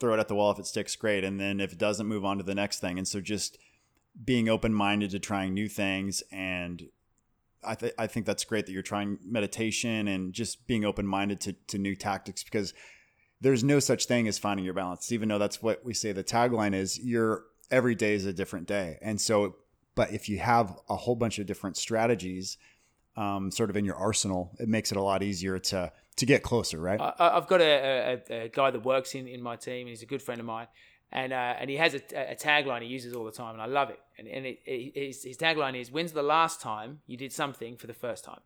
throw 0.00 0.14
it 0.14 0.20
at 0.20 0.28
the 0.28 0.34
wall. 0.34 0.52
If 0.52 0.58
it 0.58 0.66
sticks, 0.66 0.96
great. 0.96 1.24
And 1.24 1.38
then 1.38 1.60
if 1.60 1.72
it 1.72 1.78
doesn't, 1.78 2.06
move 2.06 2.24
on 2.24 2.38
to 2.38 2.44
the 2.44 2.54
next 2.54 2.80
thing. 2.80 2.98
And 2.98 3.06
so 3.06 3.20
just 3.20 3.58
being 4.24 4.48
open 4.48 4.72
minded 4.72 5.10
to 5.10 5.18
trying 5.18 5.52
new 5.52 5.68
things. 5.68 6.22
And 6.32 6.88
I, 7.64 7.74
th- 7.74 7.94
I 7.98 8.06
think 8.06 8.26
that's 8.26 8.44
great 8.44 8.66
that 8.66 8.72
you're 8.72 8.82
trying 8.82 9.18
meditation 9.24 10.08
and 10.08 10.32
just 10.32 10.66
being 10.66 10.84
open 10.84 11.06
minded 11.06 11.40
to, 11.42 11.52
to 11.68 11.78
new 11.78 11.94
tactics 11.94 12.42
because 12.42 12.74
there's 13.40 13.64
no 13.64 13.80
such 13.80 14.06
thing 14.06 14.28
as 14.28 14.38
finding 14.38 14.64
your 14.64 14.74
balance, 14.74 15.12
even 15.12 15.28
though 15.28 15.38
that's 15.38 15.62
what 15.62 15.84
we 15.84 15.94
say 15.94 16.12
the 16.12 16.24
tagline 16.24 16.74
is 16.74 16.98
your 16.98 17.44
every 17.70 17.94
day 17.94 18.14
is 18.14 18.26
a 18.26 18.32
different 18.32 18.66
day. 18.66 18.98
And 19.02 19.20
so, 19.20 19.56
but 19.94 20.12
if 20.12 20.28
you 20.28 20.38
have 20.38 20.78
a 20.88 20.96
whole 20.96 21.16
bunch 21.16 21.38
of 21.38 21.46
different 21.46 21.76
strategies 21.76 22.56
um, 23.16 23.50
sort 23.50 23.70
of 23.70 23.76
in 23.76 23.84
your 23.84 23.96
arsenal, 23.96 24.52
it 24.58 24.68
makes 24.68 24.92
it 24.92 24.96
a 24.96 25.02
lot 25.02 25.22
easier 25.22 25.58
to 25.58 25.92
to 26.16 26.26
get 26.26 26.42
closer, 26.42 26.78
right? 26.78 27.00
I, 27.00 27.36
I've 27.36 27.46
got 27.46 27.60
a, 27.60 28.22
a, 28.30 28.44
a 28.44 28.48
guy 28.48 28.70
that 28.70 28.84
works 28.84 29.14
in, 29.14 29.26
in 29.26 29.42
my 29.42 29.56
team, 29.56 29.86
he's 29.86 30.02
a 30.02 30.06
good 30.06 30.22
friend 30.22 30.40
of 30.40 30.46
mine. 30.46 30.66
And, 31.14 31.32
uh, 31.32 31.54
and 31.58 31.68
he 31.68 31.76
has 31.76 31.94
a, 31.94 32.32
a 32.32 32.34
tagline 32.34 32.80
he 32.80 32.88
uses 32.88 33.12
all 33.12 33.24
the 33.24 33.32
time, 33.32 33.52
and 33.52 33.60
I 33.60 33.66
love 33.66 33.90
it. 33.90 34.00
And, 34.16 34.26
and 34.26 34.46
it, 34.46 34.60
it, 34.64 34.92
his, 34.94 35.22
his 35.22 35.36
tagline 35.36 35.78
is, 35.78 35.90
"When's 35.90 36.12
the 36.12 36.22
last 36.22 36.62
time 36.62 37.00
you 37.06 37.18
did 37.18 37.32
something 37.32 37.76
for 37.76 37.86
the 37.86 37.92
first 37.92 38.24
time?" 38.24 38.40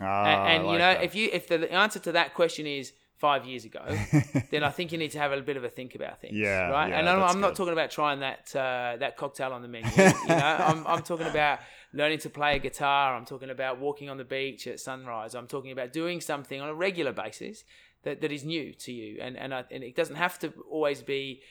Ah, 0.00 0.24
and, 0.24 0.62
and 0.62 0.72
you 0.72 0.78
know, 0.78 0.94
that. 0.94 1.02
if 1.02 1.14
you 1.14 1.28
if 1.32 1.48
the 1.48 1.70
answer 1.72 1.98
to 1.98 2.12
that 2.12 2.34
question 2.34 2.66
is 2.66 2.92
five 3.16 3.46
years 3.46 3.64
ago, 3.64 3.80
then 4.50 4.62
I 4.62 4.70
think 4.70 4.92
you 4.92 4.98
need 4.98 5.12
to 5.12 5.18
have 5.18 5.32
a 5.32 5.40
bit 5.40 5.56
of 5.56 5.64
a 5.64 5.70
think 5.70 5.94
about 5.94 6.20
things. 6.20 6.36
Yeah, 6.36 6.68
right. 6.68 6.88
yeah, 6.90 6.98
and 6.98 7.08
I'm, 7.08 7.22
I'm 7.22 7.40
not 7.40 7.48
good. 7.48 7.56
talking 7.56 7.72
about 7.72 7.90
trying 7.90 8.20
that 8.20 8.54
uh, 8.54 8.96
that 8.98 9.16
cocktail 9.16 9.52
on 9.52 9.62
the 9.62 9.68
menu. 9.68 9.90
you 9.96 10.28
know, 10.28 10.36
I'm, 10.36 10.86
I'm 10.86 11.02
talking 11.02 11.26
about 11.26 11.60
learning 11.92 12.18
to 12.20 12.30
play 12.30 12.56
a 12.56 12.58
guitar. 12.58 13.16
I'm 13.16 13.24
talking 13.24 13.50
about 13.50 13.78
walking 13.78 14.10
on 14.10 14.18
the 14.18 14.24
beach 14.24 14.66
at 14.66 14.80
sunrise. 14.80 15.34
I'm 15.34 15.46
talking 15.46 15.72
about 15.72 15.92
doing 15.92 16.20
something 16.20 16.60
on 16.60 16.68
a 16.68 16.74
regular 16.74 17.12
basis 17.12 17.64
that, 18.02 18.20
that 18.20 18.30
is 18.30 18.44
new 18.44 18.74
to 18.74 18.92
you, 18.92 19.18
and 19.20 19.36
and, 19.36 19.54
I, 19.54 19.64
and 19.70 19.82
it 19.82 19.96
doesn't 19.96 20.16
have 20.16 20.38
to 20.40 20.52
always 20.70 21.02
be. 21.02 21.42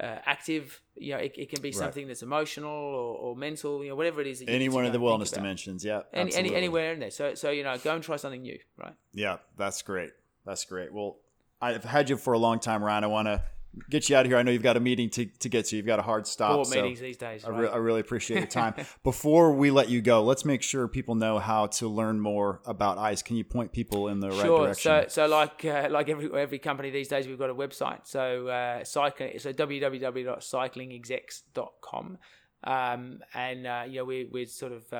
Uh, 0.00 0.18
active, 0.26 0.80
you 0.96 1.12
know, 1.12 1.18
it, 1.18 1.34
it 1.36 1.48
can 1.48 1.62
be 1.62 1.70
something 1.70 2.08
that's 2.08 2.22
emotional 2.22 2.68
or, 2.68 3.16
or 3.16 3.36
mental, 3.36 3.80
you 3.84 3.90
know, 3.90 3.94
whatever 3.94 4.20
it 4.20 4.26
is. 4.26 4.42
Any 4.48 4.68
one 4.68 4.84
of 4.84 4.92
the 4.92 4.98
wellness 4.98 5.32
dimensions, 5.32 5.84
yeah, 5.84 6.02
Any, 6.12 6.34
any, 6.34 6.52
anywhere 6.52 6.92
in 6.94 6.98
there. 6.98 7.12
So, 7.12 7.34
so 7.34 7.50
you 7.50 7.62
know, 7.62 7.78
go 7.78 7.94
and 7.94 8.02
try 8.02 8.16
something 8.16 8.42
new, 8.42 8.58
right? 8.76 8.94
Yeah, 9.12 9.36
that's 9.56 9.82
great. 9.82 10.10
That's 10.44 10.64
great. 10.64 10.92
Well, 10.92 11.18
I've 11.60 11.84
had 11.84 12.10
you 12.10 12.16
for 12.16 12.32
a 12.32 12.38
long 12.38 12.58
time, 12.58 12.82
Ryan. 12.82 13.04
I 13.04 13.06
want 13.06 13.28
to 13.28 13.42
get 13.90 14.08
you 14.08 14.16
out 14.16 14.26
of 14.26 14.30
here. 14.30 14.38
I 14.38 14.42
know 14.42 14.50
you've 14.50 14.62
got 14.62 14.76
a 14.76 14.80
meeting 14.80 15.10
to, 15.10 15.26
to 15.26 15.48
get 15.48 15.66
to. 15.66 15.76
You've 15.76 15.86
got 15.86 15.98
a 15.98 16.02
hard 16.02 16.26
stop. 16.26 16.54
Board 16.54 16.66
so 16.66 16.76
meetings 16.76 17.00
these 17.00 17.16
days, 17.16 17.44
I, 17.44 17.50
right? 17.50 17.60
re- 17.60 17.68
I 17.68 17.76
really 17.76 18.00
appreciate 18.00 18.38
your 18.38 18.46
time. 18.46 18.74
Before 19.04 19.52
we 19.52 19.70
let 19.70 19.88
you 19.88 20.02
go, 20.02 20.22
let's 20.22 20.44
make 20.44 20.62
sure 20.62 20.88
people 20.88 21.14
know 21.14 21.38
how 21.38 21.66
to 21.66 21.88
learn 21.88 22.20
more 22.20 22.60
about 22.64 22.98
ICE. 22.98 23.22
Can 23.22 23.36
you 23.36 23.44
point 23.44 23.72
people 23.72 24.08
in 24.08 24.20
the 24.20 24.30
right 24.30 24.42
Sure. 24.42 24.66
direction? 24.66 25.04
So, 25.08 25.08
so 25.08 25.26
like 25.26 25.64
uh, 25.64 25.88
like 25.90 26.08
every 26.08 26.30
every 26.38 26.58
company 26.58 26.90
these 26.90 27.08
days, 27.08 27.26
we've 27.26 27.38
got 27.38 27.50
a 27.50 27.54
website. 27.54 28.00
So, 28.04 28.48
uh, 28.48 28.84
cycling. 28.84 29.38
So 29.38 29.52
www.cyclingexecs.com, 29.52 32.18
um, 32.64 33.18
and 33.34 33.66
uh, 33.66 33.84
you 33.88 33.98
know 33.98 34.04
we 34.04 34.28
we're 34.30 34.46
sort 34.46 34.72
of. 34.72 34.92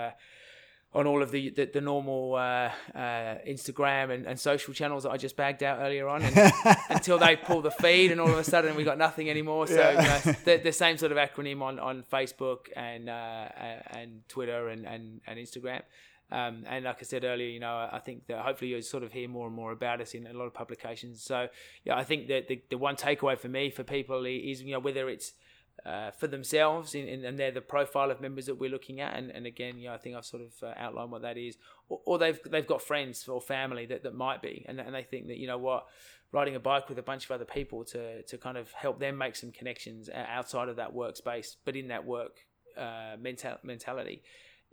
On 0.95 1.09
all 1.09 1.23
of 1.23 1.33
the 1.33 1.51
the, 1.51 1.65
the 1.67 1.81
normal 1.81 2.37
uh, 2.37 2.71
uh, 2.95 3.39
Instagram 3.47 4.11
and, 4.13 4.27
and 4.27 4.39
social 4.39 4.73
channels 4.73 5.03
that 5.03 5.11
I 5.11 5.17
just 5.17 5.37
bagged 5.37 5.63
out 5.63 5.81
earlier 5.81 6.09
on, 6.09 6.23
and 6.23 6.53
until 6.89 7.19
they 7.19 7.35
pull 7.35 7.63
the 7.63 7.73
feed, 7.73 8.13
and 8.13 8.21
all 8.21 8.31
of 8.31 8.39
a 8.39 8.45
sudden 8.45 8.77
we 8.77 8.85
got 8.85 8.97
nothing 8.97 9.29
anymore. 9.29 9.67
So 9.67 9.91
you 9.91 9.97
know, 9.97 10.19
the, 10.45 10.61
the 10.63 10.73
same 10.73 10.97
sort 10.97 11.11
of 11.11 11.19
acronym 11.19 11.63
on, 11.63 11.81
on 11.81 12.05
Facebook 12.13 12.67
and 12.77 13.09
uh, 13.09 13.49
and 13.91 14.23
Twitter 14.29 14.69
and, 14.69 14.87
and, 14.87 15.21
and 15.27 15.39
Instagram. 15.39 15.83
Um, 16.31 16.65
and 16.67 16.85
like 16.85 16.97
I 17.01 17.05
said 17.05 17.25
earlier, 17.25 17.49
you 17.49 17.61
know, 17.61 17.89
I 17.91 18.01
think 18.01 18.27
that 18.27 18.39
hopefully 18.39 18.71
you'll 18.71 18.83
sort 18.83 19.03
of 19.03 19.13
hear 19.13 19.29
more 19.29 19.47
and 19.47 19.55
more 19.55 19.73
about 19.73 20.01
us 20.01 20.15
in 20.15 20.27
a 20.27 20.33
lot 20.33 20.47
of 20.47 20.55
publications. 20.55 21.23
So, 21.23 21.49
yeah, 21.85 21.97
I 21.97 22.05
think 22.05 22.29
that 22.29 22.49
the, 22.49 22.63
the 22.71 22.79
one 22.79 22.97
takeaway 22.97 23.39
for 23.39 23.49
me, 23.49 23.71
for 23.71 23.85
people, 23.85 24.25
is, 24.25 24.63
you 24.63 24.73
know, 24.73 24.81
whether 24.81 25.09
it's 25.09 25.35
uh, 25.85 26.11
for 26.13 26.27
themselves 26.27 26.95
in, 26.95 27.07
in, 27.07 27.25
and 27.25 27.39
they're 27.39 27.51
the 27.51 27.61
profile 27.61 28.11
of 28.11 28.21
members 28.21 28.47
that 28.47 28.57
we're 28.57 28.71
looking 28.71 29.01
at. 29.01 29.17
And, 29.17 29.31
and 29.31 29.47
again, 29.47 29.79
you 29.79 29.89
know, 29.89 29.95
I 29.95 29.99
think 29.99 30.17
I've 30.17 30.25
sort 30.25 30.43
of 30.43 30.53
uh, 30.63 30.73
outlined 30.77 31.11
what 31.11 31.23
that 31.23 31.37
is. 31.37 31.57
Or, 31.89 32.01
or 32.05 32.19
they've, 32.19 32.39
they've 32.47 32.67
got 32.67 32.83
friends 32.83 33.29
or 33.29 33.41
family 33.41 33.87
that, 33.87 34.03
that 34.03 34.15
might 34.15 34.41
be. 34.41 34.65
And, 34.69 34.81
and 34.81 34.95
they 34.95 35.03
think 35.03 35.27
that, 35.29 35.39
you 35.39 35.47
know 35.47 35.59
what, 35.59 35.87
riding 36.33 36.57
a 36.57 36.61
bike 36.61 36.89
with 36.89 36.99
a 36.99 37.03
bunch 37.03 37.25
of 37.25 37.31
other 37.31 37.45
people 37.45 37.85
to, 37.85 38.23
to 38.23 38.39
kind 38.39 38.57
of 38.57 38.73
help 38.73 38.99
them 38.99 39.19
make 39.19 39.37
some 39.37 39.53
connections 39.53 40.09
outside 40.13 40.69
of 40.69 40.77
that 40.77 40.95
workspace, 40.95 41.57
but 41.65 41.77
in 41.77 41.89
that 41.89 42.05
work 42.05 42.39
uh, 42.77 43.17
mental, 43.21 43.57
mentality 43.63 44.23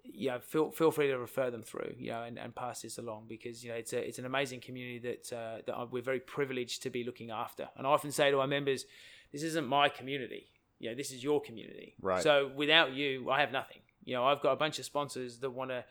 you 0.03 0.29
know, 0.29 0.39
feel 0.39 0.71
feel 0.71 0.91
free 0.91 1.07
to 1.07 1.17
refer 1.17 1.51
them 1.51 1.63
through, 1.63 1.93
you 1.97 2.11
know, 2.11 2.23
and, 2.23 2.37
and 2.37 2.55
pass 2.55 2.81
this 2.81 2.97
along 2.97 3.25
because 3.27 3.63
you 3.63 3.69
know 3.69 3.75
it's 3.75 3.93
a 3.93 4.07
it's 4.07 4.19
an 4.19 4.25
amazing 4.25 4.59
community 4.59 4.99
that 4.99 5.35
uh, 5.35 5.61
that 5.65 5.91
we're 5.91 6.01
very 6.01 6.19
privileged 6.19 6.83
to 6.83 6.89
be 6.89 7.03
looking 7.03 7.31
after. 7.31 7.69
And 7.77 7.85
I 7.85 7.91
often 7.91 8.11
say 8.11 8.31
to 8.31 8.39
our 8.39 8.47
members, 8.47 8.85
this 9.31 9.43
isn't 9.43 9.67
my 9.67 9.89
community, 9.89 10.47
you 10.81 10.89
know, 10.89 10.95
this 10.95 11.11
is 11.11 11.23
your 11.23 11.41
community. 11.41 11.95
Right. 12.01 12.23
So 12.23 12.51
without 12.55 12.93
you, 12.93 13.29
I 13.29 13.39
have 13.39 13.51
nothing. 13.51 13.77
You 14.03 14.15
know, 14.15 14.25
I've 14.25 14.41
got 14.41 14.51
a 14.51 14.55
bunch 14.55 14.79
of 14.79 14.85
sponsors 14.85 15.37
that 15.39 15.49
want 15.49 15.71
to. 15.71 15.85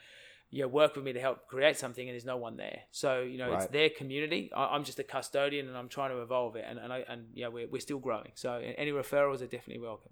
You 0.53 0.62
know, 0.62 0.66
work 0.66 0.96
with 0.96 1.05
me 1.05 1.12
to 1.12 1.20
help 1.20 1.46
create 1.46 1.79
something, 1.79 2.09
and 2.09 2.12
there's 2.12 2.24
no 2.24 2.37
one 2.37 2.57
there. 2.57 2.81
So 2.90 3.22
you 3.22 3.38
know, 3.38 3.53
it's 3.55 3.66
their 3.66 3.88
community. 3.88 4.50
I, 4.53 4.74
I'm 4.74 4.83
just 4.83 4.98
a 4.98 5.05
custodian, 5.05 5.68
and 5.68 5.76
I'm 5.76 5.88
trying 5.88 6.11
to 6.11 6.22
evolve 6.22 6.57
it. 6.57 6.64
And 6.68 6.76
and 6.76 6.92
I, 6.92 7.05
and 7.09 7.27
yeah, 7.35 7.46
we're 7.46 7.69
we're 7.69 7.81
still 7.81 8.00
growing. 8.00 8.33
So 8.35 8.60
any 8.77 8.90
referrals 8.90 9.42
are 9.42 9.46
definitely 9.46 9.79
welcome. 9.79 10.10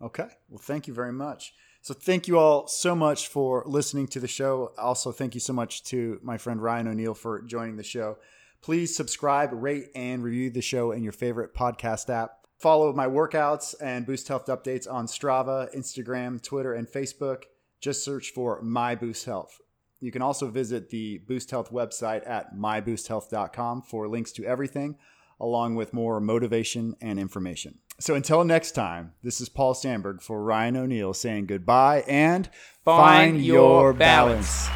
Okay. 0.00 0.28
Well, 0.48 0.60
thank 0.60 0.86
you 0.86 0.94
very 0.94 1.12
much. 1.12 1.52
So, 1.80 1.94
thank 1.94 2.28
you 2.28 2.38
all 2.38 2.68
so 2.68 2.94
much 2.94 3.26
for 3.26 3.64
listening 3.66 4.06
to 4.08 4.20
the 4.20 4.28
show. 4.28 4.72
Also, 4.78 5.10
thank 5.10 5.34
you 5.34 5.40
so 5.40 5.52
much 5.52 5.82
to 5.84 6.20
my 6.22 6.38
friend 6.38 6.62
Ryan 6.62 6.86
O'Neill 6.86 7.14
for 7.14 7.42
joining 7.42 7.76
the 7.76 7.82
show. 7.82 8.18
Please 8.60 8.94
subscribe, 8.94 9.50
rate, 9.52 9.88
and 9.96 10.22
review 10.22 10.48
the 10.50 10.62
show 10.62 10.92
in 10.92 11.02
your 11.02 11.12
favorite 11.12 11.56
podcast 11.56 12.08
app. 12.08 12.41
Follow 12.62 12.92
my 12.92 13.08
workouts 13.08 13.74
and 13.80 14.06
Boost 14.06 14.28
Health 14.28 14.46
updates 14.46 14.88
on 14.88 15.06
Strava, 15.06 15.74
Instagram, 15.76 16.40
Twitter, 16.40 16.74
and 16.74 16.86
Facebook. 16.86 17.42
Just 17.80 18.04
search 18.04 18.30
for 18.30 18.62
My 18.62 18.94
Boost 18.94 19.24
Health. 19.24 19.58
You 19.98 20.12
can 20.12 20.22
also 20.22 20.46
visit 20.46 20.90
the 20.90 21.18
Boost 21.26 21.50
Health 21.50 21.72
website 21.72 22.24
at 22.24 22.54
myboosthealth.com 22.54 23.82
for 23.82 24.06
links 24.06 24.30
to 24.32 24.44
everything, 24.44 24.96
along 25.40 25.74
with 25.74 25.92
more 25.92 26.20
motivation 26.20 26.94
and 27.00 27.18
information. 27.18 27.78
So 27.98 28.14
until 28.14 28.44
next 28.44 28.72
time, 28.72 29.14
this 29.24 29.40
is 29.40 29.48
Paul 29.48 29.74
Sandberg 29.74 30.22
for 30.22 30.40
Ryan 30.40 30.76
O'Neill 30.76 31.14
saying 31.14 31.46
goodbye 31.46 32.04
and 32.06 32.48
Find 32.84 33.44
your 33.44 33.92
balance. 33.92 34.68